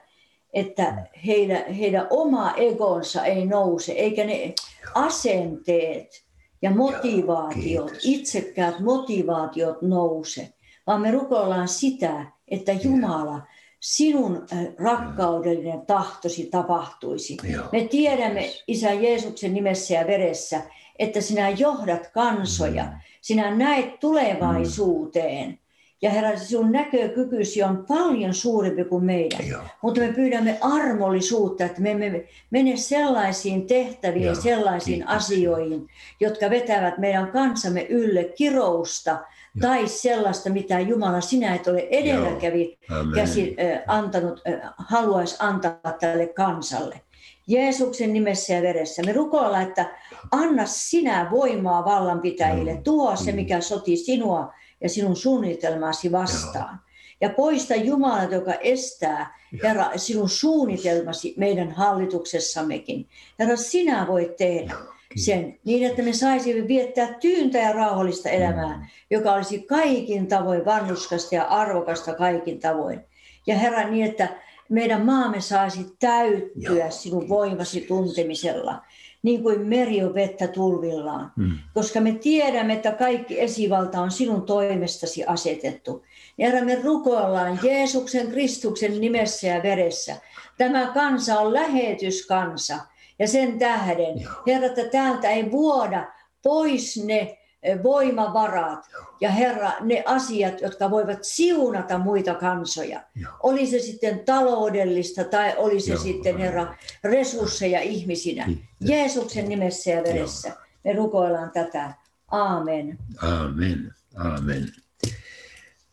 että 0.53 1.07
heidän, 1.25 1.73
heidän 1.73 2.07
oma 2.09 2.53
egonsa 2.57 3.25
ei 3.25 3.45
nouse, 3.45 3.91
eikä 3.91 4.25
ne 4.25 4.53
asenteet 4.95 6.23
ja 6.61 6.71
motivaatiot, 6.71 7.91
Joo, 7.91 7.99
itsekkäät 8.03 8.79
motivaatiot 8.79 9.81
nouse, 9.81 10.53
vaan 10.87 11.01
me 11.01 11.11
rukoillaan 11.11 11.67
sitä, 11.67 12.25
että 12.47 12.71
Jumala 12.71 13.41
sinun 13.83 14.45
äh, 14.53 14.67
rakkaudellinen 14.77 15.85
tahtosi 15.85 16.45
tapahtuisi. 16.51 17.37
Joo. 17.43 17.65
Me 17.71 17.87
tiedämme, 17.87 18.53
Isä 18.67 18.91
Jeesuksen 18.91 19.53
nimessä 19.53 19.93
ja 19.93 20.07
veressä, 20.07 20.61
että 20.99 21.21
sinä 21.21 21.49
johdat 21.49 22.07
kansoja. 22.07 22.83
Mm. 22.83 22.91
Sinä 23.21 23.55
näet 23.55 23.99
tulevaisuuteen. 23.99 25.49
Mm. 25.49 25.57
Ja 26.01 26.09
Herra, 26.09 26.37
sinun 26.37 26.71
näkökykysi 26.71 27.63
on 27.63 27.85
paljon 27.87 28.33
suurempi 28.33 28.83
kuin 28.83 29.05
meidän. 29.05 29.47
Joo. 29.47 29.61
Mutta 29.81 30.01
me 30.01 30.13
pyydämme 30.13 30.57
armollisuutta, 30.61 31.65
että 31.65 31.81
me 31.81 31.91
emme 31.91 32.23
mene 32.51 32.77
sellaisiin 32.77 33.67
tehtäviin, 33.67 34.25
Joo. 34.25 34.35
sellaisiin 34.35 34.99
Kiitos. 34.99 35.15
asioihin, 35.15 35.87
jotka 36.19 36.49
vetävät 36.49 36.97
meidän 36.97 37.31
kansamme 37.31 37.81
ylle 37.89 38.23
kirousta, 38.23 39.17
tai 39.61 39.87
sellaista, 39.87 40.49
mitä 40.49 40.79
Jumala 40.79 41.21
sinä 41.21 41.55
et 41.55 41.67
ole 41.67 41.87
edelläkävijä 41.89 42.77
Amen. 42.89 43.15
käsi 43.15 43.55
antanut, 43.87 44.41
haluaisi 44.77 45.35
antaa 45.39 45.93
tälle 45.99 46.27
kansalle. 46.27 47.01
Jeesuksen 47.47 48.13
nimessä 48.13 48.53
ja 48.53 48.61
veressä. 48.61 49.03
Me 49.03 49.13
rukoillaan, 49.13 49.63
että 49.63 49.97
anna 50.31 50.65
sinä 50.65 51.27
voimaa 51.31 51.85
vallanpitäjille. 51.85 52.81
Tuo 52.83 53.15
se, 53.15 53.31
mikä 53.31 53.61
sotii 53.61 53.97
sinua 53.97 54.53
ja 54.81 54.89
sinun 54.89 55.15
suunnitelmaasi 55.15 56.11
vastaan. 56.11 56.79
Ja 57.21 57.29
poista 57.29 57.75
Jumalat, 57.75 58.31
joka 58.31 58.53
estää, 58.53 59.39
Herra, 59.63 59.85
sinun 59.95 60.29
suunnitelmasi 60.29 61.33
meidän 61.37 61.71
hallituksessammekin. 61.71 63.07
Herra, 63.39 63.55
sinä 63.55 64.07
voit 64.07 64.35
tehdä 64.35 64.75
sen 65.15 65.59
niin, 65.65 65.89
että 65.89 66.01
me 66.01 66.13
saisimme 66.13 66.67
viettää 66.67 67.13
tyyntä 67.13 67.57
ja 67.57 67.73
rauhallista 67.73 68.29
elämää, 68.29 68.89
joka 69.09 69.33
olisi 69.33 69.59
kaikin 69.61 70.27
tavoin 70.27 70.65
vanhuskasta 70.65 71.35
ja 71.35 71.43
arvokasta 71.43 72.13
kaikin 72.13 72.59
tavoin. 72.59 73.01
Ja 73.47 73.55
Herra, 73.55 73.89
niin 73.89 74.05
että 74.05 74.29
meidän 74.69 75.05
maamme 75.05 75.41
saisi 75.41 75.85
täyttyä 75.99 76.77
Joo. 76.77 76.91
sinun 76.91 77.29
voimasi 77.29 77.81
tuntemisella, 77.81 78.81
niin 79.23 79.43
kuin 79.43 79.67
meri 79.67 80.03
on 80.03 80.13
vettä 80.13 80.47
tulvillaan. 80.47 81.31
Mm. 81.35 81.51
Koska 81.73 82.01
me 82.01 82.11
tiedämme, 82.11 82.73
että 82.73 82.91
kaikki 82.91 83.41
esivalta 83.41 84.01
on 84.01 84.11
sinun 84.11 84.41
toimestasi 84.41 85.25
asetettu. 85.25 86.03
Ja 86.37 86.47
Herra, 86.47 86.65
me 86.65 86.81
rukoillaan 86.83 87.59
Jeesuksen 87.63 88.31
Kristuksen 88.31 89.01
nimessä 89.01 89.47
ja 89.47 89.63
veressä. 89.63 90.15
Tämä 90.57 90.91
kansa 90.93 91.39
on 91.39 91.53
lähetyskansa. 91.53 92.79
Ja 93.23 93.27
sen 93.27 93.59
tähden, 93.59 94.21
Joo. 94.21 94.33
Herra, 94.47 94.67
että 94.67 94.83
täältä 94.85 95.29
ei 95.29 95.51
vuoda 95.51 96.11
pois 96.41 97.03
ne 97.05 97.37
eh, 97.63 97.83
voimavarat 97.83 98.89
ja 99.21 99.29
Herra, 99.29 99.71
ne 99.81 100.03
asiat, 100.05 100.61
jotka 100.61 100.91
voivat 100.91 101.19
siunata 101.21 101.97
muita 101.97 102.33
kansoja. 102.35 103.03
Joo. 103.15 103.33
Oli 103.43 103.67
se 103.67 103.79
sitten 103.79 104.19
taloudellista 104.19 105.23
tai 105.23 105.53
oli 105.57 105.79
se 105.79 105.91
Joo. 105.91 106.01
sitten, 106.01 106.37
Herra, 106.37 106.75
resursseja 107.03 107.81
ihmisinä. 107.81 108.45
Kiitos. 108.45 108.65
Jeesuksen 108.81 109.49
nimessä 109.49 109.89
ja 109.91 110.03
veressä. 110.03 110.51
Me 110.83 110.93
rukoillaan 110.93 111.51
tätä. 111.51 111.93
Aamen. 112.31 112.97
Amen, 113.21 113.93
amen. 114.15 114.67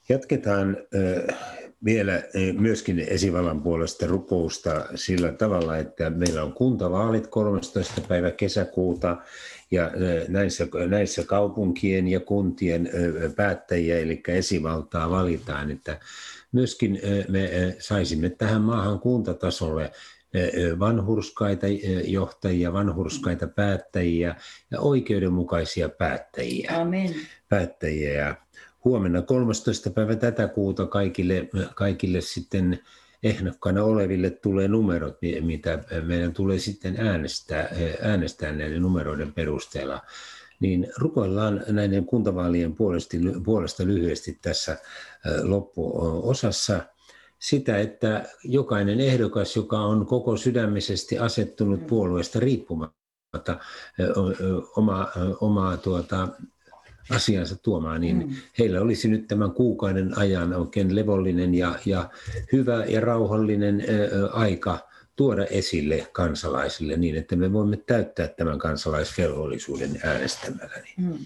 Jatketaan 0.08 0.76
äh, 1.30 1.59
vielä 1.84 2.14
äh, 2.14 2.22
myöskin 2.52 2.98
esivallan 2.98 3.62
puolesta 3.62 4.06
rukousta 4.06 4.86
sillä 4.94 5.32
tavalla, 5.32 5.76
että 5.76 6.10
meillä 6.10 6.42
on 6.42 6.52
kuntavaalit 6.52 7.26
13. 7.26 8.00
päivä 8.00 8.30
kesäkuuta 8.30 9.16
ja 9.70 9.84
äh, 9.84 9.92
näissä, 10.28 10.68
näissä 10.88 11.24
kaupunkien 11.24 12.08
ja 12.08 12.20
kuntien 12.20 12.86
äh, 12.86 13.34
päättäjiä, 13.36 13.98
eli 13.98 14.22
esivaltaa 14.28 15.10
valitaan, 15.10 15.70
että 15.70 16.00
myöskin 16.52 17.00
me 17.28 17.76
saisimme 17.78 18.28
tähän 18.28 18.62
maahan 18.62 19.00
kuntatasolle 19.00 19.92
vanhurskaita 20.78 21.66
johtajia, 22.04 22.72
vanhurskaita 22.72 23.46
päättäjiä 23.46 24.34
ja 24.70 24.80
oikeudenmukaisia 24.80 25.88
päättäjiä 25.88 26.80
Amen. 26.80 27.14
päättäjiä. 27.48 28.36
Huomenna 28.84 29.22
13. 29.22 29.90
päivä 29.90 30.16
tätä 30.16 30.48
kuuta 30.48 30.86
kaikille, 30.86 31.48
kaikille 31.74 32.20
sitten 32.20 32.78
ehdokkaana 33.22 33.84
oleville 33.84 34.30
tulee 34.30 34.68
numerot, 34.68 35.22
mi- 35.22 35.40
mitä 35.40 35.84
meidän 36.04 36.32
tulee 36.32 36.58
sitten 36.58 36.96
äänestää, 36.98 37.68
äänestää 38.02 38.52
näiden 38.52 38.82
numeroiden 38.82 39.32
perusteella. 39.32 40.00
Niin 40.60 40.92
rukoillaan 40.96 41.64
näiden 41.68 42.04
kuntavaalien 42.04 42.74
puolesta, 42.74 43.16
puolesta 43.44 43.84
lyhyesti 43.86 44.38
tässä 44.42 44.76
loppuosassa 45.42 46.80
sitä, 47.38 47.78
että 47.78 48.24
jokainen 48.44 49.00
ehdokas, 49.00 49.56
joka 49.56 49.78
on 49.78 50.06
koko 50.06 50.36
sydämisesti 50.36 51.18
asettunut 51.18 51.86
puolueesta 51.86 52.40
riippumatta 52.40 53.58
ö, 54.00 54.04
ö, 54.04 54.62
oma, 54.76 55.08
ö, 55.16 55.36
omaa 55.40 55.76
tuota, 55.76 56.28
asiansa 57.10 57.56
tuomaan, 57.62 58.00
niin 58.00 58.16
Mm. 58.16 58.34
heillä 58.58 58.80
olisi 58.80 59.08
nyt 59.08 59.28
tämän 59.28 59.50
kuukauden 59.50 60.18
ajan 60.18 60.54
oikein 60.54 60.96
levollinen 60.96 61.54
ja, 61.54 61.74
ja 61.86 62.10
hyvä 62.52 62.84
ja 62.84 63.00
rauhallinen 63.00 63.84
ö, 63.88 64.30
aika 64.32 64.78
tuoda 65.16 65.44
esille 65.46 66.06
kansalaisille 66.12 66.96
niin, 66.96 67.16
että 67.16 67.36
me 67.36 67.52
voimme 67.52 67.76
täyttää 67.76 68.28
tämän 68.28 68.58
kansalaisvelvollisuuden 68.58 70.00
äänestämällä. 70.04 70.74
Niin 70.82 71.08
Mm. 71.08 71.18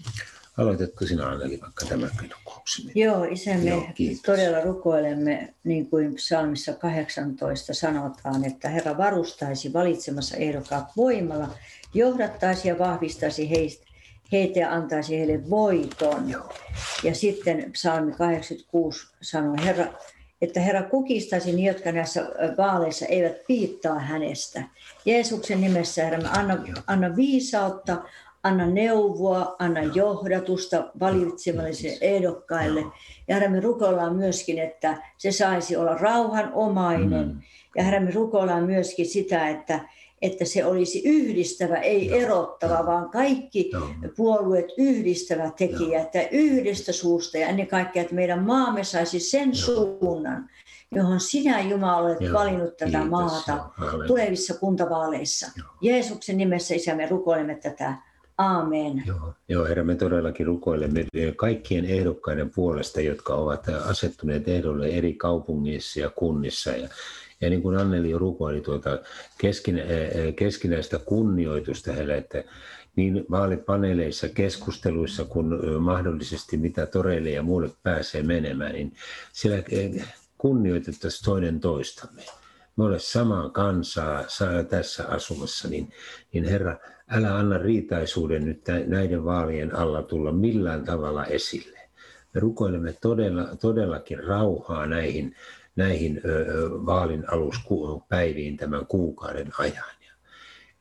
aloitatko 0.57 1.05
sinä 1.05 1.27
Anneli 1.29 1.59
vaikka 1.61 1.85
tämän 1.85 2.11
kokouksen? 2.43 2.91
Joo, 2.95 3.23
isämme 3.23 3.69
Joo, 3.69 3.87
kiitos. 3.95 4.21
todella 4.21 4.61
rukoilemme, 4.61 5.53
niin 5.63 5.89
kuin 5.89 6.15
psalmissa 6.15 6.73
18 6.73 7.73
sanotaan, 7.73 8.45
että 8.45 8.69
Herra 8.69 8.97
varustaisi 8.97 9.73
valitsemassa 9.73 10.37
ehdokkaat 10.37 10.85
voimalla, 10.97 11.49
johdattaisi 11.93 12.67
ja 12.67 12.79
vahvistaisi 12.79 13.49
heistä, 13.49 13.85
heitä 14.31 14.59
ja 14.59 14.73
antaisi 14.73 15.19
heille 15.19 15.49
voiton. 15.49 16.29
Joo. 16.29 16.49
Ja 17.03 17.15
sitten 17.15 17.71
psalmi 17.71 18.11
86 18.11 19.07
sanoo, 19.21 19.55
Herra, 19.65 19.85
että 20.41 20.59
Herra 20.59 20.83
kukistaisi 20.83 21.55
ne, 21.55 21.61
jotka 21.61 21.91
näissä 21.91 22.29
vaaleissa 22.57 23.05
eivät 23.05 23.47
piittaa 23.47 23.99
hänestä. 23.99 24.63
Jeesuksen 25.05 25.61
nimessä, 25.61 26.03
Herra, 26.03 26.29
anna, 26.29 26.57
anna 26.87 27.15
viisautta, 27.15 27.97
anna 28.43 28.65
neuvoa, 28.65 29.55
anna 29.59 29.83
johdatusta 29.83 30.91
valitsemallisille 30.99 31.97
ehdokkaille. 32.01 32.83
Ja 33.27 33.35
Herra, 33.35 33.49
me 33.49 33.59
rukoillaan 33.59 34.15
myöskin, 34.15 34.59
että 34.59 34.97
se 35.17 35.31
saisi 35.31 35.75
olla 35.75 35.97
rauhanomainen. 35.97 37.27
Mm. 37.27 37.41
Ja 37.75 37.83
Herra, 37.83 37.99
me 37.99 38.11
rukoillaan 38.11 38.63
myöskin 38.63 39.05
sitä, 39.05 39.49
että, 39.49 39.79
että 40.25 40.45
se 40.45 40.65
olisi 40.65 41.01
yhdistävä, 41.05 41.75
ei 41.75 42.07
Joo. 42.07 42.19
erottava, 42.19 42.85
vaan 42.85 43.09
kaikki 43.09 43.69
Joo. 43.73 43.87
puolueet 44.15 44.65
yhdistävä 44.77 45.51
tekijä, 45.57 46.01
että 46.01 46.27
yhdestä 46.31 46.91
suusta 46.91 47.37
ja 47.37 47.47
ennen 47.47 47.67
kaikkea, 47.67 48.01
että 48.01 48.15
meidän 48.15 48.43
maamme 48.43 48.83
saisi 48.83 49.19
sen 49.19 49.55
suunnan, 49.55 50.49
johon 50.95 51.19
sinä 51.19 51.61
Jumala 51.61 51.97
olet 51.97 52.21
Joo. 52.21 52.33
valinnut 52.33 52.77
tätä 52.77 52.91
Kiitos. 52.91 53.09
maata 53.09 53.69
Joo. 53.81 54.07
Tulevissa 54.07 54.53
kuntavaaleissa. 54.53 55.47
Joo. 55.57 55.67
Jeesuksen 55.81 56.37
nimessä 56.37 56.75
isä 56.75 56.95
me 56.95 57.07
rukoilemme 57.09 57.55
tätä. 57.55 57.93
Aamen. 58.37 59.03
Joo, 59.05 59.33
joo, 59.49 59.65
herra, 59.65 59.83
me 59.83 59.95
todellakin 59.95 60.45
rukoilemme 60.45 61.05
kaikkien 61.35 61.85
ehdokkaiden 61.85 62.51
puolesta, 62.55 63.01
jotka 63.01 63.33
ovat 63.33 63.65
asettuneet 63.85 64.47
ehdolle 64.47 64.87
eri 64.87 65.13
kaupungeissa 65.13 65.99
ja 65.99 66.09
kunnissa. 66.09 66.71
Ja, 66.71 66.89
ja 67.41 67.49
niin 67.49 67.61
kuin 67.61 67.77
Anneli 67.77 68.09
jo 68.09 68.17
rukoili 68.19 68.61
tuota 68.61 68.99
keskin, 69.37 69.79
eh, 69.79 70.35
keskinäistä 70.35 70.99
kunnioitusta 70.99 71.93
heille, 71.93 72.17
että 72.17 72.43
niin 72.95 73.25
vaalipaneeleissa, 73.31 74.29
keskusteluissa 74.29 75.25
kuin 75.25 75.53
eh, 75.53 75.79
mahdollisesti 75.79 76.57
mitä 76.57 76.85
toreille 76.85 77.29
ja 77.29 77.43
muulle 77.43 77.69
pääsee 77.83 78.23
menemään, 78.23 78.73
niin 78.73 78.93
siellä 79.33 79.63
eh, 79.71 80.07
kunnioitettaisiin 80.37 81.25
toinen 81.25 81.59
toistamme. 81.59 82.21
Me 82.77 82.83
olemme 82.83 82.99
samaa 82.99 83.49
kansaa 83.49 84.23
saa 84.27 84.63
tässä 84.63 85.07
asumassa, 85.07 85.67
niin, 85.67 85.91
niin 86.33 86.45
Herra, 86.45 86.77
älä 87.09 87.35
anna 87.35 87.57
riitaisuuden 87.57 88.45
nyt 88.45 88.61
näiden 88.87 89.25
vaalien 89.25 89.75
alla 89.75 90.03
tulla 90.03 90.31
millään 90.31 90.85
tavalla 90.85 91.25
esille. 91.25 91.79
Me 92.33 92.39
rukoilemme 92.39 92.93
todella, 93.01 93.55
todellakin 93.55 94.23
rauhaa 94.23 94.85
näihin, 94.85 95.35
näihin 95.75 96.21
vaalin 96.85 97.23
aluspäiviin 97.31 98.57
tämän 98.57 98.85
kuukauden 98.85 99.51
ajan. 99.57 99.95
Ja 100.07 100.11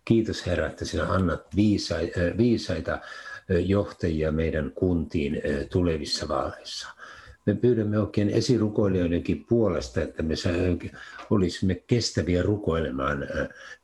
kiitos 0.04 0.46
Herra, 0.46 0.66
että 0.66 0.84
sinä 0.84 1.04
annat 1.12 1.56
viisaita 2.36 2.98
johtajia 3.66 4.32
meidän 4.32 4.72
kuntiin 4.74 5.42
tulevissa 5.72 6.28
vaaleissa. 6.28 6.88
Me 7.46 7.54
pyydämme 7.54 7.98
oikein 7.98 8.30
esirukoilijoidenkin 8.30 9.44
puolesta, 9.48 10.00
että 10.02 10.22
me 10.22 10.34
olisimme 11.30 11.74
kestäviä 11.74 12.42
rukoilemaan 12.42 13.26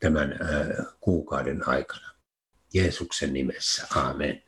tämän 0.00 0.38
kuukauden 1.00 1.68
aikana. 1.68 2.10
Jeesuksen 2.74 3.32
nimessä. 3.32 3.86
Amen. 3.94 4.42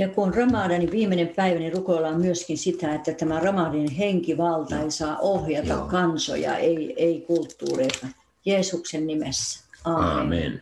Ja 0.00 0.08
kun 0.08 0.34
Ramadanin 0.34 0.90
viimeinen 0.90 1.28
päivä, 1.28 1.58
niin 1.58 1.72
rukoillaan 1.72 2.20
myöskin 2.20 2.58
sitä, 2.58 2.94
että 2.94 3.12
tämä 3.12 3.40
Ramadanin 3.40 3.90
henkivalta 3.90 4.80
ei 4.80 4.90
saa 4.90 5.18
ohjata 5.18 5.68
Joo. 5.68 5.86
kansoja, 5.86 6.56
ei, 6.56 6.94
ei 6.96 7.20
kulttuureita. 7.20 8.06
Jeesuksen 8.44 9.06
nimessä. 9.06 9.64
Aamen. 9.84 10.20
Amen. 10.20 10.60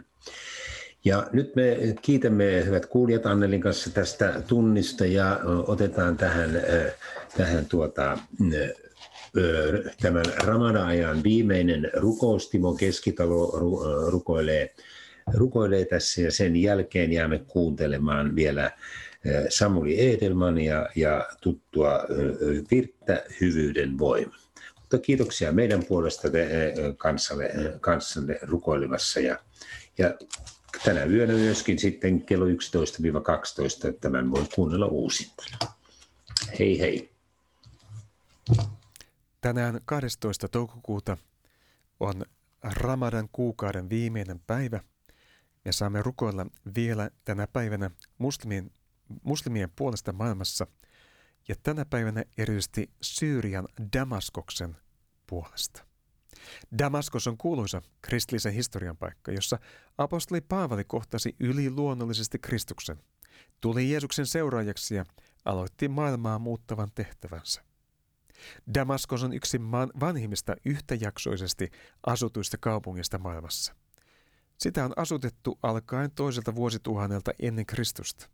Ja 1.05 1.27
nyt 1.33 1.57
me 1.57 1.77
kiitämme 2.03 2.65
hyvät 2.65 2.87
kuulijat 2.87 3.27
Annelin 3.27 3.61
kanssa 3.61 3.91
tästä 3.91 4.43
tunnista 4.49 5.07
ja 5.07 5.41
otetaan 5.67 6.17
tähän, 6.17 6.57
ö, 6.57 6.93
tähän 7.37 7.67
tuota, 7.67 8.19
ö, 9.37 9.85
tämän 10.01 10.25
Ramada-ajan 10.45 11.23
viimeinen 11.23 11.91
rukous. 11.95 12.49
Timo 12.49 12.75
Keskitalo 12.75 13.57
ö, 13.57 14.11
rukoilee, 14.11 14.75
rukoilee 15.35 15.85
tässä 15.85 16.21
ja 16.23 16.33
sen 16.33 16.57
jälkeen 16.57 17.13
jäämme 17.13 17.39
kuuntelemaan 17.39 18.37
vielä 18.37 18.71
Samuli 19.49 20.15
Edelmania 20.15 20.89
ja 20.97 21.29
tuttua 21.41 22.01
Virttä 22.71 23.25
Hyvyyden 23.41 23.99
voima. 23.99 24.37
Mutta 24.81 24.99
kiitoksia 24.99 25.53
meidän 25.53 25.85
puolesta 25.85 26.31
te 26.31 26.75
kanssalle, 26.97 27.51
kanssanne 27.81 28.39
rukoilemassa 28.43 29.21
ja, 29.21 29.39
ja 29.99 30.15
tänä 30.85 31.05
yönä 31.05 31.33
myöskin 31.33 31.79
sitten 31.79 32.23
kello 32.23 32.47
11-12 32.47 32.51
tämän 34.01 34.31
voi 34.31 34.45
kuunnella 34.55 34.87
uusintana. 34.87 35.59
Hei 36.59 36.81
hei. 36.81 37.11
Tänään 39.41 39.81
12. 39.85 40.49
toukokuuta 40.49 41.17
on 42.01 42.23
Ramadan 42.63 43.29
kuukauden 43.33 43.91
viimeinen 43.91 44.41
päivä 44.47 44.81
ja 45.65 45.73
saamme 45.73 46.03
rukoilla 46.03 46.47
vielä 46.75 47.11
tänä 47.25 47.47
päivänä 47.47 47.91
muslimien, 48.19 48.71
muslimien 49.23 49.71
puolesta 49.77 50.13
maailmassa 50.13 50.67
ja 51.49 51.55
tänä 51.63 51.85
päivänä 51.85 52.25
erityisesti 52.39 52.91
Syyrian 53.03 53.69
Damaskoksen 53.97 54.77
puolesta. 55.27 55.85
Damaskos 56.79 57.27
on 57.27 57.39
kuuluisa 57.39 57.83
kristillisen 58.03 58.53
historian 58.53 58.97
paikka, 58.97 59.33
jossa 59.33 59.59
apostoli 59.99 60.41
Paavali 60.41 60.85
kohtasi 60.85 61.37
yliluonnollisesti 61.41 62.39
Kristuksen, 62.39 63.03
tuli 63.61 63.91
Jeesuksen 63.91 64.27
seuraajaksi 64.27 64.95
ja 64.95 65.05
aloitti 65.45 65.89
maailmaa 65.89 66.39
muuttavan 66.39 66.89
tehtävänsä. 66.95 67.65
Damaskos 68.75 69.23
on 69.23 69.33
yksi 69.33 69.59
maan 69.59 69.91
vanhimmista 70.01 70.57
yhtäjaksoisesti 70.65 71.71
asutuista 72.07 72.57
kaupungista 72.61 73.19
maailmassa. 73.19 73.75
Sitä 74.59 74.85
on 74.85 74.93
asutettu 74.97 75.59
alkaen 75.63 76.11
toiselta 76.11 76.55
vuosituhannelta 76.55 77.31
ennen 77.39 77.67
Kristusta. 77.67 78.29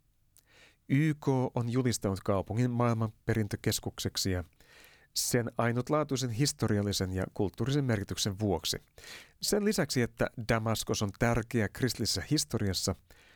YK 0.89 1.27
on 1.55 1.69
julistanut 1.69 2.19
kaupungin 2.19 2.71
maailman 2.71 3.13
perintökeskukseksi 3.25 4.31
ja 4.31 4.43
sen 5.13 5.51
ainutlaatuisen 5.57 6.29
historiallisen 6.29 7.11
ja 7.11 7.23
kulttuurisen 7.33 7.85
merkityksen 7.85 8.39
vuoksi. 8.39 8.77
Sen 9.41 9.65
lisäksi, 9.65 10.01
että 10.01 10.29
Damaskos 10.49 11.01
on 11.01 11.09
tärkeä 11.19 11.69
kristillisessä 11.69 12.23
historiassa, 12.31 12.95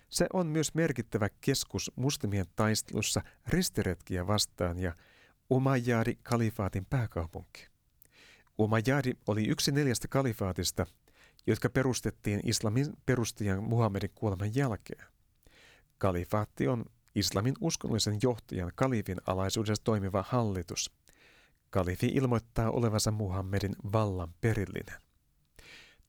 se 0.09 0.27
on 0.33 0.47
myös 0.47 0.75
merkittävä 0.75 1.29
keskus 1.41 1.91
muslimien 1.95 2.45
taistelussa 2.55 3.21
ristiretkiä 3.47 4.27
vastaan 4.27 4.79
ja 4.79 4.95
Umayyadi 5.51 6.15
kalifaatin 6.23 6.85
pääkaupunki. 6.85 7.67
Umayyadi 8.59 9.13
oli 9.27 9.47
yksi 9.47 9.71
neljästä 9.71 10.07
kalifaatista, 10.07 10.85
jotka 11.47 11.69
perustettiin 11.69 12.39
islamin 12.43 12.93
perustajan 13.05 13.63
Muhammedin 13.63 14.11
kuoleman 14.15 14.55
jälkeen. 14.55 15.05
Kalifaatti 15.97 16.67
on 16.67 16.85
islamin 17.15 17.55
uskonnollisen 17.61 18.17
johtajan 18.21 18.71
kalifin 18.75 19.17
alaisuudessa 19.27 19.83
toimiva 19.83 20.25
hallitus– 20.27 20.91
Kalifi 21.69 22.07
ilmoittaa 22.07 22.71
olevansa 22.71 23.11
Muhammedin 23.11 23.75
vallan 23.91 24.33
perillinen. 24.41 25.01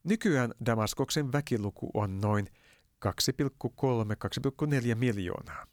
Nykyään 0.04 0.54
Damaskoksen 0.66 1.32
väkiluku 1.32 1.90
on 1.94 2.20
noin 2.20 2.46
2,3-2,4 3.06 4.94
miljoonaa. 4.94 5.66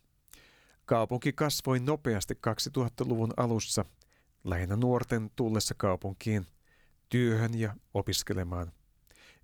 Kaupunki 0.86 1.34
kasvoi 1.34 1.80
nopeasti 1.80 2.34
2000-luvun 2.34 3.34
alussa 3.38 3.86
lähinnä 4.44 4.76
nuorten 4.76 5.30
tullessa 5.36 5.76
kaupunkiin 5.78 6.46
työhön 7.10 7.60
ja 7.60 7.76
opiskelemaan. 7.94 8.72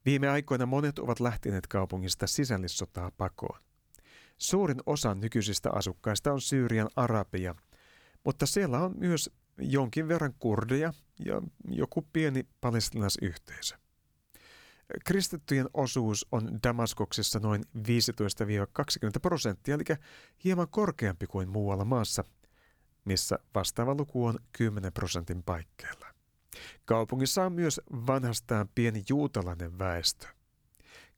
Viime 0.06 0.30
aikoina 0.30 0.66
monet 0.66 1.00
ovat 1.00 1.20
lähteneet 1.20 1.68
kaupungista 1.68 2.28
sisällissotaa 2.28 3.12
pakoon. 3.18 3.60
Suurin 4.38 4.80
osa 4.86 5.16
nykyisistä 5.16 5.70
asukkaista 5.72 6.34
on 6.34 6.42
Syyrian 6.42 6.90
arabia, 6.96 7.56
mutta 8.24 8.46
siellä 8.46 8.80
on 8.80 8.94
myös 8.98 9.30
jonkin 9.58 10.08
verran 10.08 10.34
kurdeja 10.40 10.94
ja 11.26 11.42
joku 11.68 12.08
pieni 12.14 12.48
palestinaisyhteisö. 12.62 13.76
Kristittyjen 15.06 15.70
osuus 15.74 16.28
on 16.32 16.60
Damaskoksessa 16.64 17.40
noin 17.40 17.64
15-20 17.78 17.80
prosenttia, 19.22 19.76
eli 19.76 19.84
hieman 20.44 20.68
korkeampi 20.70 21.28
kuin 21.28 21.50
muualla 21.50 21.86
maassa, 21.86 22.24
missä 23.06 23.40
vastaava 23.56 23.96
luku 23.96 24.26
on 24.26 24.40
10 24.52 24.94
prosentin 24.94 25.44
paikkeilla. 25.44 26.08
Kaupungissa 26.86 27.46
on 27.46 27.54
myös 27.54 27.82
vanhastaan 27.92 28.70
pieni 28.76 29.04
juutalainen 29.10 29.80
väestö. 29.80 30.28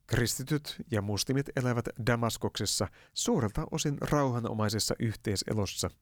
Kristityt 0.07 0.75
ja 0.91 1.01
muslimit 1.01 1.49
elävät 1.55 1.85
Damaskoksessa 2.07 2.87
suurelta 3.13 3.67
osin 3.71 3.97
rauhanomaisessa 4.01 4.95
yhteiselossa– 4.99 5.89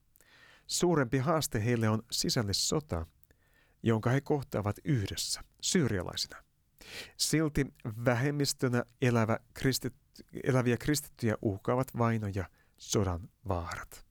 Suurempi 0.67 1.17
haaste 1.17 1.65
heille 1.65 1.89
on 1.89 2.03
sisällissota, 2.11 3.05
jonka 3.83 4.09
he 4.09 4.21
kohtaavat 4.21 4.75
yhdessä, 4.83 5.41
syyrialaisina. 5.61 6.43
Silti 7.17 7.65
vähemmistönä 8.05 8.83
elävä 9.01 9.39
kristit, 9.53 9.93
eläviä 10.43 10.77
kristittyjä 10.77 11.35
uhkaavat 11.41 11.87
vaino 11.97 12.27
ja 12.35 12.49
sodan 12.77 13.29
vaarat. 13.47 14.05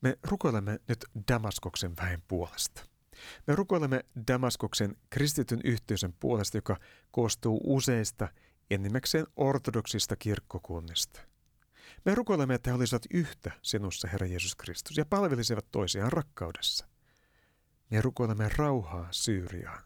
Me 0.00 0.18
rukoilemme 0.22 0.78
nyt 0.88 1.04
Damaskoksen 1.32 1.96
väen 1.96 2.22
puolesta. 2.28 2.93
Me 3.46 3.56
rukoilemme 3.56 4.04
Damaskoksen 4.28 4.96
kristityn 5.10 5.60
yhteisön 5.64 6.14
puolesta, 6.20 6.58
joka 6.58 6.76
koostuu 7.10 7.60
useista 7.64 8.28
enimmäkseen 8.70 9.26
ortodoksista 9.36 10.16
kirkkokunnista– 10.16 11.20
me 12.04 12.14
rukoilemme, 12.14 12.54
että 12.54 12.70
he 12.70 12.74
olisivat 12.74 13.02
yhtä 13.10 13.50
sinussa, 13.62 14.08
Herra 14.08 14.26
Jeesus 14.26 14.56
Kristus, 14.56 14.96
ja 14.96 15.04
palvelisivat 15.04 15.66
toisiaan 15.70 16.12
rakkaudessa. 16.12 16.86
Me 17.90 18.00
rukoilemme 18.00 18.50
rauhaa 18.56 19.08
Syyriaan, 19.10 19.82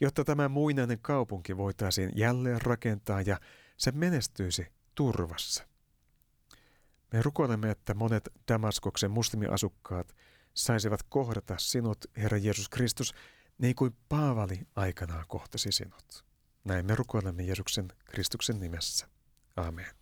jotta 0.00 0.24
tämä 0.24 0.48
muinainen 0.48 0.98
kaupunki 1.02 1.56
voitaisiin 1.56 2.12
jälleen 2.16 2.62
rakentaa 2.62 3.22
ja 3.22 3.40
se 3.76 3.92
menestyisi 3.92 4.66
turvassa. 4.94 5.66
Me 7.12 7.22
rukoilemme, 7.22 7.70
että 7.70 7.94
monet 7.94 8.28
Damaskoksen 8.48 9.10
muslimiasukkaat 9.10 10.14
saisivat 10.54 11.02
kohdata 11.02 11.54
sinut, 11.58 12.04
Herra 12.16 12.38
Jeesus 12.38 12.68
Kristus, 12.68 13.14
niin 13.58 13.74
kuin 13.74 13.96
Paavali 14.08 14.60
aikanaan 14.76 15.24
kohtasi 15.28 15.72
sinut. 15.72 16.24
Näin 16.64 16.86
me 16.86 16.94
rukoilemme 16.94 17.42
Jeesuksen 17.42 17.88
Kristuksen 18.04 18.60
nimessä. 18.60 19.08
Amen. 19.56 20.01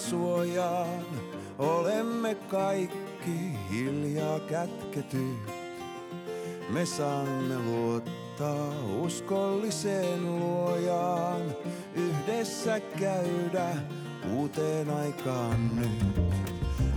Suojaan 0.00 1.06
olemme 1.58 2.34
kaikki 2.34 3.58
hiljaa 3.70 4.40
kätketyt. 4.40 5.50
Me 6.68 6.86
saamme 6.86 7.58
luottaa 7.58 8.72
uskolliseen 9.00 10.40
luojaan, 10.40 11.42
yhdessä 11.94 12.80
käydä 12.80 13.68
uuteen 14.32 14.90
aikaan 14.90 15.70
nyt. 15.76 16.22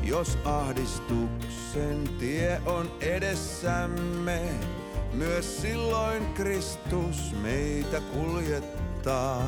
Jos 0.03 0.37
ahdistuksen 0.45 2.09
tie 2.19 2.61
on 2.65 2.91
edessämme, 3.01 4.41
myös 5.13 5.61
silloin 5.61 6.25
Kristus 6.33 7.35
meitä 7.41 8.01
kuljettaa. 8.13 9.45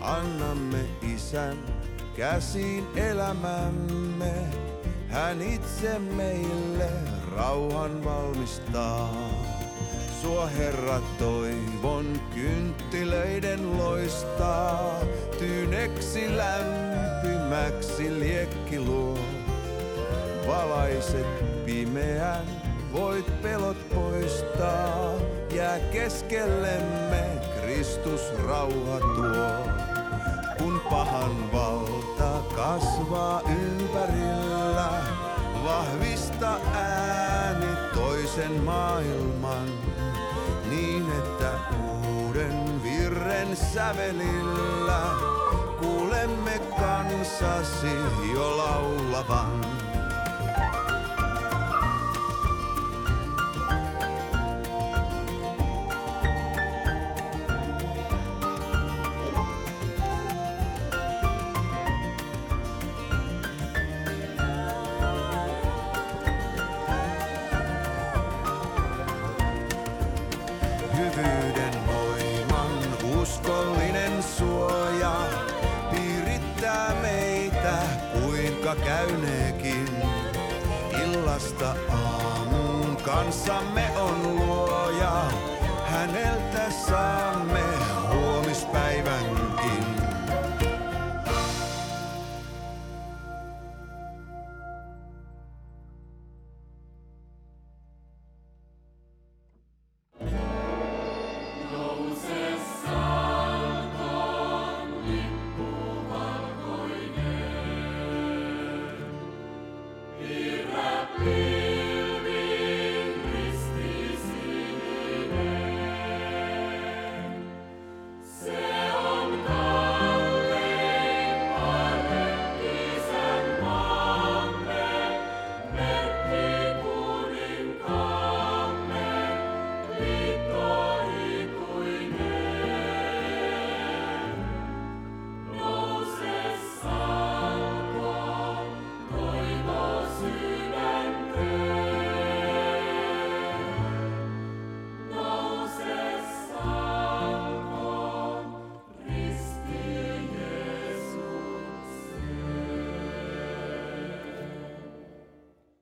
Annamme 0.00 0.84
isän 1.14 1.73
käsiin 2.16 2.86
elämämme. 2.96 4.32
Hän 5.08 5.42
itse 5.42 5.98
meille 5.98 6.88
rauhan 7.36 8.04
valmistaa. 8.04 9.30
Sua 10.22 10.46
Herra 10.46 11.00
toivon 11.18 12.20
kynttilöiden 12.34 13.78
loistaa. 13.78 15.00
Tyyneksi 15.38 16.36
lämpimäksi 16.36 18.20
liekki 18.20 18.80
luo. 18.80 19.18
Valaiset 20.46 21.26
pimeän, 21.66 22.44
voit 22.92 23.42
pelot 23.42 23.88
poistaa. 23.94 25.14
Jää 25.54 25.78
keskellemme 25.78 27.24
Kristus 27.60 28.20
rauha 28.46 29.00
tuo. 29.00 29.63
Pahan 30.90 31.52
valta 31.52 32.54
kasvaa 32.56 33.40
ympärillä, 33.40 34.90
vahvista 35.64 36.60
toisen 38.34 38.64
maailman 38.64 39.68
niin, 40.70 41.06
että 41.18 41.50
uuden 41.84 42.82
virren 42.82 43.56
sävelillä 43.56 45.00
kuulemme 45.80 46.60
kansasi 46.78 47.96
jo 48.34 48.56
laulavan. 48.56 49.83